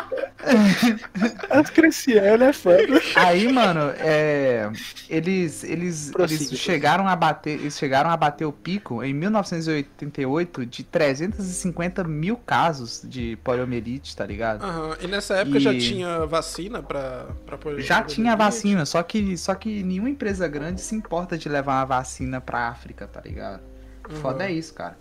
[1.50, 2.78] As Cristiane é foda.
[3.16, 4.70] Aí, mano, é,
[5.10, 10.66] eles, eles, Prossiga, eles chegaram a bater, eles chegaram a bater o pico em 1988
[10.66, 14.64] de 350 mil casos de poliomielite, tá ligado?
[14.64, 14.96] Aham.
[15.02, 18.38] E nessa época já E- tinha vacina pra, pra polio- Já tinha poliomielite?
[18.38, 21.97] vacina, só que, só que nenhuma empresa grande se importa de levar uma vacina
[22.46, 23.62] pra África, tá ligado?
[24.22, 24.98] Foda é isso, cara.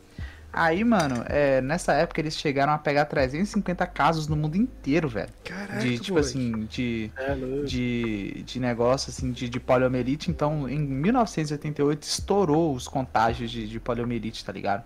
[0.52, 5.28] Aí, mano, é, nessa época eles chegaram a pegar 350 casos no mundo inteiro, velho.
[5.44, 6.28] Caraca, De, tipo moleque.
[6.30, 7.34] assim, de, É,
[7.66, 10.30] de, de negócio assim de, de poliomielite.
[10.30, 14.84] Então, em 1988 estourou os contágios de, de poliomielite, tá ligado?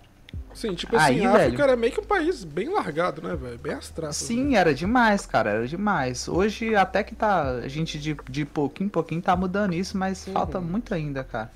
[0.53, 1.63] Sim, tipo assim, Aí, a África velho.
[1.63, 3.57] era meio que um país bem largado, né, velho?
[3.57, 4.13] Bem abstrato.
[4.13, 6.27] Sim, era demais, cara, era demais.
[6.27, 10.27] Hoje até que tá, a gente de, de pouquinho em pouquinho tá mudando isso, mas
[10.27, 10.33] Uhum.
[10.33, 11.49] falta muito ainda, cara.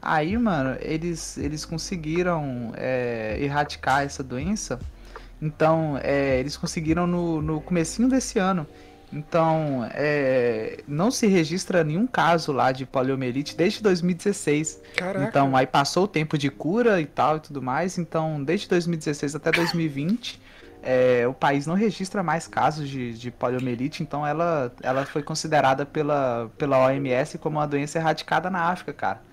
[0.00, 4.78] Aí, mano, eles, eles conseguiram é, erradicar essa doença.
[5.40, 8.66] Então, é, eles conseguiram no, no comecinho desse ano.
[9.12, 14.80] Então, é, não se registra nenhum caso lá de poliomielite desde 2016.
[14.96, 15.24] Caraca.
[15.24, 17.98] Então, aí passou o tempo de cura e tal e tudo mais.
[17.98, 20.40] Então, desde 2016 até 2020,
[20.82, 24.02] é, o país não registra mais casos de, de poliomielite.
[24.02, 29.27] Então, ela, ela foi considerada pela, pela OMS como uma doença erradicada na África, cara.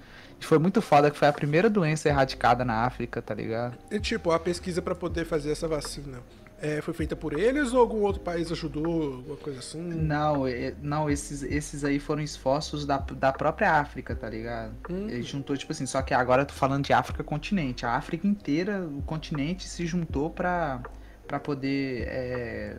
[0.46, 3.80] E foi muito foda que foi a primeira doença erradicada na África, tá ligado?
[3.90, 6.20] E tipo, a pesquisa pra poder fazer essa vacina
[6.62, 9.82] é, foi feita por eles ou algum outro país ajudou, alguma coisa assim?
[9.82, 10.44] Não,
[10.84, 14.74] não esses, esses aí foram esforços da, da própria África, tá ligado?
[14.88, 15.10] Hum.
[15.10, 17.84] Ele juntou, tipo assim, só que agora eu tô falando de África continente.
[17.84, 20.80] A África inteira, o continente se juntou pra,
[21.28, 22.78] pra poder, é,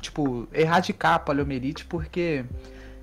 [0.00, 2.44] tipo, erradicar a poliomielite, porque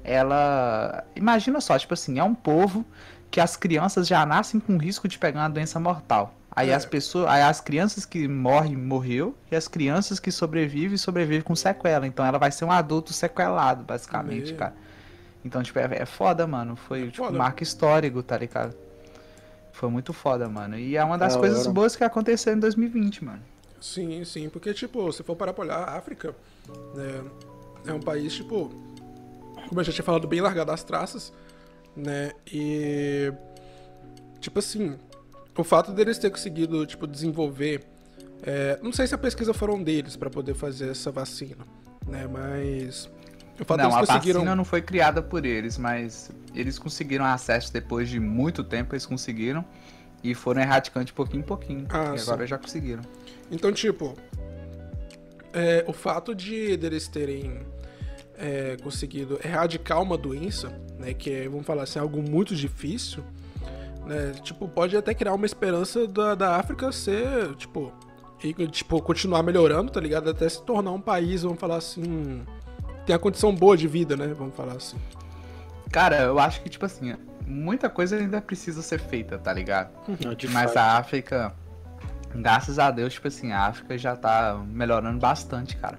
[0.04, 1.04] ela.
[1.16, 2.86] Imagina só, tipo assim, é um povo
[3.34, 6.36] que as crianças já nascem com risco de pegar uma doença mortal.
[6.56, 6.76] Aí É.
[6.76, 11.56] as pessoas, aí as crianças que morrem, morreu, e as crianças que sobrevivem, sobrevivem com
[11.56, 12.06] sequela.
[12.06, 14.58] Então ela vai ser um adulto sequelado, basicamente, Meu.
[14.58, 14.76] cara.
[15.44, 16.76] Então, tipo, é, é foda, mano.
[16.76, 17.36] Foi, É tipo, foda.
[17.36, 18.76] marco histórico, tá ligado?
[19.72, 20.78] Foi muito foda, mano.
[20.78, 23.42] E é uma das Da coisas boas que aconteceu em 2020, mano.
[23.82, 26.36] Sim, sim, porque, tipo, se for parar pra olhar, a África
[26.94, 27.24] né,
[27.88, 28.70] é um país, tipo,
[29.68, 31.34] como eu já tinha falado, bem largado das traças,
[31.96, 33.32] né, e,
[34.40, 34.98] tipo assim,
[35.58, 37.84] o fato deles ter conseguido, tipo, desenvolver,
[38.42, 41.66] é, não sei se a pesquisa foram deles pra poder fazer essa vacina,
[42.08, 43.10] né, mas
[43.60, 44.40] o fato não, deles a conseguiram...
[44.40, 49.06] vacina não foi criada por eles, mas eles conseguiram acesso depois de muito tempo, eles
[49.06, 49.64] conseguiram.
[50.24, 51.86] E foram erradicando de pouquinho em pouquinho.
[51.90, 52.32] Ah, e sim.
[52.32, 53.04] agora já conseguiram.
[53.52, 54.16] Então, tipo,
[55.52, 57.60] é, o fato de deles terem
[58.44, 60.68] é, conseguido erradicar uma doença,
[61.00, 63.24] né, que é, vamos falar assim, algo muito difícil,
[64.06, 67.94] né, tipo, pode até criar uma esperança da, da África ser, tipo,
[68.44, 70.30] e, tipo, continuar melhorando, tá ligado?
[70.30, 72.44] Até se tornar um país, vamos falar assim,
[73.06, 74.98] tem a condição boa de vida, né, vamos falar assim.
[75.90, 77.16] Cara, eu acho que, tipo assim,
[77.48, 79.92] muita coisa ainda precisa ser feita, tá ligado?
[80.22, 81.54] Não, de Mas a África,
[82.36, 85.98] graças a Deus, tipo assim, a África já tá melhorando bastante, cara.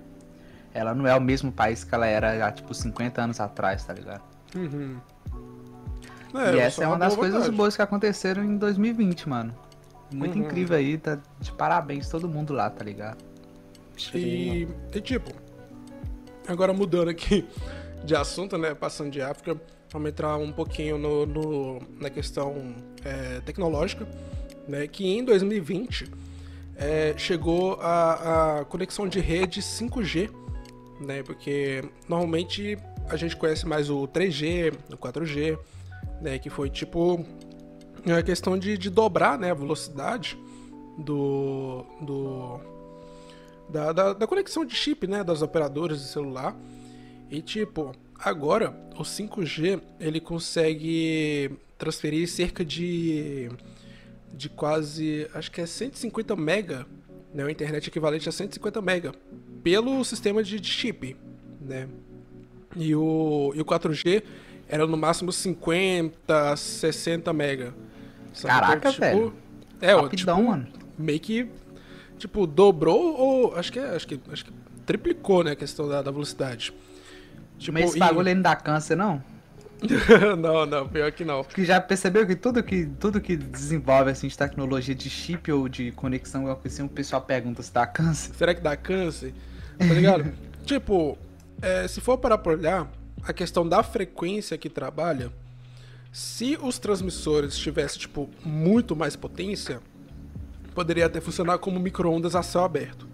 [0.75, 3.95] Ela não é o mesmo país que ela era há, tipo, 50 anos atrás, tá
[3.95, 4.23] ligado?
[4.57, 4.97] Uhum.
[6.55, 7.57] e essa é uma das coisas vontade.
[7.57, 9.55] boas que aconteceram em 2020, mano.
[10.13, 10.45] Muito Uhum.
[10.45, 13.19] incrível aí, tá de parabéns todo mundo lá, tá ligado?
[14.13, 15.31] E, e, tipo,
[16.49, 17.47] agora mudando aqui
[18.05, 18.75] de assunto, né?
[18.75, 19.57] Passando de África,
[19.93, 22.75] vamos entrar um pouquinho no, no- na questão
[23.05, 24.07] é, tecnológica,
[24.69, 24.87] né?
[24.89, 26.11] Que em 2020
[26.77, 30.31] é, chegou a, a conexão de rede 5G,
[31.05, 31.23] né?
[31.23, 32.79] Porque normalmente
[33.09, 35.59] a gente conhece mais o 3G, o 4G,
[36.21, 36.39] né?
[36.39, 37.25] Que foi tipo
[38.13, 40.39] a questão de, de dobrar né, a velocidade
[40.99, 42.61] do, do,
[43.69, 46.55] da, da, da conexão de chip, né, das operadoras de celular.
[47.31, 53.51] E tipo, agora o 5G ele consegue transferir cerca de
[54.33, 56.85] de quase, acho que é 150 mega,
[57.33, 59.13] né, a internet equivalente a 150 mega
[59.65, 61.17] pelo sistema de, chip,
[61.61, 61.89] né?
[62.77, 64.23] E o, e o 4G
[64.69, 67.75] era no máximo 50, 60 mega.
[68.35, 68.55] Sabe?
[68.55, 69.35] Caraca, Então, velho.
[69.81, 70.67] É, Rapidão, tipo, mano.
[70.99, 71.49] meio que
[72.19, 74.53] tipo dobrou ou acho que é, acho que acho que
[74.87, 76.73] triplicou né a questão da, da velocidade
[77.59, 79.23] tipo Mas esse bagulho não dá câncer, não?
[80.39, 84.29] não não pior que não Porque já percebeu que tudo que, tudo que desenvolve assim,
[84.29, 88.33] de tecnologia de chip ou de conexão, assim, o pessoal pergunta se dá câncer.
[88.35, 89.35] será que dá câncer
[89.79, 90.33] tá ligado
[90.65, 91.19] tipo
[91.63, 92.91] é, se for parar pra olhar
[93.23, 95.31] a questão da frequência que trabalha
[96.13, 99.81] se os transmissores tivessem tipo muito mais potência
[100.75, 103.07] poderia até funcionar como micro-ondas a céu aberto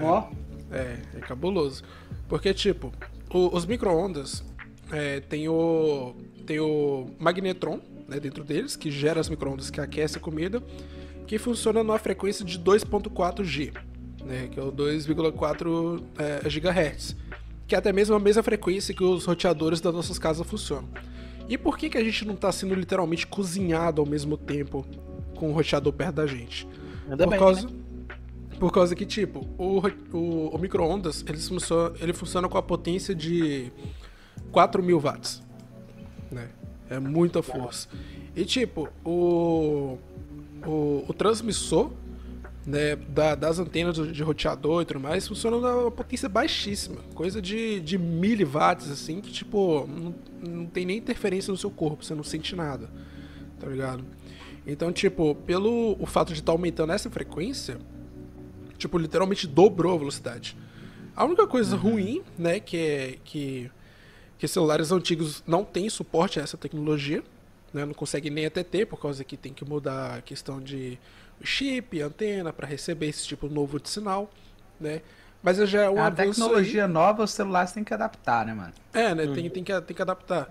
[0.00, 0.28] Ó.
[0.72, 1.84] É, é cabuloso.
[2.28, 2.92] Porque, tipo,
[3.32, 4.42] o- os micro-ondas
[4.90, 6.16] é, tem o.
[6.44, 10.60] Tem o magnetron né, dentro deles, que gera as micro-ondas que aquece a comida,
[11.28, 13.72] que funciona numa frequência de 2.4 G,
[14.24, 14.48] né?
[14.50, 17.16] Que é o 2,4 é, GHz.
[17.66, 20.88] Que é até mesmo a mesma frequência que os roteadores das nossas casas funcionam.
[21.48, 24.84] E por que, que a gente não tá sendo literalmente cozinhado ao mesmo tempo
[25.36, 26.66] com o roteador perto da gente?
[27.06, 27.74] Por bem, causa, né?
[28.58, 29.82] por causa que, tipo, o,
[30.16, 33.70] o, o micro-ondas ele funciona, ele funciona com a potência de
[34.50, 35.42] 4 mil watts.
[36.30, 36.48] Né?
[36.88, 37.88] É muita força.
[38.34, 39.98] E, tipo, o,
[40.66, 41.90] o, o transmissor
[42.66, 47.00] né, da- das antenas de roteador e tudo mais funciona numa potência baixíssima.
[47.14, 52.04] Coisa de, de miliwatts, assim, que, tipo, não, não tem nem interferência no seu corpo,
[52.04, 52.88] você não sente nada.
[53.60, 54.04] Tá ligado?
[54.66, 57.78] Então, tipo, pelo o fato de estar aumentando essa frequência,
[58.78, 60.56] tipo, literalmente dobrou a velocidade.
[61.14, 63.70] A única coisa ruim, né, que é que,
[64.38, 67.22] que celulares antigos não têm suporte a essa tecnologia,
[67.72, 70.98] né, não conseguem nem até ter, por causa que tem que mudar a questão de
[71.42, 74.30] chip, antena, para receber esse tipo novo de sinal,
[74.80, 75.02] né.
[75.42, 76.90] Mas já é um a avanço tecnologia aí.
[76.90, 78.72] nova, os celulares têm que adaptar, né, mano?
[78.94, 79.26] É, né?
[79.26, 80.50] Tem, tem, que, tem que adaptar.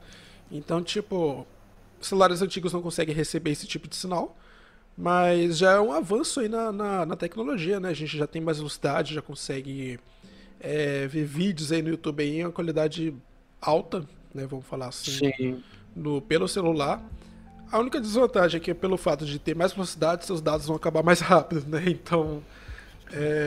[0.52, 1.48] Então, tipo,
[2.00, 4.38] celulares antigos não conseguem receber esse tipo de sinal,
[4.96, 7.90] mas já é um avanço aí na, na, na tecnologia, né?
[7.90, 10.00] A gente já tem mais velocidade, já consegue
[10.60, 13.16] é, ver vídeos aí no YouTube aí em uma qualidade
[13.60, 14.46] alta, né?
[14.46, 15.64] Vamos falar assim, Sim.
[15.96, 17.04] no, pelo celular.
[17.74, 21.04] A única desvantagem é que pelo fato de ter mais velocidade, seus dados vão acabar
[21.04, 21.84] mais rápido, né?
[21.88, 22.44] Então,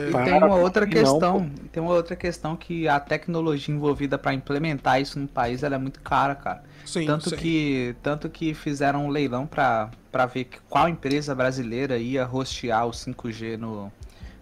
[0.05, 4.17] E Para, tem uma outra não, questão, tem uma outra questão que a tecnologia envolvida
[4.17, 6.63] para implementar isso no país, ela é muito cara, cara.
[6.83, 7.35] sim, tanto sim.
[7.35, 12.93] que tanto que fizeram um leilão para para ver qual empresa brasileira ia rostear o
[12.93, 13.93] 5G no,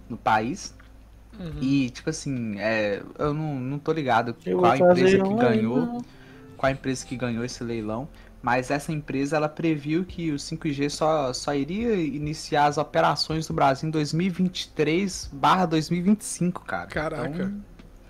[0.09, 0.75] no país.
[1.39, 1.61] Uhum.
[1.61, 5.93] E tipo assim, é, eu não, não tô ligado Eu qual vou empresa que ganhou,
[5.93, 6.05] leilão.
[6.57, 8.09] qual empresa que ganhou esse leilão,
[8.45, 13.55] mas essa empresa ela previu que o 5G só, só iria iniciar as operações no
[13.55, 16.85] Brasil em 2023/2025, cara.
[16.85, 17.51] Caraca, Então,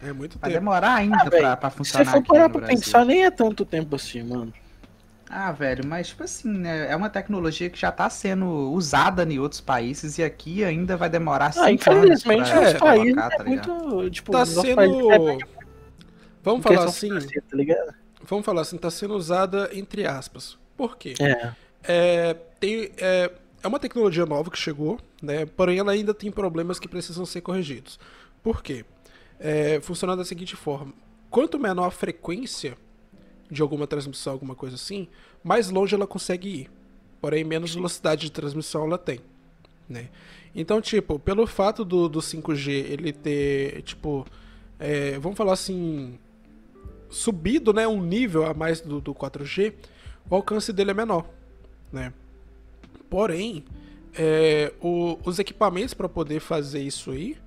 [0.04, 0.60] é muito vai tempo.
[0.60, 2.78] demorar ainda Ah, pra, pra Se funcionar você for aqui parar no pra Brasil.
[2.84, 4.52] pensar, nem é tanto tempo assim, mano.
[5.30, 6.92] Ah, velho, mas tipo assim, né?
[6.92, 11.10] É uma tecnologia que já tá sendo usada em outros países e aqui ainda vai
[11.10, 13.72] demorar cinco Ah, infelizmente, anos países colocar, é tá ligado?
[13.88, 14.10] muito.
[14.12, 14.76] Tipo, Tá sendo.
[14.76, 15.38] país é
[16.44, 17.08] Vamos falar assim.
[17.10, 17.96] tá ligado?
[18.28, 20.58] Vamos falar assim, tá sendo usada entre aspas.
[20.76, 21.14] Por quê?
[21.20, 21.54] É.
[21.88, 23.32] É, tem, é,
[23.64, 25.46] é uma tecnologia nova que chegou, né?
[25.46, 28.00] Porém, ela ainda tem problemas que precisam ser corrigidos.
[28.44, 28.86] Por quê?
[29.40, 30.94] É, funciona da seguinte forma:
[31.30, 32.78] quanto menor a frequência
[33.50, 35.08] de alguma transmissão, alguma coisa assim,
[35.44, 36.72] mais longe ela consegue ir.
[37.22, 39.20] Porém, menos velocidade de transmissão ela tem.
[39.88, 40.10] Né?
[40.54, 44.26] Então, tipo, pelo fato do, do 5G ele ter, tipo,
[44.80, 46.18] é, vamos falar assim,
[47.16, 49.74] subido né, um nível a mais do, do 4G,
[50.30, 51.26] o alcance dele é menor.
[51.92, 52.12] Né?
[53.10, 53.64] Porém,
[54.14, 57.38] é, o- os equipamentos para poder fazer isso aí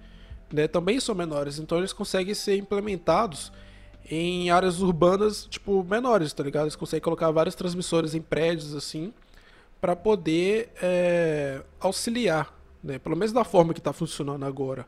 [0.51, 3.53] né, também são menores, então eles conseguem ser implementados
[4.11, 6.65] em áreas urbanas tipo menores, tá ligado?
[6.65, 9.13] Eles conseguem colocar vários transmissores em prédios assim
[9.79, 12.99] para poder é, auxiliar, né?
[12.99, 14.87] Pelo menos da forma que está funcionando agora,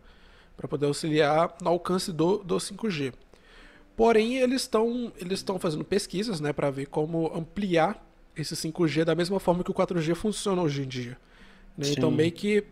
[0.56, 3.12] para poder auxiliar no alcance do, do 5G.
[3.96, 8.04] Porém, eles estão eles fazendo pesquisas, né, para ver como ampliar
[8.36, 11.18] esse 5G da mesma forma que o 4G funciona hoje em dia.
[11.76, 11.88] né?
[11.90, 12.64] Então, meio que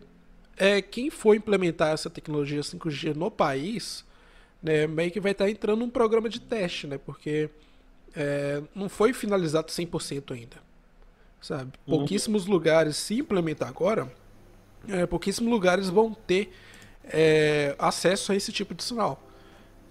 [0.57, 4.03] é, quem for implementar essa tecnologia 5G no país,
[4.61, 6.97] né, meio que vai estar entrando num programa de teste, né?
[6.97, 7.49] Porque
[8.15, 10.57] é, não foi finalizado 100% ainda,
[11.39, 11.71] sabe?
[11.85, 14.11] Pouquíssimos lugares, se implementar agora,
[14.87, 16.51] é, pouquíssimos lugares vão ter
[17.05, 19.21] é, acesso a esse tipo de sinal,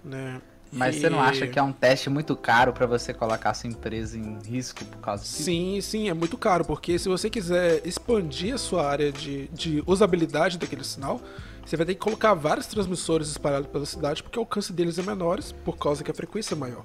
[0.03, 0.41] né?
[0.71, 3.69] Mas E- você não acha que é um teste muito caro pra você colocar sua
[3.69, 5.43] empresa em risco por causa disso?
[5.43, 9.83] Sim, sim, é muito caro, porque se você quiser expandir a sua área de, de
[9.87, 11.19] usabilidade daquele sinal,
[11.65, 15.01] você vai ter que colocar vários transmissores espalhados pela cidade, porque o alcance deles é
[15.01, 16.83] menores, por causa que a frequência é maior.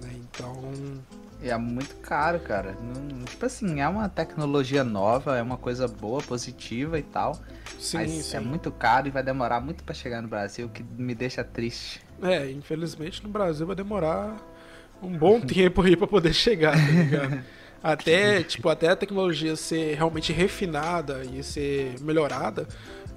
[0.00, 0.10] né?
[0.14, 0.60] Então,
[1.42, 2.76] É muito caro, cara.
[2.82, 7.34] Não- tipo assim, é uma tecnologia nova, é uma coisa boa, positiva e tal.
[7.78, 8.36] sim, mas sim.
[8.36, 11.42] é muito caro e vai demorar muito pra chegar no Brasil, o que me deixa
[11.42, 12.02] triste.
[12.22, 14.36] É, infelizmente no Brasil vai demorar
[15.02, 17.44] um bom tempo aí pra poder chegar, tá ligado?
[17.82, 22.68] Até, tipo, até a tecnologia ser realmente refinada e ser melhorada,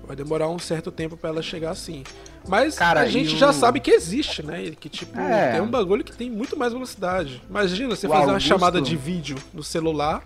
[0.08, 2.02] vai demorar um certo tempo pra ela chegar assim.
[2.48, 4.72] Mas Cara, a gente e já o- sabe que existe, né?
[4.80, 5.52] Que, tipo, É.
[5.52, 7.42] tem um bagulho que tem muito mais velocidade.
[7.50, 10.24] Imagina você O fazer uma Augusto- chamada de vídeo no celular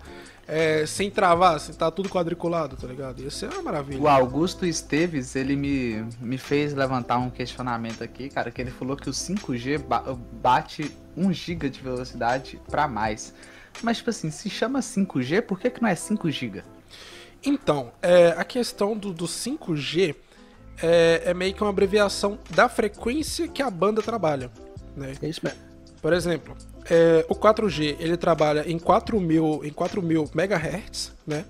[0.48, 3.20] é, sem travar, sem tá tudo quadriculado, tá ligado?
[3.22, 4.00] Ia ser uma maravilha.
[4.00, 8.96] O Augusto Esteves, ele me, me fez levantar um questionamento aqui, cara, que ele falou
[8.96, 13.34] que o 5G ba- bate 1 GB de velocidade pra mais.
[13.82, 16.62] Mas, tipo assim, se chama 5G, por que, que não é 5 GB?
[17.44, 20.16] Então, é, a questão do, do 5G
[20.82, 24.50] é, é meio que uma abreviação da frequência que a banda trabalha.
[24.96, 25.12] Né?
[25.20, 25.58] É isso mesmo.
[26.00, 26.56] Por exemplo,
[26.90, 31.44] é, o 4G ele trabalha em 4.000 em 4.000 MHz, né?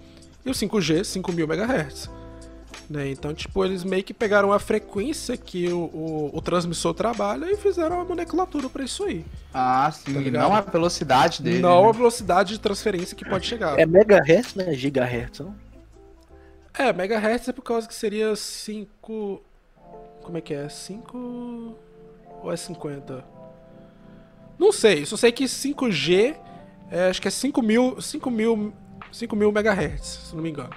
[0.45, 2.11] E o 5G 5.000 MHz.
[2.89, 3.11] Né?
[3.11, 7.57] Então, tipo, eles meio que pegaram a frequência que o, o, o transmissor trabalha e
[7.57, 9.27] fizeram uma nomenclatura pra isso aí.
[9.53, 11.61] Ah, sim, Tá não a velocidade dele.
[11.61, 11.89] Não né?
[11.91, 13.79] a velocidade de transferência que pode chegar.
[13.79, 14.73] É megahertz, né?
[14.73, 15.55] Gigahertz, não?
[16.73, 19.43] É, megahertz é por causa que seria 5.
[20.23, 20.69] Como é que é?
[20.69, 21.77] 5.
[22.43, 23.38] Ou é 50?
[24.59, 26.35] Não sei, só sei que 5G
[26.91, 28.73] é, acho que é 5 mil, 5 mil,
[29.13, 30.71] 5 mil megahertz, se não me engano.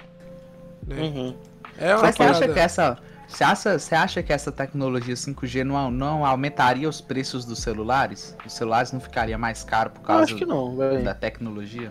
[0.86, 1.00] Né?
[1.00, 1.36] Uhum.
[1.78, 2.98] É uma Mas você acha que essa.
[3.26, 8.36] Você acha, você acha que essa tecnologia 5G não, não aumentaria os preços dos celulares?
[8.44, 11.02] Os celulares não ficariam mais caros por Eu causa acho que não, velho.
[11.02, 11.90] da tecnologia?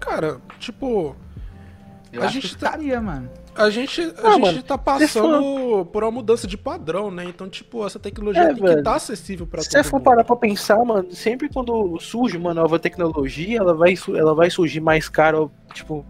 [0.00, 1.14] Cara, tipo,
[2.12, 3.30] Eu A acho gente que tá- ficaria, mano.
[3.56, 7.24] A gente, a Ah, gente mano, tá passando por uma mudança de padrão, né?
[7.24, 8.78] Então, tipo, essa tecnologia É, tem que velho.
[8.78, 10.04] estar acessível pra Se todo você for mundo.
[10.04, 14.80] parar pra pensar, mano, sempre quando surge uma nova tecnologia, ela vai, ela vai surgir
[14.80, 16.04] mais cara, tipo.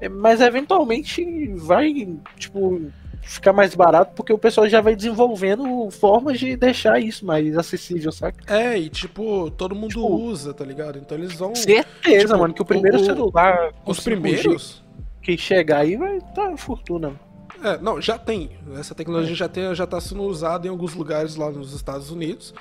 [0.00, 2.80] é, Mas eventualmente vai, tipo,
[3.24, 8.10] ficar mais barato, porque o pessoal já vai desenvolvendo formas de deixar isso mais acessível,
[8.10, 8.52] saca?
[8.52, 10.98] É, e tipo, todo mundo Tipo, usa, tá ligado?
[10.98, 11.54] Então eles vão.
[11.54, 13.72] Certeza, Tipo, mano, que o primeiro o- celular.
[13.86, 14.81] Os 5G primeiros.
[15.22, 17.18] Que chegar aí vai tá fortuna.
[17.62, 18.50] É, não, já tem.
[18.76, 22.52] Essa tecnologia já, tem, já tá sendo usada em alguns lugares lá nos Estados Unidos.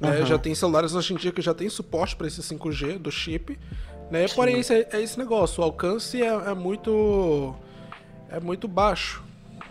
[0.00, 0.18] né?
[0.18, 0.26] Aham.
[0.26, 3.58] Já tem celulares hoje em dia que já tem suporte para esse 5G do chip.
[4.10, 4.26] Né?
[4.28, 5.62] Porém, esse é, é esse negócio.
[5.62, 7.54] O alcance é, é muito.
[8.28, 9.22] É muito baixo.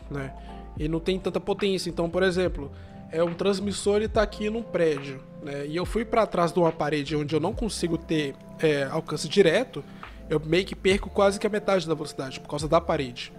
[0.10, 0.34] Né?
[0.80, 1.90] E não tem tanta potência.
[1.90, 2.72] Então, por exemplo,
[3.12, 5.22] é um transmissor ele tá aqui num prédio.
[5.44, 5.68] Né?
[5.68, 9.30] E eu fui para trás de uma parede onde eu não consigo ter é, alcance
[9.30, 9.84] direto.
[10.32, 13.34] Eu meio que perco quase que a metade da velocidade por causa da parede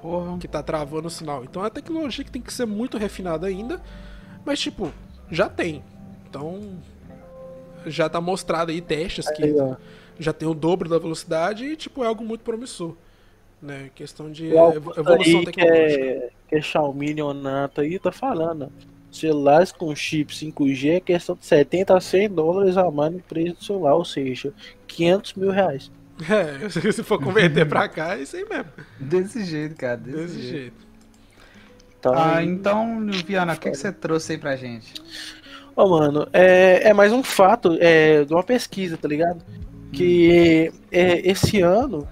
[0.00, 0.38] Porra.
[0.38, 1.42] que tá travando o sinal.
[1.42, 3.82] Então é uma tecnologia que tem que ser muito refinada ainda,
[4.46, 4.92] mas tipo,
[5.28, 5.82] já tem.
[6.30, 6.78] Então
[7.86, 9.74] já tá mostrado aí testes que Aí, ó.
[10.16, 12.94] já tem o dobro da velocidade e tipo é algo muito promissor.
[13.60, 13.90] Né?
[13.92, 16.04] Questão de evolução aí, que tecnológica.
[16.04, 18.70] é, que é Xiaomi ou Nato aí, tá falando.
[19.10, 23.56] Celulares com chip 5G é questão de 70 a 100 dólares a mais no preço
[23.56, 24.54] do celular, ou seja,
[24.86, 25.90] 500 mil reais.
[26.28, 28.66] É, se for converter pra cá, é isso aí mesmo.
[28.98, 29.96] Desse jeito, cara.
[29.96, 30.50] Desse, Desse jeito.
[30.50, 30.88] jeito.
[31.98, 34.94] Então, Ah, então, Viana, o que, que você trouxe aí pra gente?
[35.74, 39.44] Ô, mano, é, é mais um fato é, de uma pesquisa, tá ligado?
[39.92, 42.06] Que é, esse ano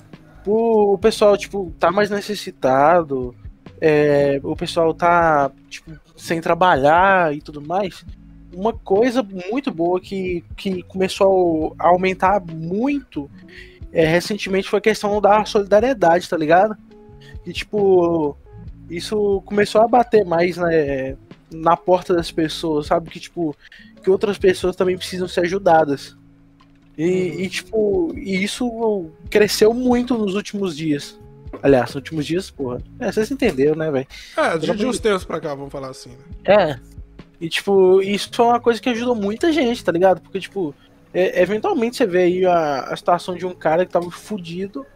[0.47, 3.35] o, o pessoal, tipo, tá mais necessitado,
[3.81, 8.05] é, o pessoal tá, tipo, sem trabalhar e tudo mais.
[8.53, 13.31] Uma coisa muito boa que, que começou a aumentar muito
[13.93, 16.77] é, recentemente foi a questão da solidariedade, tá ligado?
[17.47, 18.37] E, tipo,
[18.91, 21.17] isso começou a bater mais, né?
[21.51, 23.11] na porta das pessoas, sabe?
[23.11, 23.57] Que, tipo,
[24.03, 26.17] que outras pessoas também precisam ser ajudadas.
[26.97, 31.19] E, e, tipo, e isso cresceu muito nos últimos dias.
[31.63, 32.83] Aliás, nos últimos dias, porra.
[32.99, 34.07] É, vocês entenderam, né, velho?
[34.37, 36.25] É, de, de uns tempos pra cá, vamos falar assim, né?
[36.45, 36.81] É.
[37.41, 40.21] E, tipo, isso foi uma coisa que ajudou muita gente, tá ligado?
[40.23, 40.75] Porque, tipo,
[41.12, 44.87] é- eventualmente você vê aí a, a situação de um cara que tava fudido.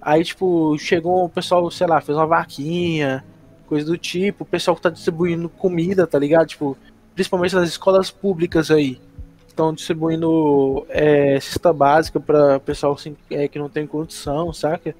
[0.00, 3.24] Aí, tipo, chegou o pessoal, sei lá, fez uma vaquinha,
[3.66, 4.44] coisa do tipo.
[4.44, 6.48] O pessoal que tá distribuindo comida, tá ligado?
[6.48, 6.76] Tipo,
[7.14, 9.00] principalmente nas escolas públicas aí.
[9.46, 14.94] Estão distribuindo é, cesta básica pra pessoal assim, é, que não tem condição, saca?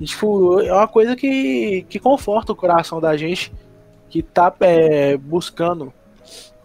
[0.00, 3.52] E, tipo, é uma coisa que, que conforta o coração da gente
[4.10, 5.92] que tá é, buscando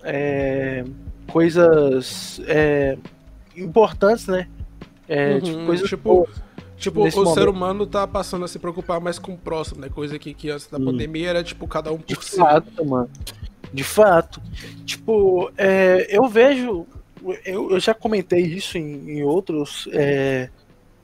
[0.03, 0.83] é,
[1.31, 2.97] coisas é,
[3.63, 4.47] importantes, né?
[5.07, 6.29] É, Uhum, tipo, coisas tipo.
[6.77, 7.49] Tipo, o ser momento.
[7.49, 9.89] humano tá passando a se preocupar mais com o próximo, né?
[9.89, 10.85] Coisa que, que antes da Hum.
[10.85, 12.37] pandemia era, tipo, cada um De por si.
[12.37, 13.09] fato, mano.
[13.73, 14.41] De fato.
[14.85, 16.87] Tipo, é, eu vejo.
[17.43, 19.89] Eu, eu já comentei isso em, em outros.
[19.91, 20.49] é,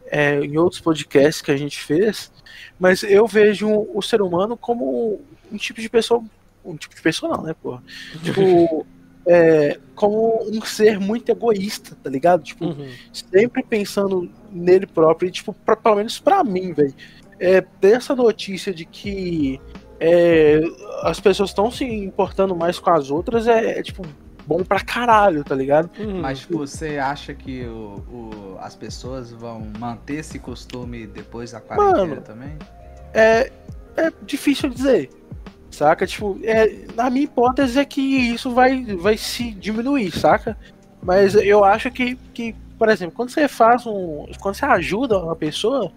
[0.07, 2.31] é, em outros podcasts que a gente fez.
[2.79, 5.19] Mas eu vejo o ser humano como
[5.51, 6.23] um tipo de pessoa.
[6.63, 7.83] Um tipo de pessoa não, né, porra?
[8.23, 8.85] Tipo.
[9.27, 12.43] é, como um ser muito egoísta, tá ligado?
[12.43, 12.87] Tipo, Uhum.
[13.13, 16.93] sempre pensando nele próprio, e, tipo, pra, pelo menos pra mim, velho.
[17.39, 19.59] É, ter essa notícia de que
[19.99, 20.61] é,
[21.03, 24.03] as pessoas estão se importando mais com as outras é, é, tipo,
[24.45, 25.89] bom pra caralho, tá ligado?
[25.99, 26.21] Uhum.
[26.21, 31.59] Mas tipo, você acha que o, o- as pessoas vão manter esse costume depois da
[31.59, 32.21] quarentena Mano.
[32.21, 32.57] também?
[33.13, 33.51] É,
[33.97, 35.09] é difícil dizer,
[35.75, 36.07] saca?
[36.07, 40.57] Tipo, é, na minha hipótese é que isso vai, vai se diminuir, saca?
[41.01, 44.25] Mas eu acho que, que, por exemplo, quando você faz um.
[44.39, 45.91] Quando você ajuda uma pessoa,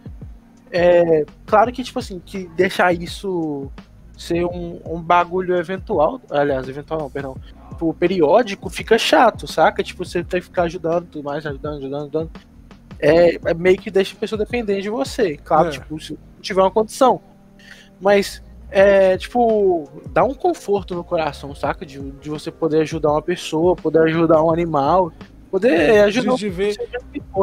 [0.70, 3.70] é claro que, tipo assim, que deixar isso
[4.16, 7.36] ser um, um bagulho eventual, aliás, eventual não, perdão,
[7.70, 9.82] tipo, periódico, fica chato, saca?
[9.82, 12.30] Tipo, você tem que ficar ajudando, tudo mais, ajudando, ajudando, ajudando.
[12.98, 15.36] É, é meio que deixa a pessoa dependente de você.
[15.36, 15.70] Claro, É.
[15.70, 17.20] tipo, se tiver uma condição.
[18.00, 21.86] Mas, é, tipo, dá um conforto no coração, saca?
[21.86, 25.12] De, de você poder ajudar uma pessoa, poder ajudar um animal,
[25.50, 26.76] poder ajudar É, de, de ver,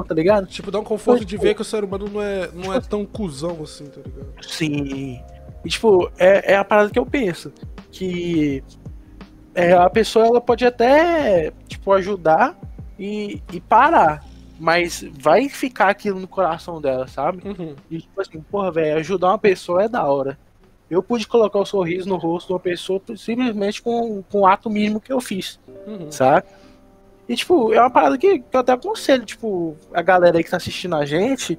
[0.08, 0.46] tá ligado?
[0.48, 3.06] tipo, dá um conforto de ver que o ser humano não é, não é tão
[3.06, 4.28] cuzão assim, tá ligado?
[4.42, 5.20] Sim.
[5.64, 7.52] E, tipo, é, é a parada que eu penso.
[7.92, 8.64] Que
[9.56, 12.56] é, a pessoa ela pode até, tipo, ajudar
[13.00, 14.24] e, e parar.
[14.60, 17.42] Mas vai ficar aquilo no coração dela, sabe?
[17.46, 17.76] Uhum.
[17.90, 20.38] E, tipo assim, porra, velho, ajudar uma pessoa é da hora.
[20.90, 24.70] Eu pude colocar o sorriso no rosto de uma pessoa simplesmente com, com o ato
[24.70, 26.12] mínimo que eu fiz, Uhum.
[26.12, 26.48] saca?
[27.28, 30.52] E, tipo, é uma parada que, que eu até aconselho, tipo, a galera aí que
[30.52, 31.58] tá assistindo a gente,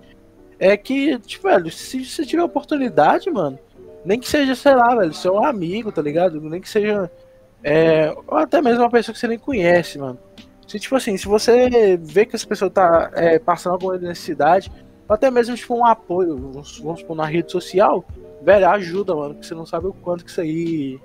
[0.58, 3.58] é que, tipo, velho, se você tiver oportunidade, mano,
[4.04, 6.40] nem que seja, sei lá, velho, seu amigo, tá ligado?
[6.40, 7.10] Nem que seja,
[7.64, 10.18] é, ou até mesmo uma pessoa que você nem conhece, mano.
[10.68, 14.70] Se, tipo assim, se você vê que essa pessoa tá é, passando alguma necessidade,
[15.08, 18.04] ou até mesmo, tipo, um apoio, vamos vamos supor, na rede social,
[18.46, 21.00] velho, ajuda, mano, porque você não sabe o quanto que isso aí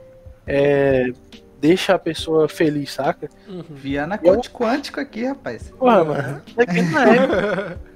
[0.45, 1.11] é,
[1.59, 3.27] deixa a pessoa feliz, saca?
[3.49, 3.63] Uhum.
[3.67, 5.73] Viana Eu- Coach Quântico aqui, rapaz.
[5.77, 6.41] Porra, mano.
[6.55, 7.91] É.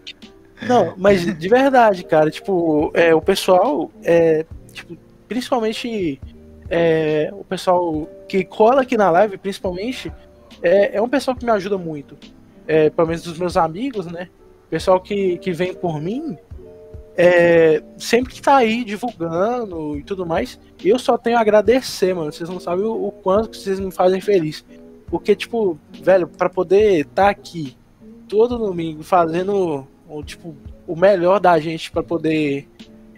[0.68, 4.98] Não, mas de verdade, cara, tipo, é, o pessoal, é, tipo,
[5.28, 6.20] principalmente
[6.70, 10.12] é, o pessoal que cola aqui na live, principalmente,
[10.64, 12.18] é, é um pessoal que me ajuda muito.
[12.68, 14.28] É, pelo menos dos meus amigos, né?
[14.72, 16.36] Pessoal que, que vem por mim,
[17.18, 22.32] é, sempre que tá aí divulgando e tudo mais, eu só tenho a agradecer, mano.
[22.32, 24.66] Vocês não sabem o, o quanto que vocês me fazem feliz.
[25.08, 27.76] Porque, tipo, velho, pra poder estar aqui
[28.28, 30.56] todo domingo fazendo o, tipo,
[30.88, 32.68] o melhor da gente pra poder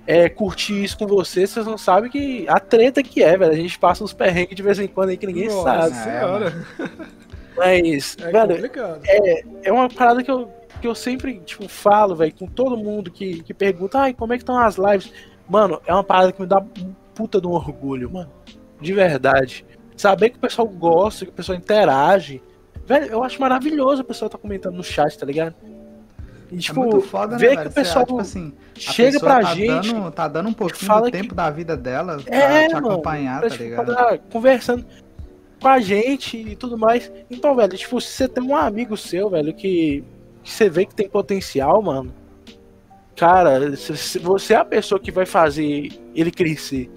[0.05, 3.51] é, curtir isso com vocês, vocês não sabem que a treta que é, velho.
[3.51, 5.95] A gente passa uns perrengues de vez em quando aí que ninguém Nossa sabe.
[6.03, 6.65] senhora.
[7.55, 9.01] Mas, É velho, complicado.
[9.63, 10.47] é uma parada que eu,
[10.79, 14.37] que eu sempre, tipo, falo, velho, com todo mundo que, que pergunta, ai, como é
[14.37, 15.11] que estão as lives?
[15.49, 18.29] Mano, é uma parada que me dá um puta de um orgulho, mano.
[18.79, 19.65] De verdade.
[19.95, 22.41] Saber que o pessoal gosta, que o pessoal interage.
[22.85, 25.55] Velho, eu acho maravilhoso o pessoal tá comentando no chat, tá ligado?
[26.51, 27.61] E, é tipo, muito foda, né, ver velho?
[27.63, 29.91] que o pessoal tipo assim, chega pra tá gente.
[29.91, 32.73] Dando, tá dando um pouquinho fala do que- tempo da vida dela pra É, te
[32.75, 33.93] mano, acompanhar, pra, tá ligado?
[33.95, 34.85] tá conversando
[35.59, 37.11] com a gente e tudo mais.
[37.29, 40.03] Então, velho, tipo, se você tem um amigo seu, velho, que,
[40.47, 42.13] que você vê que tem potencial, mano,
[43.15, 46.89] cara, se- você é a pessoa que vai fazer ele crescer,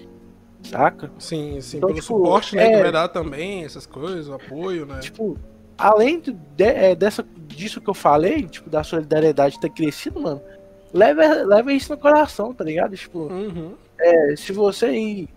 [0.62, 1.10] saca?
[1.18, 4.34] Sim, sim, Então, pelo tipo, suporte, né, é- que vai dar também, essas coisas, o
[4.34, 5.00] apoio, né?
[5.00, 5.36] Tipo,
[5.76, 10.40] além de- de- é, dessa, disso que eu falei, tipo, da solidariedade ter crescido, mano,
[10.92, 12.96] leva, leva isso no coração, tá ligado?
[12.96, 13.74] Tipo, Uhum.
[14.02, 15.28] É, se você aí,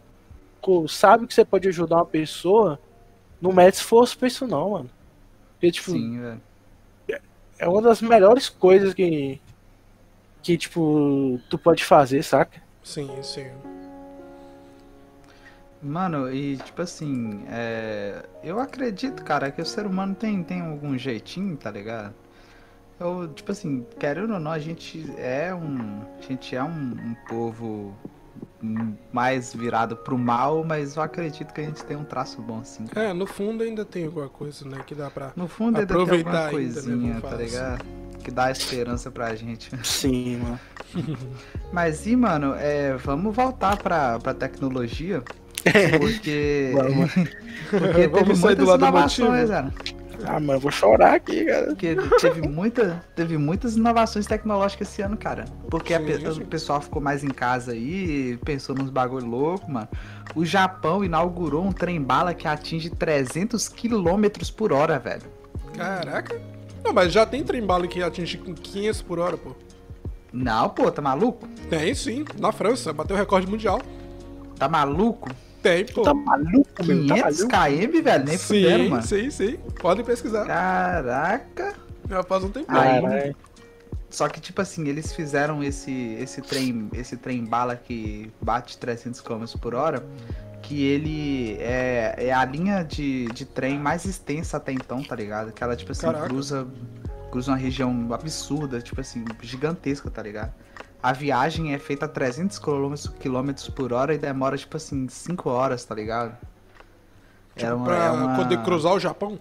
[0.62, 2.80] pô, sabe que você pode ajudar uma pessoa,
[3.42, 4.90] não mete esforço pra isso não, mano.
[5.56, 6.42] Porque, tipo, Sim, velho.
[7.64, 9.40] É uma das melhores coisas que,
[10.42, 12.62] que, tipo, tu pode fazer, saca?
[12.84, 13.48] Sim, sim.
[15.82, 20.98] Mano, e tipo assim, é, eu acredito, cara, que o ser humano tem, tem algum
[20.98, 22.14] jeitinho, tá ligado?
[23.00, 26.02] Eu, tipo assim, querendo ou não, a gente é um.
[26.20, 27.94] A gente é um, um povo
[29.12, 32.86] mais virado pro mal, mas eu acredito que a gente tem um traço bom, sim.
[32.96, 35.34] É, no fundo ainda tem alguma coisa, né, que dá pra...
[35.36, 37.86] No fundo ainda tem Aproveitar alguma ainda, né, coisinha, tá fala ligado?
[38.24, 39.70] Que dá esperança pra gente.
[39.86, 40.60] Sim, mano.
[41.72, 45.22] Mas e, mano, é, vamos voltar pra, pra tecnologia.
[46.00, 46.72] Porque.
[46.74, 47.14] Vamos.
[47.70, 49.74] porque Vamos teve sair do muitas lado inovações, cara.
[50.26, 51.66] Ah, mano, eu vou chorar aqui, cara.
[51.68, 55.46] Porque teve, muita, teve muitas inovações tecnológicas esse ano, cara.
[55.70, 56.42] Porque Sim, pe- sim.
[56.42, 59.88] o pessoal ficou mais em casa aí, pensou nos bagulho louco, mano.
[60.36, 64.26] O Japão inaugurou um trem-bala que atinge 300 km
[64.56, 65.24] por hora, velho.
[65.76, 66.40] Caraca.
[66.84, 69.52] Não, mas já tem trem-bala que atinge com 500 por hora, pô.
[70.32, 71.48] Não, pô, tá maluco?
[71.70, 73.80] Tem sim, na França, bateu o recorde mundial.
[74.58, 75.30] Tá maluco?
[75.64, 76.02] Tem, pô.
[76.04, 77.08] Tá maluco, meu?
[77.08, 77.48] Tá 500 maluco?
[77.48, 78.26] km, velho?
[78.26, 79.04] Nem fuderam, sim, mano.
[79.04, 79.58] sim, sim.
[79.80, 80.46] Podem pesquisar.
[80.46, 81.74] Caraca.
[82.10, 82.66] Já faz um tempo.
[82.70, 83.36] Aí- Caralho.
[84.10, 89.20] Só que, tipo assim, eles fizeram esse, esse trem esse trem bala que bate 300
[89.22, 90.06] km por hora,
[90.62, 95.52] que ele é, é a linha de, de trem mais extensa até então, tá ligado?
[95.52, 96.28] Que ela, tipo assim, Caraca.
[96.28, 96.68] cruza,
[97.32, 100.54] cruza uma região absurda, tipo assim, gigantesca, tá ligado?
[101.04, 105.50] A viagem é feita a 300 km, quilômetros por hora e demora, tipo assim, 5
[105.50, 106.32] horas, tá ligado?
[107.56, 109.38] Tipo, É uma- pra é uma- poder cruzar o Japão.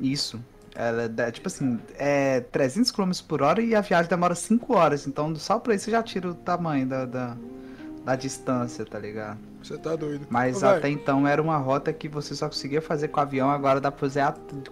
[0.00, 0.40] Isso.
[0.74, 5.06] Ela dá, tipo assim, é 300 km por hora e a viagem demora 5 horas.
[5.06, 7.36] Então, só pra isso você já tira o tamanho da, da,
[8.04, 9.38] da distância, tá ligado?
[9.62, 10.26] Você tá doido.
[10.30, 13.80] Mas Ô, até então era uma rota que você só conseguia fazer com avião, agora
[13.80, 14.24] dá pra fazer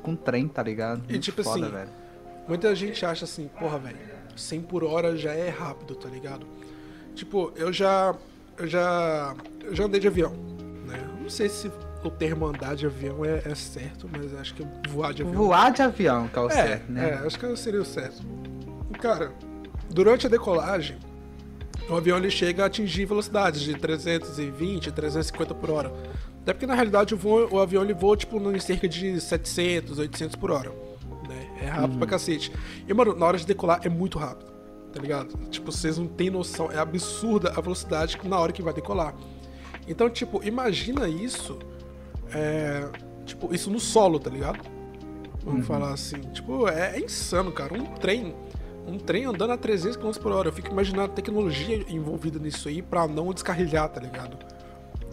[0.03, 1.03] com trem, tá ligado?
[1.09, 1.91] E Muito tipo foda, assim, velho.
[2.49, 3.97] Muita gente acha assim, porra, velho,
[4.37, 6.47] 100 por hora já é rápido, tá ligado?
[7.15, 8.15] Tipo, eu já.
[8.59, 9.35] Eu já.
[9.63, 10.33] Eu já andei de avião,
[10.87, 10.99] né?
[11.21, 11.71] Não sei se
[12.05, 15.37] o termo andar de avião é, é certo, mas acho que voar de avião.
[15.37, 17.11] Voar de avião, que é o é, certo, né?
[17.11, 18.23] é, acho que seria o certo.
[18.91, 19.33] E, cara,
[19.91, 20.97] durante a decolagem,
[21.89, 25.93] o avião ele chega a atingir velocidades de 320, 350 por hora.
[26.43, 29.99] Até porque na realidade o, voo- o avião ele voa tipo em cerca de 700,
[29.99, 30.73] 800 por hora.
[31.61, 32.53] É rápido pra cacete.
[32.89, 34.51] E mano, na hora de decolar é muito rápido.
[34.93, 35.37] Tá ligado?
[35.51, 36.71] Tipo, vocês não têm noção.
[36.73, 39.15] É absurda a velocidade na hora que vai decolar.
[39.87, 41.59] Então, tipo, imagina isso.
[42.33, 42.89] É,
[43.25, 44.59] tipo, isso no solo, tá ligado?
[45.45, 45.67] Vamos Uhum.
[45.67, 46.19] falar assim.
[46.33, 47.75] Tipo, é, é insano, cara.
[47.75, 48.35] Um trem.
[48.87, 50.49] Um trem andando a 300 km por hora.
[50.49, 54.37] Eu fico imaginando a tecnologia envolvida nisso aí pra não descarrilhar, tá ligado?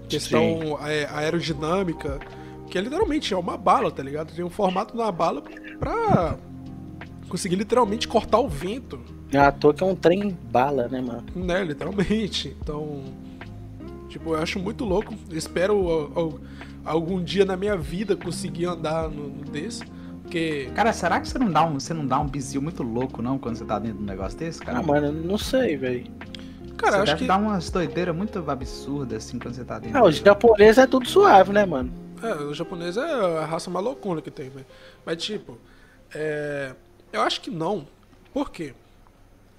[0.09, 2.19] Questão é, aerodinâmica.
[2.69, 4.33] Que é literalmente é uma bala, tá ligado?
[4.33, 5.41] Tem um formato da bala
[5.79, 6.35] pra
[7.29, 8.99] conseguir literalmente cortar o vento.
[9.31, 11.23] Não é à toa que é um trem bala, né, mano?
[11.35, 12.55] Né, literalmente.
[12.61, 13.01] Então,
[14.07, 15.13] tipo, eu acho muito louco.
[15.29, 16.39] Eu espero al- al-
[16.85, 19.83] algum dia na minha vida conseguir andar no, no desse.
[20.23, 23.21] Porque, Cara, será que você não dá um, você não dá um bizil muito louco,
[23.21, 24.79] não, quando você tá dentro de um negócio desse, cara?
[24.79, 26.05] Ah, mano, eu não sei, velho.
[26.75, 27.27] cara, você eu acho deve que.
[27.27, 29.97] dar umas doideiras muito absurdas, assim, quando você tá dentro.
[29.97, 31.91] Ah, o japonês é tudo suave, né, mano?
[32.23, 34.65] É, o japonês é a raça malucona que tem, velho.
[35.05, 35.57] Mas, tipo,
[36.13, 36.73] é,
[37.11, 37.87] eu acho que não.
[38.33, 38.73] Por quê?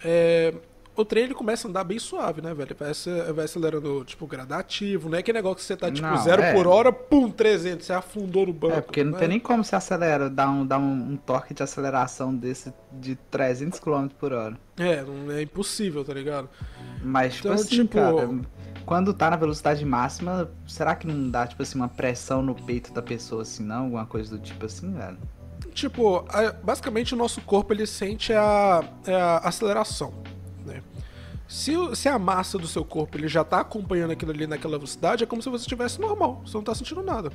[0.04, 0.54] É,
[0.96, 2.74] o trem ele começa a andar bem suave, né, velho?
[2.78, 6.16] Vai, ace- vai acelerando, tipo, gradativo, não é aquele negócio que você tá, tipo, Não,
[6.18, 6.52] zero é.
[6.52, 8.74] por hora, pum, 300, você afundou no banco.
[8.76, 9.18] É, porque não né?
[9.18, 13.14] tem nem como você acelera, dar um, dar um, um torque de aceleração desse de
[13.30, 14.56] 300 km por hora.
[14.78, 15.04] É,
[15.38, 16.48] é impossível, tá ligado?
[17.02, 18.28] Mas, tipo Então, assim, tipo- cara,
[18.88, 22.90] quando tá na velocidade máxima, será que não dá, tipo assim, uma pressão no peito
[22.90, 23.84] da pessoa, assim, não?
[23.84, 25.18] Alguma coisa do tipo assim, velho?
[25.74, 26.24] Tipo,
[26.64, 30.14] basicamente o nosso corpo ele sente a, é a aceleração,
[30.64, 30.82] né?
[31.46, 35.22] Se, se a massa do seu corpo ele já tá acompanhando aquilo ali naquela velocidade,
[35.22, 37.30] é como se você estivesse normal, você não tá sentindo nada.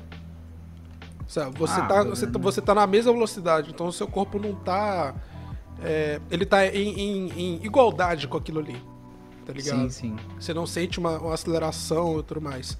[1.28, 4.40] Sabe, você, Ah, tá, você, tá- você tá na mesma velocidade, então o seu corpo
[4.40, 5.14] não tá.
[5.80, 8.76] é, ele tá em, em- em igualdade com aquilo ali.
[9.44, 9.90] Tá ligado?
[9.90, 10.16] Sim, sim.
[10.38, 12.78] Você não sente uma, uma aceleração e tudo mais.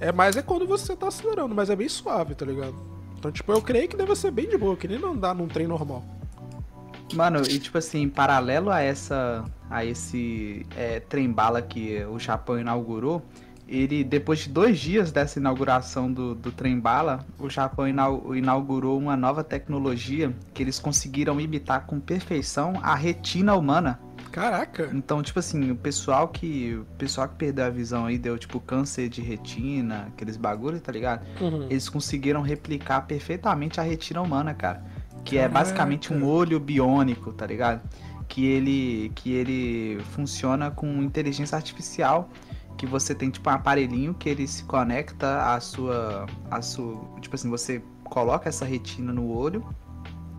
[0.00, 2.74] É mais é quando você tá acelerando, mas é bem suave, tá ligado?
[3.18, 5.66] Então, tipo, eu creio que deve ser bem de boa, que nem andar num trem
[5.66, 6.04] normal.
[7.14, 9.44] Mano, e tipo assim, em paralelo a essa.
[9.70, 13.22] a esse é, trem-bala que o Japão inaugurou,
[13.68, 19.16] ele, depois de dois dias dessa inauguração do, do trem-bala, o Japão inau- inaugurou uma
[19.16, 23.98] nova tecnologia que eles conseguiram imitar com perfeição a retina humana.
[24.34, 24.90] Caraca!
[24.92, 26.74] Então, tipo assim, o pessoal que.
[26.74, 30.90] O pessoal que perdeu a visão aí, deu tipo câncer de retina, aqueles bagulho, tá
[30.90, 31.24] ligado?
[31.40, 31.68] Uhum.
[31.70, 34.84] Eles conseguiram replicar perfeitamente a retina humana, cara.
[35.24, 35.60] Que é Caraca.
[35.60, 37.88] basicamente um olho biônico, tá ligado?
[38.26, 42.28] Que ele, que ele funciona com inteligência artificial.
[42.76, 46.26] Que você tem tipo um aparelhinho que ele se conecta à sua.
[46.50, 47.00] à sua.
[47.20, 49.64] Tipo assim, você coloca essa retina no olho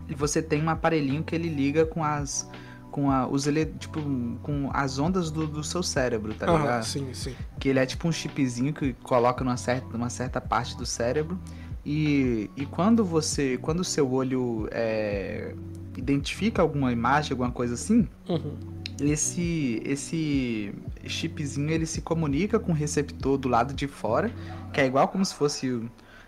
[0.10, 2.50] e você tem um aparelhinho que ele liga com as.
[2.96, 4.00] Com a, os ele, tipo,
[4.42, 6.84] com as ondas do, do seu cérebro, tá Aham, ligado?
[6.86, 7.36] sim, sim.
[7.60, 11.38] que ele é tipo um chipzinho que coloca numa certa, numa certa parte do cérebro
[11.86, 15.54] e, e quando você quando o seu olho é,
[15.98, 18.56] identifica alguma imagem alguma coisa assim Uhum.
[19.02, 20.74] esse esse
[21.06, 24.32] chipzinho ele se comunica com o receptor do lado de fora
[24.72, 25.84] que é igual como se fosse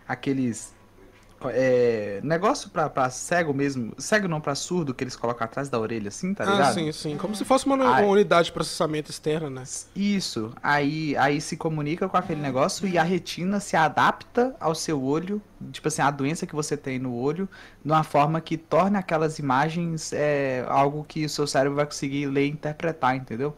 [0.06, 0.76] aqueles
[1.51, 5.79] é, negócio pra, pra cego mesmo cego não pra surdo que eles colocam atrás da
[5.79, 7.17] orelha assim tá ah, ligado sim, sim.
[7.17, 8.03] Como se fosse uma, Ai.
[8.03, 9.63] uma unidade de processamento externa, né?
[9.95, 15.01] Isso, aí, aí se comunica com aquele negócio e a retina se adapta ao seu
[15.01, 15.41] olho,
[15.71, 17.47] tipo assim, a doença que você tem no olho,
[17.83, 22.27] de uma forma que torne aquelas imagens é, algo que o seu cérebro vai conseguir
[22.27, 23.55] ler e interpretar, entendeu?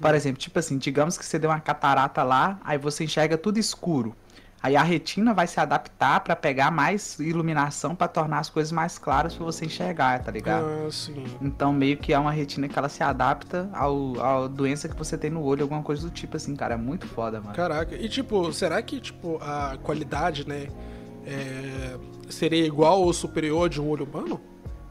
[0.00, 3.58] Por exemplo, tipo assim, digamos que você deu uma catarata lá, aí você enxerga tudo
[3.58, 4.14] escuro.
[4.60, 8.98] Aí a retina vai se adaptar pra pegar mais iluminação pra tornar as coisas mais
[8.98, 10.66] claras pra você enxergar, tá ligado?
[10.66, 11.24] Ah, sim.
[11.40, 15.16] Então, meio que é uma retina que ela se adapta ao, à doença que você
[15.16, 16.74] tem no olho, alguma coisa do tipo assim, cara.
[16.74, 17.54] É muito foda, mano.
[17.54, 17.94] Caraca.
[17.94, 20.66] E tipo, será que tipo a qualidade, né,
[21.24, 21.96] é,
[22.28, 24.40] seria igual ou superior de um olho humano?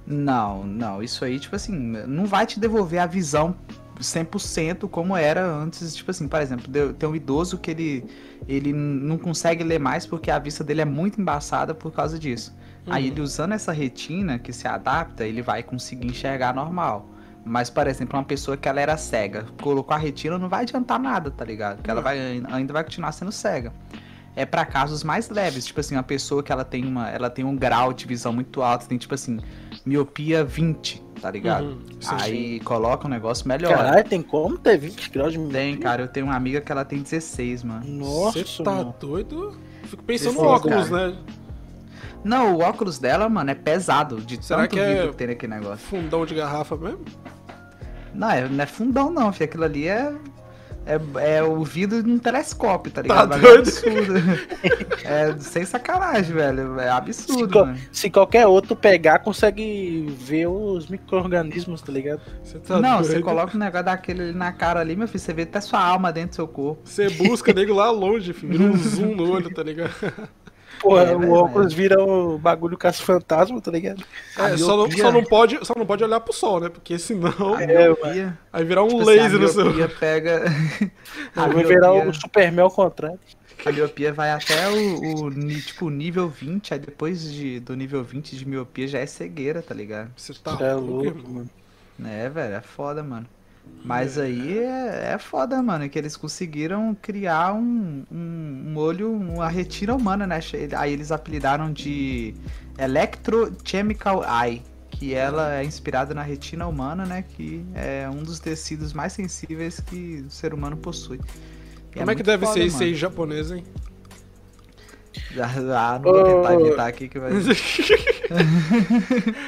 [0.06, 1.04] Não, não.
[1.04, 3.54] Isso aí, tipo assim, não vai te devolver a visão
[4.00, 5.96] 100% como era antes.
[5.96, 8.06] Tipo assim, por exemplo, tem um idoso que ele,
[8.48, 12.56] ele não consegue ler mais porque a vista dele é muito embaçada por causa disso.
[12.86, 13.12] Aí Uhum.
[13.12, 17.10] ele usando essa retina que se adapta, ele vai conseguir enxergar normal.
[17.44, 21.00] Mas, por exemplo, uma pessoa que ela era cega, colocou a retina, não vai adiantar
[21.00, 21.78] nada, tá ligado?
[21.78, 22.04] Porque ela Não.
[22.04, 23.72] vai, ainda vai continuar sendo cega.
[24.36, 27.44] É pra casos mais leves, tipo assim, uma pessoa que ela tem uma, ela tem
[27.46, 29.40] um grau de visão muito alto, tem tipo assim,
[29.88, 31.66] miopia 20, tá ligado?
[31.66, 32.16] Uhum, sim.
[32.20, 33.76] Aí coloca um negócio melhor.
[33.76, 36.84] Caralho, tem como ter 20 graus de Tem, cara, eu tenho uma amiga que ela
[36.86, 37.86] tem 16, mano.
[37.86, 38.96] Nossa, Você tá mano.
[39.00, 39.58] doido?
[39.84, 41.08] Fico pensando no Esse óculos, cara.
[41.10, 41.18] né?
[42.24, 45.28] Não, o óculos dela, mano, é pesado, de Será tanto que é- vidro que tem
[45.28, 45.78] naquele negócio.
[45.88, 47.06] Fundão de garrafa mesmo?
[48.14, 49.46] Não, é, não é fundão não, filho.
[49.46, 50.14] Aquilo ali é.
[50.88, 53.30] É, é o vidro de um telescópio, tá Tá ligado?
[53.30, 53.68] Bagulho doido?
[53.68, 54.14] absurdo.
[55.04, 56.80] é sem sacanagem, velho.
[56.80, 57.78] É Se, absurdo, co- mano.
[57.92, 62.22] se qualquer outro pegar, consegue ver os micro-organismos, tá ligado?
[62.42, 63.12] Você tá não, doido?
[63.12, 65.80] você coloca um negócio daquele ali na cara ali, meu filho, você vê até sua
[65.82, 66.82] alma dentro do seu corpo.
[66.86, 68.54] Você busca nego lá longe, filho.
[68.58, 69.92] Vira um zoom no olho, tá ligado?
[70.80, 74.04] Porra, É, o óculos vira o bagulho com as fantasmas, tá ligado?
[74.36, 76.70] A É, só não, só, não pode, só não pode olhar pro sol, né?
[76.70, 79.66] Porque senão A É, miopia, aí virar um tipo assim, laser a no seu.
[79.66, 80.44] miopia pega.
[81.36, 83.20] a, Vai virar o Superman ao contrário.
[83.66, 85.32] a miopia vai até o, o
[85.62, 89.74] tipo, nível 20, aí depois de, do nível 20 de miopia já é cegueira, tá
[89.74, 90.12] ligado?
[90.16, 91.50] Você tá é louco, mano.
[92.06, 93.28] É, velho, é foda, mano.
[93.84, 99.48] Mas aí é, é foda, mano, que eles conseguiram criar um, um, um olho, uma
[99.48, 100.40] retina humana, né?
[100.78, 102.34] Aí eles apelidaram de
[102.78, 107.24] Electrochemical Eye, que ela é inspirada na retina humana, né?
[107.36, 111.18] Que é um dos tecidos mais sensíveis que o ser humano possui.
[111.92, 113.64] E Como é que muito deve foda, ser isso aí japonês, hein?
[115.76, 116.60] Ah, não vou tentar Ô.
[116.66, 117.32] imitar aqui que vai.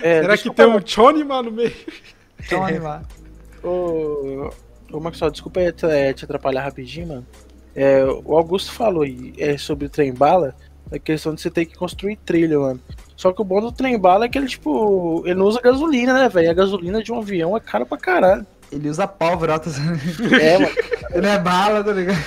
[0.01, 1.73] É, Será que tem falar- um Chonima no meio?
[2.51, 3.03] Animar.
[3.63, 4.49] Ô,
[4.91, 7.27] ô Maxwell, desculpa é, te, te atrapalhar rapidinho, mano.
[7.75, 10.55] É, o Augusto falou aí é, sobre o trem bala,
[10.91, 12.79] a questão de você ter que construir trilha, mano.
[13.15, 16.13] Só que o bom do trem bala é que ele, tipo, ele não usa gasolina,
[16.13, 16.49] né, velho?
[16.49, 18.45] A gasolina de um avião é cara pra caralho.
[18.71, 19.69] Ele usa pólvora, ó, tá-
[20.41, 20.75] É, mano.
[21.13, 22.17] ele é bala, tá ligado?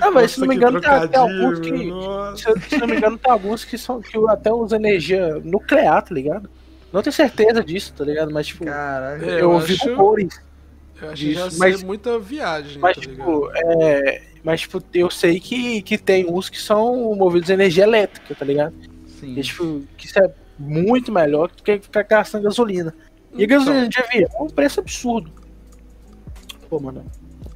[0.00, 0.90] Ah, mas se não me engano, tem
[1.20, 2.40] alguns que.
[2.42, 6.02] Se, eu- se não me engano, tem alguns que são que até usam energia nuclear,
[6.02, 6.50] tá ligado?
[6.96, 8.32] Não tenho certeza disso, tá ligado?
[8.32, 8.66] Mas, tipo.
[8.66, 10.40] É, eu, eu ouvi acho- rumores.
[11.02, 14.82] Eu acho que já Isso, mas- ser muita viagem, Mas, tá tipo, é, mas, tipo,
[14.94, 18.74] eu sei que, que tem uns que são movidos a energia elétrica, tá ligado?
[19.20, 19.34] Sim.
[19.38, 22.94] E, tipo, que isso é muito melhor do que ficar gastando gasolina.
[23.34, 23.58] E a Então.
[23.58, 25.30] gasolina de avião é um preço absurdo.
[26.70, 27.04] Pô, mano,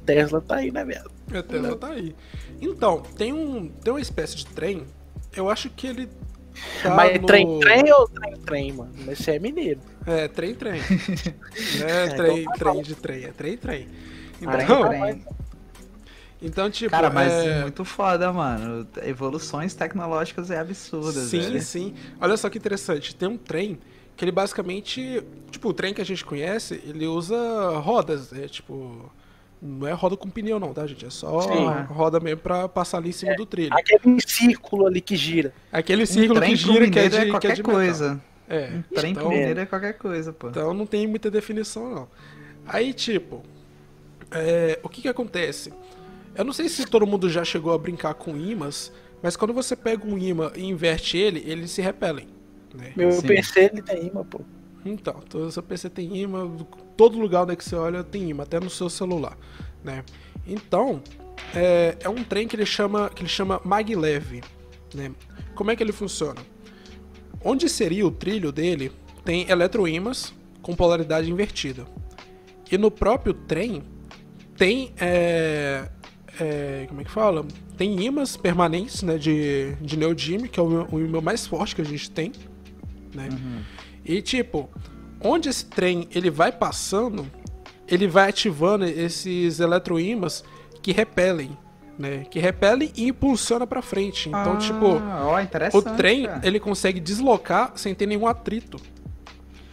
[0.05, 1.09] Tesla tá aí, né, velho?
[1.33, 2.15] A Tesla tá aí.
[2.61, 4.85] Então, tem, um, tem uma espécie de trem,
[5.35, 6.07] eu acho que ele
[6.83, 7.27] tá Mas no...
[7.27, 8.91] trem-trem ou trem-trem, mano?
[9.05, 9.79] Mas você é mineiro.
[10.05, 10.81] É, trem, trem.
[11.79, 13.87] Não é então trem, tá trem de trem, é trem, trem.
[14.45, 15.25] Ah, Então, Trem.
[16.41, 17.61] então tipo, Cara, mas é...
[17.61, 18.87] muito foda, mano.
[19.03, 21.61] Evoluções tecnológicas é absurdas, Sim, velho.
[21.61, 21.93] sim.
[22.19, 23.15] Olha só que interessante.
[23.15, 23.77] Tem um trem
[24.17, 25.23] que ele basicamente.
[25.51, 27.37] Tipo, o trem que a gente conhece, ele usa
[27.79, 28.33] rodas.
[28.33, 29.11] É tipo.
[29.61, 31.05] Não é roda com pneu, não, tá, gente?
[31.05, 31.65] É só Sim.
[31.93, 33.71] roda mesmo pra passar ali em cima do trilho.
[33.73, 35.53] Aquele círculo ali que gira.
[35.71, 37.63] Aquele Um círculo trem que gira que é mineiro de, é que é qualquer de
[37.63, 38.21] coisa.
[38.49, 38.69] É.
[38.73, 40.49] Um trem então, é qualquer coisa, pô.
[40.49, 42.07] então não tem muita definição, não.
[42.65, 43.43] Aí, tipo.
[44.31, 45.71] é, o que que acontece?
[46.33, 49.75] Eu não sei se todo mundo já chegou a brincar com imãs, mas quando você
[49.75, 52.27] pega um imã e inverte ele, eles se repelem.
[52.73, 52.93] Né?
[52.95, 53.27] Meu Sim.
[53.27, 54.41] PC ele tem imã, pô.
[54.83, 56.49] Então, todo seu PC tem imã,
[57.01, 59.35] todo lugar onde é que você olha tem imã, até no seu celular,
[59.83, 60.03] né?
[60.45, 61.01] Então,
[61.55, 64.43] é, é um trem que ele chama, que ele chama maglev,
[64.93, 65.11] né?
[65.55, 66.39] Como é que ele funciona?
[67.43, 68.91] Onde seria o trilho dele,
[69.25, 71.87] tem eletroímãs com polaridade invertida.
[72.71, 73.81] E no próprio trem
[74.55, 75.89] tem, é,
[76.39, 77.43] é, como é que fala?
[77.77, 81.81] Tem ímãs permanentes, né, de, de neodímio, que é o, o ímã mais forte que
[81.81, 82.31] a gente tem,
[83.11, 83.27] né?
[84.05, 84.69] E tipo,
[85.23, 87.25] onde esse trem ele vai passando,
[87.87, 90.43] ele vai ativando esses eletroímãs
[90.81, 91.57] que repelem,
[91.97, 92.25] né?
[92.29, 94.29] Que repelem e impulsiona pra frente.
[94.29, 96.41] Então, Ah, tipo, ó, o trem cara.
[96.43, 98.77] ele consegue deslocar sem ter nenhum atrito.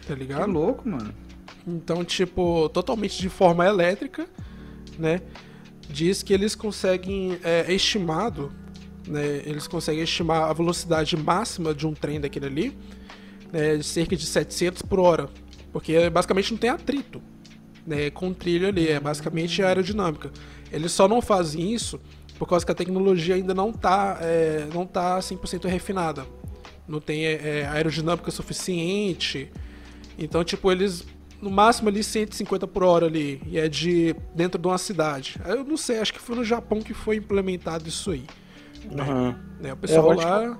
[0.07, 0.51] Tá Que ligado?
[0.51, 1.13] louco, mano.
[1.67, 4.27] Então, tipo, totalmente de forma elétrica,
[4.97, 5.21] né?
[5.87, 8.51] Diz que eles conseguem, é estimado,
[9.07, 9.41] né?
[9.45, 12.77] Eles conseguem estimar a velocidade máxima de um trem daquele ali,
[13.51, 13.77] né?
[13.77, 15.29] De cerca de 700 por hora.
[15.71, 17.21] Porque basicamente não tem atrito,
[17.85, 18.09] né?
[18.09, 20.31] Com o trilho ali, é basicamente aerodinâmica.
[20.71, 21.99] Eles só não fazem isso
[22.37, 26.25] por causa que a tecnologia ainda não tá, é, não tá 100% refinada.
[26.87, 29.51] Não tem é, aerodinâmica suficiente.
[30.17, 31.05] Então, tipo, eles
[31.41, 35.39] no máximo ali 150 por hora ali, e é de dentro de uma cidade.
[35.45, 38.25] Eu não sei, acho que foi no Japão que foi implementado isso aí.
[38.91, 39.35] Uhum.
[39.59, 39.71] Né?
[39.71, 40.57] O É, pessoal onde lá.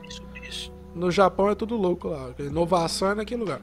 [0.99, 2.31] No Japão é tudo louco lá.
[2.37, 3.61] Inovação é naquele lugar.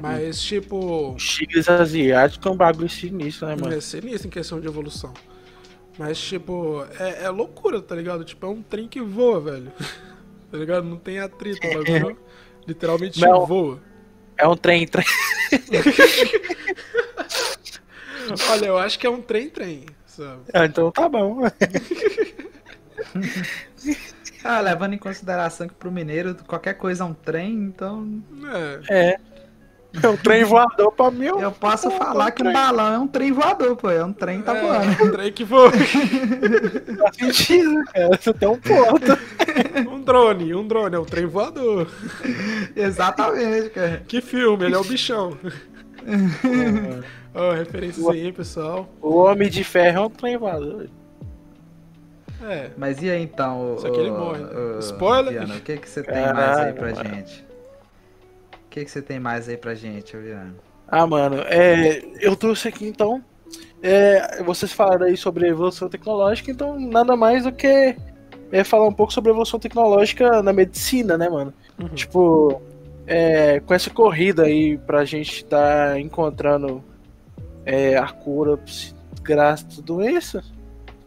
[0.00, 3.74] Mas, tipo, Os tigres asiáticos é um bagulho sinistro, né, mano?
[3.74, 5.12] é sinistro em questão de evolução.
[5.98, 8.24] Mas, tipo, é, é loucura, tá ligado?
[8.24, 9.72] Tipo, é um trem que voa, velho.
[10.50, 10.84] tá ligado?
[10.84, 12.16] Não tem atrito, o bagulho
[12.66, 13.46] literalmente Não.
[13.46, 13.80] voa.
[14.36, 15.04] É um trem, trem.
[18.50, 19.86] Olha, eu acho que é um trem-trem?
[20.52, 21.42] Ah, então tá bom.
[24.44, 28.22] Ah, levando em consideração que pro mineiro qualquer coisa é um trem, então.
[28.88, 29.12] É.
[29.12, 29.20] É.
[30.02, 31.26] É um trem voador pra mim.
[31.26, 33.90] Eu posso falar que um balão é um trem voador, pô.
[33.90, 35.02] É um trem que tá voando.
[35.02, 35.72] É, um trem que voa.
[35.72, 38.10] Faz sentido, cara.
[38.20, 39.18] Você tem um ponto.
[39.90, 41.88] um drone, um drone, é um trem voador.
[42.76, 44.02] Exatamente, cara.
[44.06, 45.36] Que filme, ele é o bichão.
[47.34, 48.88] Ó, referências aí, pessoal.
[49.00, 50.88] O Homem de Ferro é um trem voador.
[52.42, 52.70] É.
[52.76, 54.78] Mas e aí então, Só que ele morre, né?
[54.80, 55.32] Spoiler.
[55.32, 57.44] Viana, o que, que você tem mais aí pra Caralho, gente?
[58.54, 60.54] O que, que você tem mais aí pra gente, Viana?
[60.86, 63.22] Ah, mano, é, eu trouxe aqui então.
[63.82, 67.96] é, vocês falaram aí sobre a evolução tecnológica, então nada mais do que
[68.50, 71.52] é, falar um pouco sobre a evolução tecnológica na medicina, né, mano?
[71.78, 71.88] Uhum.
[71.88, 72.62] Tipo,
[73.06, 76.82] é, com essa corrida aí pra gente estar encontrando
[77.64, 78.58] é, a cura
[79.22, 80.42] graças a tudo isso.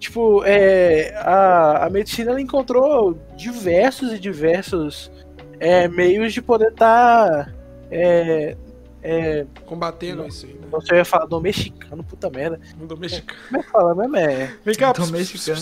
[0.02, 5.12] Tipo, é, a, a medicina ela encontrou diversos e diversos
[5.60, 7.54] é, meios de poder estar.
[7.92, 8.58] é,
[9.04, 10.68] é, Combatendo isso aí, né?
[10.72, 12.60] você ia falar do mexicano, puta merda.
[12.76, 13.40] Mundo mexicano.
[13.48, 14.18] Como é que fala mesmo?
[14.18, 15.62] É, Vem cá, Do mexicano.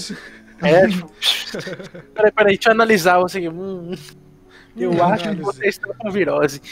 [0.64, 1.11] é tipo.
[2.16, 3.49] peraí, peraí, deixa eu analisar você aqui.
[3.49, 3.91] Hum,
[4.78, 5.44] eu Hum, acho que análise.
[5.44, 6.61] você está com virose.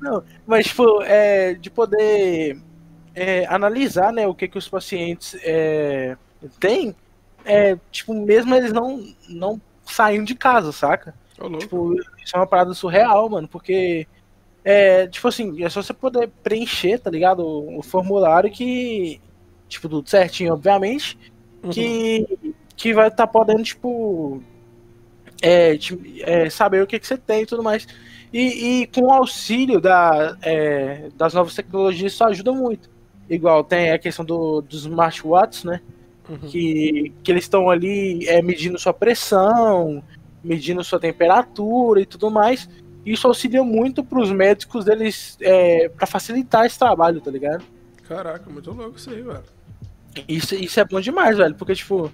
[0.00, 2.58] Não, mas, tipo, é, de poder
[3.20, 6.16] é, analisar, né, o que, que os pacientes é,
[6.58, 6.96] têm,
[7.44, 11.14] é, tipo, mesmo eles não, não saindo de casa, saca?
[11.58, 11.94] Tipo,
[12.24, 14.06] isso é uma parada surreal, mano, porque
[14.64, 17.40] é, tipo assim, é só você poder preencher, tá ligado?
[17.40, 19.20] O, o formulário que,
[19.68, 21.18] tipo, tudo certinho, obviamente,
[21.62, 21.70] Uhum.
[21.72, 24.42] que, que vai estar podendo, tipo,
[25.42, 25.78] é,
[26.22, 27.86] é, saber o que, que você tem e tudo mais.
[28.32, 32.88] E, e com o auxílio da, é, das novas tecnologias, isso ajuda muito.
[33.30, 35.80] Igual tem a questão do, dos smartwatches, né?
[36.28, 36.48] Uhum.
[36.48, 40.02] que, que eles estão ali é, medindo sua pressão,
[40.44, 42.68] medindo sua temperatura e tudo mais.
[43.04, 47.64] Isso auxilia muito para os médicos deles é, para facilitar esse trabalho, tá ligado?
[48.06, 49.42] Caraca, muito louco isso aí, velho.
[50.28, 52.10] Isso, isso é bom demais, velho, porque, tipo,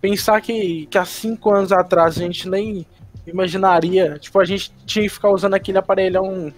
[0.00, 2.86] pensar que, que há cinco anos atrás a gente nem
[3.26, 6.52] imaginaria, tipo, a gente tinha que ficar usando aquele aparelhão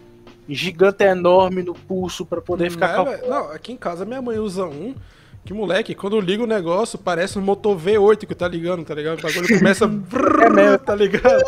[0.49, 3.21] gigante enorme no pulso para poder ficar Não, é, calculando.
[3.23, 3.31] velho?
[3.33, 4.95] Não, aqui em casa minha mãe usa um.
[5.45, 9.19] Que moleque, quando liga o negócio, parece um motor V8 que tá ligando, tá ligado?
[9.19, 9.87] O bagulho começa.
[10.45, 10.79] É mesmo.
[10.79, 11.43] tá ligado?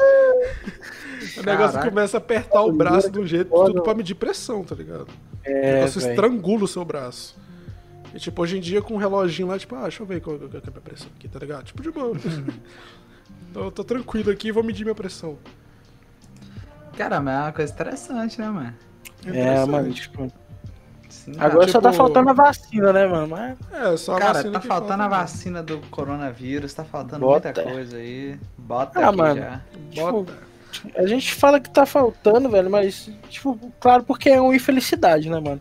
[1.36, 1.88] O negócio Caraca.
[1.90, 5.06] começa a apertar o braço de um jeito, tudo pra medir pressão, tá ligado?
[5.06, 5.08] O
[5.44, 6.10] É, negócio velho.
[6.12, 7.36] estrangula o seu braço.
[8.14, 10.38] E tipo, hoje em dia com um reloginho lá, tipo, ah, deixa eu ver qual
[10.38, 11.64] qual é a minha pressão aqui, tá ligado?
[11.64, 12.16] Tipo, de boa.
[13.50, 15.38] Então, eu tô tranquilo aqui vou medir minha pressão.
[16.96, 18.74] Cara, mas é uma coisa interessante, né, mano?
[19.26, 19.70] É, Interessante.
[19.70, 20.32] mano, tipo,
[21.08, 23.28] Sim, agora só tá tipo- faltando a vacina, né, mano?
[23.28, 25.16] Mas É, só a Cara, vacina tá faltando falta, a né?
[25.22, 27.52] vacina do coronavírus, tá faltando Bota.
[27.54, 28.38] muita coisa aí.
[28.58, 29.40] Bota Ah, aqui mano.
[29.40, 29.60] já.
[29.94, 30.32] Bota.
[30.96, 35.38] A gente fala que tá faltando, velho, mas, tipo, claro, porque é uma infelicidade, né,
[35.38, 35.60] mano?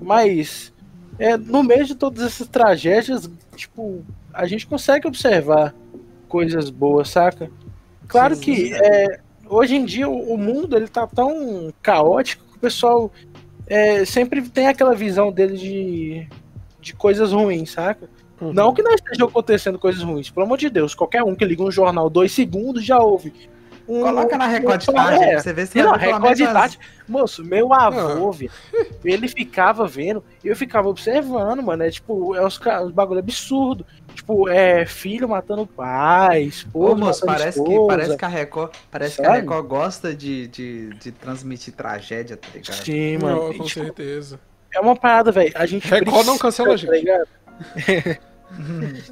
[0.00, 0.72] Mas,
[1.18, 5.74] é, no meio de todas essas tragédias, tipo, a gente consegue observar
[6.26, 7.50] coisas boas, saca?
[8.08, 12.60] Claro Sim, que é, hoje em dia o, mundo ele tá tão caótico que o
[12.60, 13.10] pessoal
[13.66, 16.28] é, sempre tem aquela visão dele de,
[16.80, 18.08] de coisas ruins, saca?
[18.40, 18.52] Uhum.
[18.52, 21.62] Não que não estejam acontecendo coisas ruins, pelo amor de Deus, qualquer um que liga
[21.62, 23.32] um jornal dois segundos já ouve.
[23.88, 25.98] Um- Coloca na Record de um- tarde é, pra você ver se não, vai
[26.34, 26.76] ver Record.
[27.08, 28.50] Moço, meu avô, velho,
[29.04, 31.84] ele ficava vendo e eu ficava observando, mano.
[31.84, 33.86] É tipo, é uns, ca- uns bagulho absurdo.
[34.14, 36.92] Tipo, é filho matando pai, esposa.
[36.94, 37.86] Ô, moço, parece que, esposa.
[37.96, 39.32] parece que a Record, parece que a?
[39.34, 42.74] Record gosta de, de, de transmitir tragédia, tá ligado?
[42.84, 43.36] Sim, mano.
[43.36, 44.40] Não, com tipo, certeza.
[44.74, 45.52] é uma parada, velho.
[45.54, 46.90] A gente Record não cancela a tá gente.
[46.92, 47.26] ligado?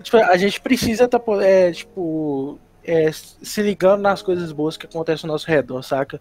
[0.03, 5.29] Tipo, a gente precisa tá, é, tipo, é, se ligando nas coisas boas que acontecem
[5.29, 6.21] ao nosso redor, saca?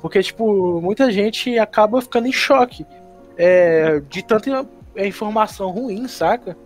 [0.00, 2.86] Porque, tipo, muita gente acaba ficando em choque
[3.36, 6.56] é, de tanta é, informação ruim, saca?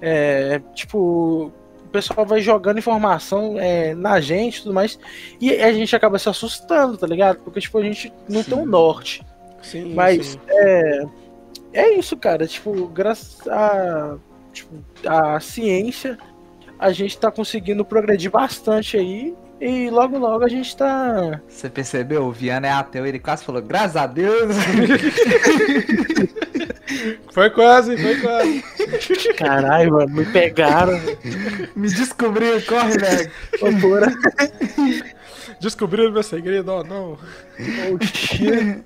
[0.00, 1.52] É, tipo,
[1.84, 4.98] o pessoal vai jogando informação é, na gente e tudo mais,
[5.40, 7.38] e a gente acaba se assustando, tá ligado?
[7.40, 9.24] Porque, tipo, a gente não tem um norte.
[9.62, 10.40] Sim, Mas sim.
[10.48, 11.02] é,
[11.72, 12.46] é isso, cara.
[12.46, 14.18] Tipo, graças a
[14.52, 14.74] tipo,
[15.06, 16.18] a ciência,
[16.78, 19.34] a gente tá conseguindo progredir bastante aí.
[19.60, 21.40] E logo, logo a gente tá.
[21.48, 22.24] Você percebeu?
[22.26, 24.54] O Viana é ateu, ele quase falou, graças a Deus.
[27.32, 28.64] Foi quase, foi quase.
[29.36, 30.98] Caralho, mano, me pegaram.
[31.76, 33.30] Me descobriu, corre, velho.
[33.80, 34.12] Porra.
[35.60, 37.12] Descobriram meu segredo, ó, não.
[37.12, 38.82] Ô, shit.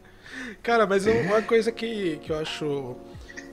[0.63, 2.97] Cara, mas um- uma coisa que, que eu acho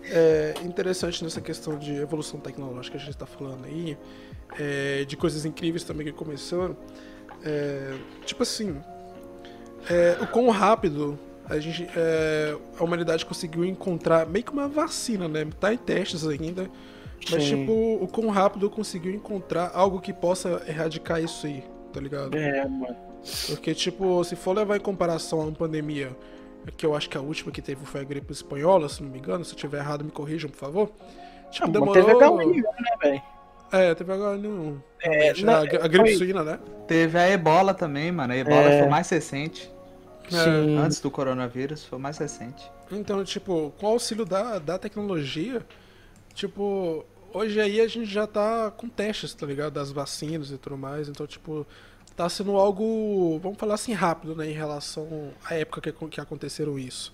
[0.05, 3.97] é, interessante nessa questão de evolução tecnológica que a gente tá falando aí,
[4.57, 6.75] é, de coisas incríveis também que começaram,
[7.43, 7.93] é,
[8.25, 8.81] tipo assim,
[9.89, 11.17] é, o quão rápido
[11.49, 15.47] a gente, é, a humanidade conseguiu encontrar meio que uma vacina, né?
[15.59, 16.69] Tá em testes ainda.
[17.31, 17.61] Mas, Sim.
[17.61, 22.37] tipo, o quão rápido conseguiu encontrar algo que possa erradicar isso aí, tá ligado?
[22.37, 22.95] É, mano.
[23.47, 26.15] Porque, tipo, se for levar em comparação a uma pandemia,
[26.77, 29.17] que eu acho que a última que teve foi a gripe espanhola, se não me
[29.17, 30.91] engano, se eu tiver errado, me corrijam, por favor.
[31.51, 31.95] Tipo, Ah, demorou...
[31.95, 33.21] mas teve H1N1, né, velho?
[33.71, 34.81] É, teve H1N1.
[35.01, 36.59] É, realmente, não, a, a gripe foi- suína, né?
[36.87, 38.33] Teve a ebola também, mano.
[38.33, 38.79] A ebola É.
[38.79, 39.71] foi mais recente.
[40.29, 40.77] Sim.
[40.77, 42.69] Antes do coronavírus, foi mais recente.
[42.91, 45.65] Então, tipo, com o auxílio da, da tecnologia,
[46.33, 49.73] tipo, hoje aí a gente já tá com testes, tá ligado?
[49.73, 51.07] Das vacinas e tudo mais.
[51.09, 51.65] Então, tipo,
[52.15, 54.49] tá sendo algo, vamos falar assim, rápido, né?
[54.49, 57.13] Em relação à época que, que aconteceram isso.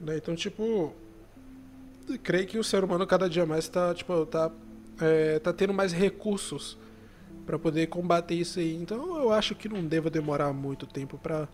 [0.00, 0.16] Né?
[0.16, 0.94] Então, tipo,
[2.22, 4.50] creio que o ser humano cada dia mais tá, tipo, tá,
[5.00, 6.78] é, tá tendo mais recursos
[7.46, 8.76] pra poder combater isso aí.
[8.76, 11.48] Então, eu acho que não deva demorar muito tempo pra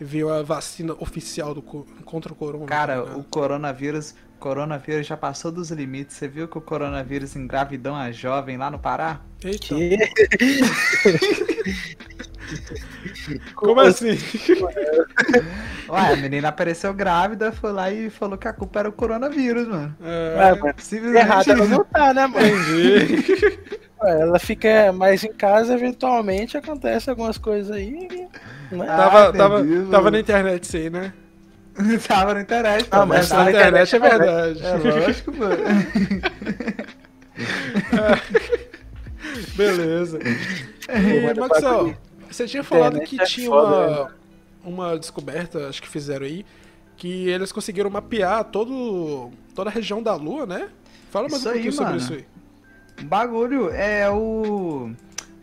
[0.00, 2.64] ver a vacina oficial do, co- contra o corona.
[2.64, 3.18] tá Cara, ligado?
[3.20, 6.16] o coronavírus, coronavírus já passou dos limites.
[6.16, 9.20] Você viu que o coronavírus engravidou a jovem lá no Pará?
[9.44, 9.98] Eita, Que?
[13.54, 14.18] como assim?
[15.88, 19.66] Ué, a menina apareceu grávida, foi lá e falou que a culpa era o coronavírus,
[19.66, 19.96] mano.
[20.02, 21.16] É, mano, Simplesmente.
[21.24, 22.46] errado ela não tá, né, mano?
[22.46, 23.58] entendi.
[24.02, 27.92] Ué, Ela fica mais em casa, eventualmente acontece algumas coisas aí.
[28.70, 28.86] Né?
[28.88, 30.10] Ah, tava, tava, entendi, tava mano.
[30.12, 31.12] na internet isso aí, né?
[32.06, 34.62] Tava na internet, Ah, mas tá na na internet é internet, verdade.
[34.66, 35.56] É lógico, mano.
[39.56, 40.18] Beleza.
[40.22, 41.38] E, Maxwell,
[41.74, 41.96] bagulho-
[42.30, 44.12] você tinha falado Internet que é tinha foda,
[44.64, 46.44] uma, uma descoberta, acho que fizeram aí,
[46.96, 50.68] que eles conseguiram mapear todo, toda a região da Lua, né?
[51.10, 52.02] Fala mais Isso um aí, pouquinho sobre mano.
[52.02, 52.24] isso aí.
[53.04, 54.90] Bagulho é o.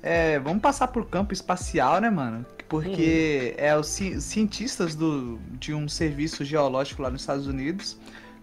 [0.03, 2.45] É, vamos passar por campo espacial, né, mano?
[2.69, 7.97] Porque é os ci- cientistas do, de um serviço geológico lá nos Estados Unidos.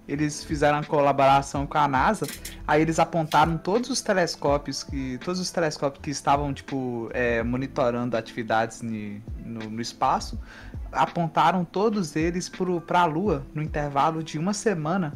[0.07, 2.27] Eles fizeram uma colaboração com a NASA.
[2.67, 5.19] Aí eles apontaram todos os telescópios que.
[5.25, 10.39] Todos os telescópios que estavam, tipo, é, monitorando atividades ni- no, no espaço.
[10.93, 15.15] Apontaram todos eles pro, pra Lua no intervalo de uma semana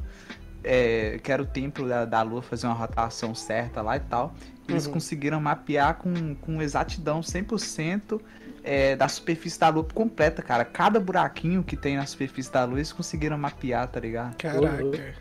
[0.65, 4.35] é, que era o tempo da, da Lua fazer uma rotação certa lá e tal.
[4.69, 4.95] Eles Uhum.
[4.95, 8.21] conseguiram mapear com, com exatidão 100%
[8.69, 10.63] é, da superfície da Lua completa, cara.
[10.63, 14.37] Cada buraquinho que tem na superfície da Lua, eles conseguiram mapear, tá ligado?
[14.37, 14.85] Caraca.
[14.85, 14.95] Uhum.
[14.95, 15.15] É,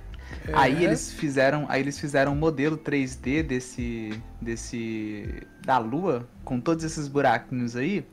[0.51, 6.83] Aí eles fizeram, aí eles fizeram um modelo 3D desse desse da Lua com todos
[6.83, 8.05] esses buraquinhos aí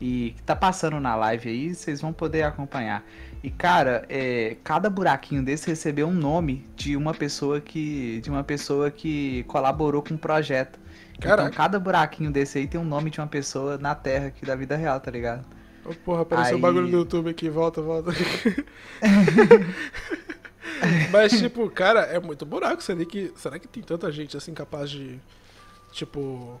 [0.00, 3.04] e que tá passando na live aí, vocês vão poder acompanhar.
[3.42, 8.44] E cara, é, cada buraquinho desse recebeu um nome de uma pessoa que de uma
[8.44, 10.78] pessoa que colaborou com o projeto.
[11.20, 11.42] Caraca.
[11.48, 14.54] Então cada buraquinho desse aí tem um nome de uma pessoa na Terra aqui da
[14.56, 15.44] vida real, tá ligado?
[15.84, 18.10] Ô, porra, apareceu um Aí- bagulho no YouTube aqui, volta, volta.
[21.10, 22.82] Mas, tipo, cara, é muito buraco.
[22.82, 25.18] Será que, será que tem tanta gente assim capaz de,
[25.90, 26.60] tipo,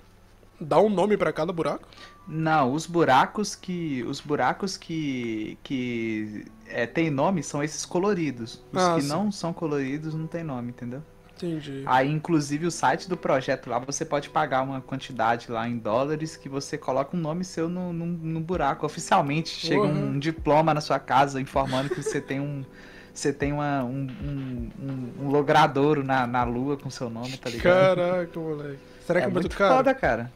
[0.60, 1.86] dar um nome pra cada buraco?
[2.26, 4.02] Não, os buracos que.
[4.04, 5.56] Os buracos que.
[5.62, 8.62] que é, tem nome são esses coloridos.
[8.72, 9.08] Os Ah, que sim.
[9.08, 11.02] não são coloridos não tem nome, entendeu?
[11.46, 11.82] Entendi.
[11.86, 16.36] Aí, inclusive, o site do projeto lá, você pode pagar uma quantidade lá em dólares
[16.36, 18.84] que você coloca um nome seu no, no, no buraco.
[18.84, 20.10] Oficialmente, chega Uhum.
[20.10, 22.64] um diploma na sua casa informando que você tem um.
[23.18, 27.50] Você tem uma, um, um, um, um logradouro na, na lua com seu nome, tá
[27.50, 27.96] ligado?
[27.96, 28.78] Caraca, moleque.
[29.04, 29.74] Será que é, é muito, muito caro?
[29.74, 30.32] foda, cara.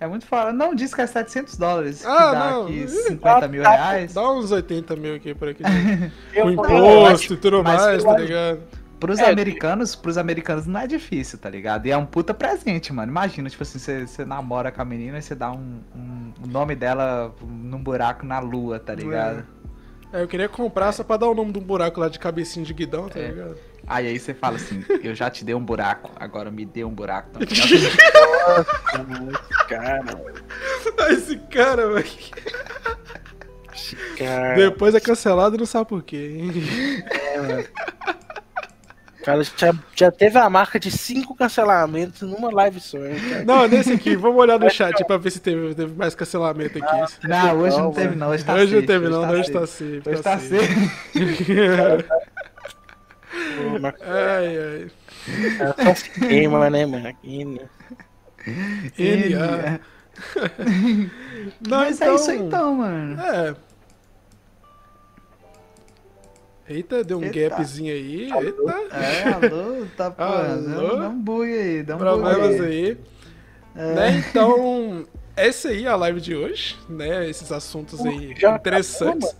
[0.00, 0.52] É muito foda.
[0.52, 2.00] Não, diz que é 700 dólares.
[2.00, 2.64] que Ah, dá não.
[2.64, 4.12] aqui Ih, 50 mil reais.
[4.12, 5.62] Dá uns 80 mil aqui por aqui.
[6.34, 8.60] Com eu imposto e tudo mais, tá ligado?
[8.98, 11.84] Pros É, americanos, pros americanos não é difícil, tá ligado?
[11.86, 13.10] E é um puta presente, mano.
[13.12, 16.74] Imagina, tipo assim, você, namora com a menina e você dá um, um- o nome
[16.74, 19.44] dela num buraco na lua, tá ligado?
[20.12, 22.64] É, eu queria comprar só pra dar o nome de um buraco lá de cabecinha
[22.64, 23.28] de guidão, tá É.
[23.28, 23.56] ligado?
[23.88, 26.90] Aí aí você fala assim, eu já te dei um buraco, agora me dê um
[26.90, 27.46] buraco também.
[29.68, 30.04] Cara,
[31.10, 32.06] Esse cara, velho.
[33.74, 34.54] esse cara.
[34.56, 36.50] Depois é cancelado e não sabe por quê, hein?
[36.50, 37.85] O
[39.26, 43.44] cara já, já teve a marca de cinco cancelamentos numa live só, hein, cara.
[43.44, 47.26] Não, nesse aqui, vamos olhar no chat pra ver se teve, teve mais cancelamento aqui.
[47.26, 49.66] Não, hoje não Não, teve não, hoje tá hoje não teve, não, tá hoje tá
[49.66, 50.00] safe.
[50.02, 50.08] safe.
[50.08, 50.90] Hoje tá safe.
[54.00, 54.90] Ai, ai.
[55.58, 57.12] cara só se queima, né, mano?
[57.24, 57.68] NA.
[61.60, 62.12] Não, Mas então...
[62.12, 63.20] é isso aí então, mano.
[63.20, 63.56] É.
[66.68, 67.48] Eita, deu um Eita.
[67.56, 68.24] gapzinho aí.
[68.32, 70.96] Eita, É, alô, tá pô, Alô?
[70.98, 72.66] dá, um bug aí, dá um bug problemas aí.
[72.86, 72.98] aí.
[73.76, 73.94] É.
[73.94, 75.06] Né, então,
[75.36, 77.28] essa aí é a live de hoje, né?
[77.28, 79.36] Esses assuntos aí Já interessantes.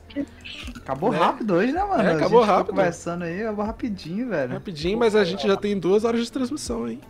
[0.76, 1.18] Acabou Né?
[1.18, 2.02] rápido hoje, né, mano?
[2.02, 2.70] É, A acabou rápido.
[2.76, 4.52] conversando aí, acabou rapidinho, velho.
[4.52, 7.00] Rapidinho, mas a gente já tem duas horas de transmissão, hein?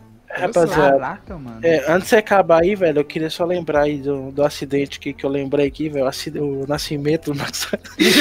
[0.41, 1.59] Rapaziada, Caraca, mano.
[1.63, 4.99] É, antes de você acabar aí, velho, eu queria só lembrar aí do, do acidente
[4.99, 6.05] que, que eu lembrei aqui, velho.
[6.05, 7.69] O, o nascimento do nosso.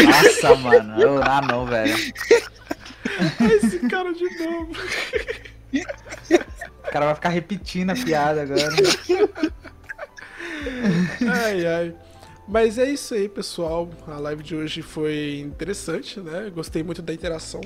[0.06, 1.00] Nossa, mano.
[1.00, 1.94] Eu, ah, não, velho.
[3.62, 4.72] Esse cara de novo.
[6.86, 8.72] O cara vai ficar repetindo a piada agora.
[11.28, 11.94] Ai, ai.
[12.48, 13.90] Mas é isso aí, pessoal.
[14.06, 16.50] A live de hoje foi interessante, né?
[16.54, 17.60] Gostei muito da interação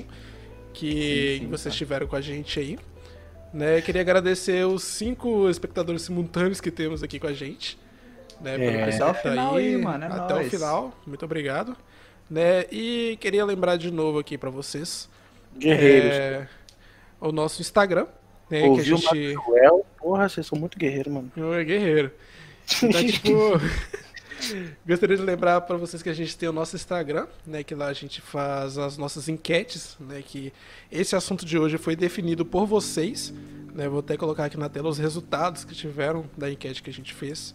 [0.73, 1.77] que Sim, sim, vocês tá.
[1.77, 2.79] tiveram com a gente aí.
[3.53, 3.81] Né?
[3.81, 7.77] Queria agradecer os cinco espectadores simultâneos que temos aqui com a gente.
[8.39, 8.85] Né, É.
[8.85, 10.49] pessoal Até o que tá final aí, mano, é Até o nóis.
[10.49, 10.93] final.
[11.05, 11.75] Muito obrigado.
[12.29, 12.65] Né?
[12.71, 15.09] E queria lembrar de novo aqui pra vocês
[15.57, 16.11] Guerreiros.
[16.11, 16.47] é,
[17.19, 18.07] o nosso Instagram.
[18.49, 19.35] Né, Ouviu que a gente...
[19.37, 19.85] o Manuel?
[19.99, 21.31] Porra, vocês são muito guerreiros, mano.
[21.35, 22.11] Eu é guerreiro.
[22.83, 23.31] Então, tipo,
[24.85, 27.87] gostaria de lembrar pra vocês que a gente tem o nosso Instagram, né, que lá
[27.87, 30.51] a gente faz as nossas enquetes, né, que
[30.91, 33.33] esse assunto de hoje foi definido por vocês,
[33.73, 36.93] né, vou até colocar aqui na tela os resultados que tiveram da enquete que a
[36.93, 37.53] gente fez.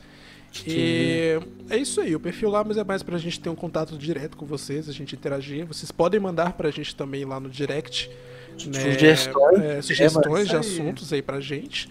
[0.66, 1.38] E
[1.68, 4.36] é isso aí, o perfil lá, mas é mais pra gente ter um contato direto
[4.36, 5.66] com vocês, a gente interagir.
[5.66, 8.08] Vocês podem mandar pra gente também lá no direct.
[8.66, 10.56] Né, Sugestões, é, sugestões de.
[10.56, 10.80] Isso aí.
[10.80, 11.90] assuntos aí pra gente.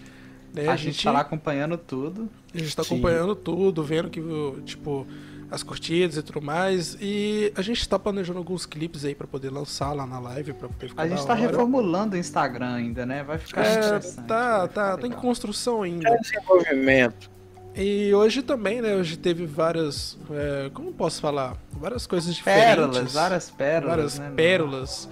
[0.62, 2.28] Né, A gente tá lá acompanhando tudo.
[2.54, 2.94] a gente tá Sim.
[2.94, 4.22] acompanhando tudo, vendo que,
[4.64, 5.06] tipo,
[5.50, 6.96] as curtidas e tudo mais.
[7.00, 10.68] E a gente tá planejando alguns clipes aí pra poder lançar lá na live, pra
[10.68, 11.42] poder ficar A gente tá hora.
[11.42, 13.22] reformulando o Instagram ainda, né?
[13.22, 14.26] Vai ficar É, interessante.
[14.26, 16.08] tá, tá, tá em construção ainda.
[16.08, 17.30] É desenvolvimento.
[17.78, 18.96] E hoje também, né?
[18.96, 20.16] Hoje teve várias.
[20.30, 21.54] é, como posso falar?
[21.72, 22.64] Várias coisas diferentes.
[22.74, 23.88] Pérolas, várias pérolas.
[23.88, 25.08] várias né, pérolas.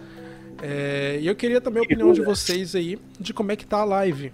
[0.62, 3.79] É, e eu queria também a opinião de vocês aí de como é que tá
[3.81, 4.33] a live.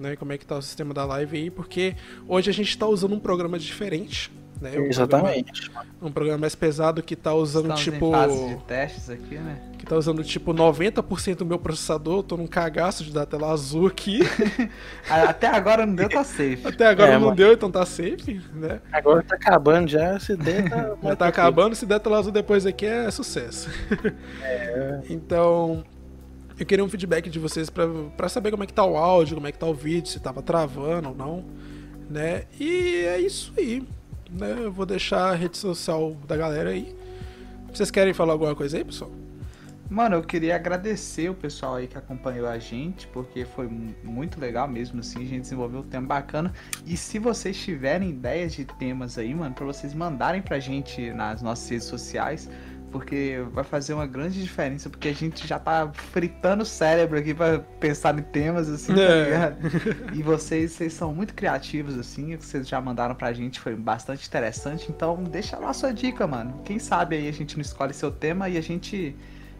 [0.00, 1.94] Né, como é que tá o sistema da live aí, porque
[2.26, 4.32] hoje a gente tá usando um programa diferente.
[4.60, 5.70] Né, um Exatamente.
[5.70, 8.08] Programa, um programa mais pesado que tá usando Estamos tipo.
[8.08, 9.58] em fase de testes aqui, né?
[9.78, 12.22] Que tá usando tipo 90% do meu processador.
[12.22, 14.20] Tô num cagaço de dar tela azul aqui.
[15.08, 16.60] A- Até agora não deu, tá safe.
[16.64, 17.36] Até agora É, não mano.
[17.36, 18.80] deu, então tá safe, né?
[18.92, 20.94] Agora tá acabando já, se der, tá.
[21.08, 23.68] Já tá acabando, se der tela azul depois aqui é sucesso.
[25.08, 25.82] então,
[26.62, 29.46] eu queria um feedback de vocês pra saber como é que tá o áudio, como
[29.46, 31.44] é que tá o vídeo, se tava travando ou não,
[32.08, 32.44] né?
[32.58, 33.82] E é isso aí,
[34.30, 34.56] né?
[34.58, 36.94] Eu vou deixar a rede social da galera aí.
[37.72, 39.10] Vocês querem falar alguma coisa aí, pessoal?
[39.88, 44.38] Mano, eu queria agradecer o pessoal aí que acompanhou a gente, porque foi mu- muito
[44.38, 46.52] legal mesmo, assim, a gente desenvolveu um tema bacana.
[46.86, 51.42] E se vocês tiverem ideias de temas aí, mano, pra vocês mandarem pra gente nas
[51.42, 52.48] nossas redes sociais,
[52.90, 57.32] porque vai fazer uma grande diferença, porque a gente já tá fritando o cérebro aqui
[57.32, 59.24] pra pensar em temas, assim, tá É.
[59.24, 59.56] ligado?
[60.18, 63.74] E vocês, vocês são muito criativos, assim, o que vocês já mandaram pra gente foi
[63.76, 66.60] bastante interessante, então deixa lá a sua dica, mano.
[66.64, 69.14] Quem sabe aí a gente não escolhe seu tema e a gente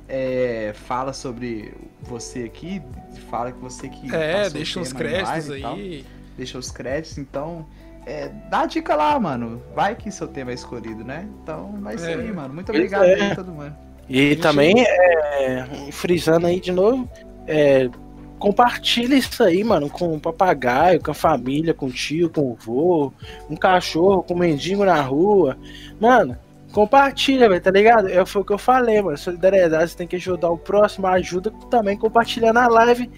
[0.08, 2.82] é, fala sobre você aqui,
[3.30, 6.04] fala que você que É, deixa uns em créditos aí.
[6.36, 7.64] deixa os créditos, então
[8.06, 9.62] é, dá a dica lá, mano.
[9.74, 11.28] Vai que seu tema é escolhido, né?
[11.42, 12.22] Então vai ser É.
[12.22, 12.54] aí, mano.
[12.54, 13.14] Muito obrigado é.
[13.14, 13.74] aí todo mundo.
[14.08, 17.08] E também, é, frisando aí de novo,
[17.46, 17.88] é,
[18.40, 22.56] compartilha isso aí, mano, com o papagaio, com a família, com o tio, com o
[22.56, 23.12] vô,
[23.48, 25.56] um cachorro, com um mendigo na rua.
[26.00, 26.36] Mano,
[26.72, 28.08] compartilha, velho, tá ligado?
[28.08, 29.16] É, foi o que eu falei, mano.
[29.16, 33.08] Solidariedade, você tem que ajudar o próximo, ajuda também compartilhando a live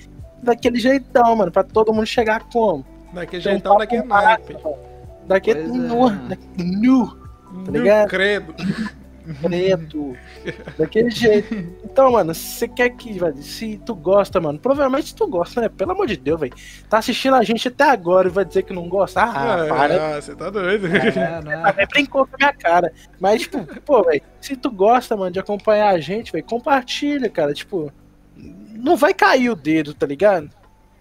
[0.42, 2.84] daquele jeitão, mano, pra todo mundo chegar como?
[3.12, 4.56] Daquele jeitão, daquele papo naipe.
[5.26, 5.64] Daquele é.
[5.64, 7.18] nu, daquele nu,
[7.52, 8.08] No ligado?
[8.08, 8.54] credo.
[9.42, 10.16] preto.
[10.78, 11.54] Daquele jeito.
[11.84, 15.68] Então, mano, se você quer que, velho, se tu gosta, mano, provavelmente tu gosta, né?
[15.68, 16.52] Pelo amor de Deus, velho.
[16.88, 19.22] Tá assistindo a gente até agora e vai dizer que não gosta.
[19.22, 20.16] Ah, para.
[20.16, 20.86] Ah, você tá doido.
[20.86, 21.62] É, né?
[21.64, 22.92] Até brincou com a minha cara.
[23.20, 27.54] Mas, tipo, pô, velho, se tu gosta, mano, de acompanhar a gente, velho, compartilha, cara.
[27.54, 27.92] Tipo,
[28.36, 30.50] não vai cair o dedo, tá ligado?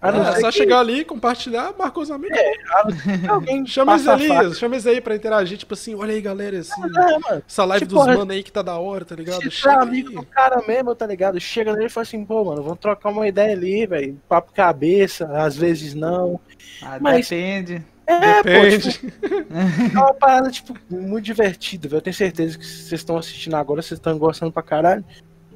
[0.02, 2.36] A não É só que chegar ali, compartilhar, marca os amigos.
[3.30, 4.40] alguém Chama eles passa a faca.
[4.42, 7.86] Elias, chama eles aí pra interagir, tipo assim, olha aí galera, esse, É, essa live
[7.86, 9.36] Tipo, dos mano aí que tá da hora, tá ligado?
[9.42, 10.14] Se tu é Chega amigo aí.
[10.16, 11.40] do cara mesmo, tá ligado?
[11.40, 14.20] Chega nele e fala assim, pô, mano, vamos trocar uma ideia ali, velho.
[14.28, 16.40] Papo cabeça, às vezes não.
[16.82, 17.84] Ah, Mas- Depende.
[18.04, 18.92] É, pô, Depende.
[18.92, 19.06] tipo,
[19.94, 21.98] é uma parada, tipo, muito divertida, velho.
[21.98, 25.04] Eu tenho certeza que vocês estão assistindo agora, vocês estão gostando pra caralho.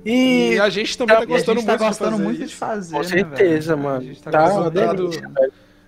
[0.08, 2.48] E, E a gente também tá gostando tá muito de gostando fazer muito isso.
[2.48, 3.84] de fazer, com né, certeza, velho?
[3.88, 4.00] mano.
[4.00, 4.48] A gente Tá, tá
[4.94, 5.10] gostando.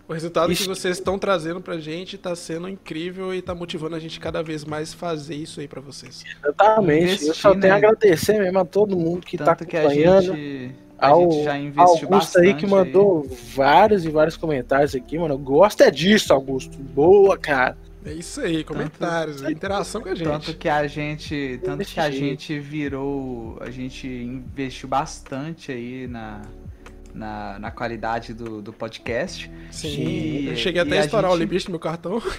[0.08, 0.62] O resultado Isso.
[0.62, 4.42] que vocês estão trazendo pra gente tá sendo incrível e tá motivando a gente cada
[4.42, 6.24] vez mais fazer isso aí pra vocês.
[6.42, 7.04] Exatamente.
[7.04, 7.70] Investir, eu só tenho né?
[7.72, 10.34] a agradecer mesmo a todo mundo que tá Tanto que a acompanhando.
[10.34, 12.46] gente, a Ao gente já investiu Augusto bastante.
[12.46, 15.34] aí que mandou vários e vários comentários aqui, mano.
[15.34, 16.78] Eu gosto é disso, Augusto.
[16.78, 17.76] Boa, cara.
[18.04, 20.26] É isso aí, comentários, interação com a gente.
[20.28, 26.40] Tanto que a gente, tanto que a gente virou, a gente investiu bastante aí na,
[27.12, 29.50] na, na qualidade do, do podcast.
[29.70, 32.22] Sim, E- eu cheguei e até a estourar o gente- limite do meu cartão.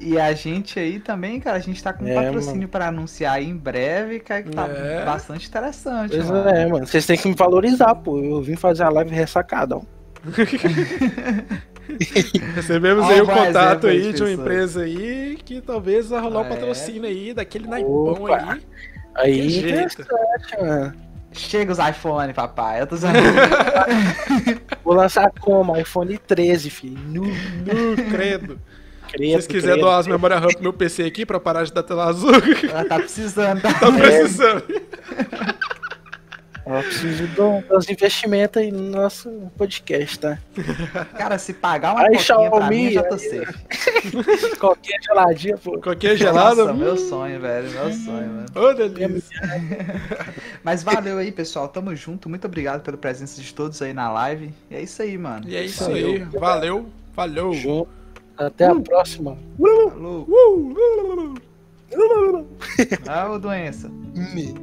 [0.00, 3.34] E a gente aí também, cara, a gente tá com um É, patrocínio pra anunciar
[3.34, 5.04] aí em breve, cara, que tá É.
[5.04, 6.48] bastante interessante, Pois mano.
[6.48, 6.86] é, mano.
[6.86, 8.18] Vocês têm que me valorizar, pô.
[8.18, 9.86] Eu vim fazer a live ressacadão.
[12.54, 16.44] Recebemos aí o um contato aí de uma empresa aí que talvez vai rolar um
[16.46, 16.48] É.
[16.48, 18.60] patrocínio aí, daquele naipão aí.
[19.14, 20.08] Aí, interessante,
[20.60, 20.94] mano.
[21.32, 22.80] Chega os iPhone, papai.
[22.80, 23.18] Eu tô zoando.
[24.84, 25.76] Vou lançar como?
[25.76, 26.98] iPhone 13, filho.
[27.06, 28.58] Nu, No credo.
[29.08, 31.72] Se credo, vocês quiserem doar as memórias RAM pro meu PC aqui pra parar de
[31.72, 32.30] dar tela azul,
[32.70, 33.72] Ela tá precisando, tá?
[33.72, 34.64] tá precisando.
[36.76, 40.38] Eu preciso do- dos investimentos aí no nosso podcast, tá?
[41.16, 44.56] Cara, se pagar uma Aí, coquinha pra Xiaomi, mim, eu já tô aí- safe.
[44.60, 45.78] Qualquer geladinha, pô.
[45.80, 46.66] Qualquer gelado.
[46.66, 47.70] Nossa, meu sonho, velho.
[47.70, 48.46] Meu sonho, mano.
[48.54, 49.40] Ô, delícia.
[50.62, 51.68] Mas valeu aí, pessoal.
[51.68, 52.28] Tamo junto.
[52.28, 54.52] Muito obrigado pela presença de todos aí na live.
[54.70, 55.48] E é isso aí, mano.
[55.48, 56.08] E é isso Valeu.
[56.08, 56.18] aí.
[56.38, 56.86] Valeu.
[57.14, 57.52] Falou.
[57.54, 57.88] Junto.
[58.36, 59.36] Até a próxima.
[59.58, 60.26] Falou.
[60.28, 61.34] Uh, uh, uh, uh.
[63.08, 63.88] Ah, ô doença.
[63.88, 64.54] Me.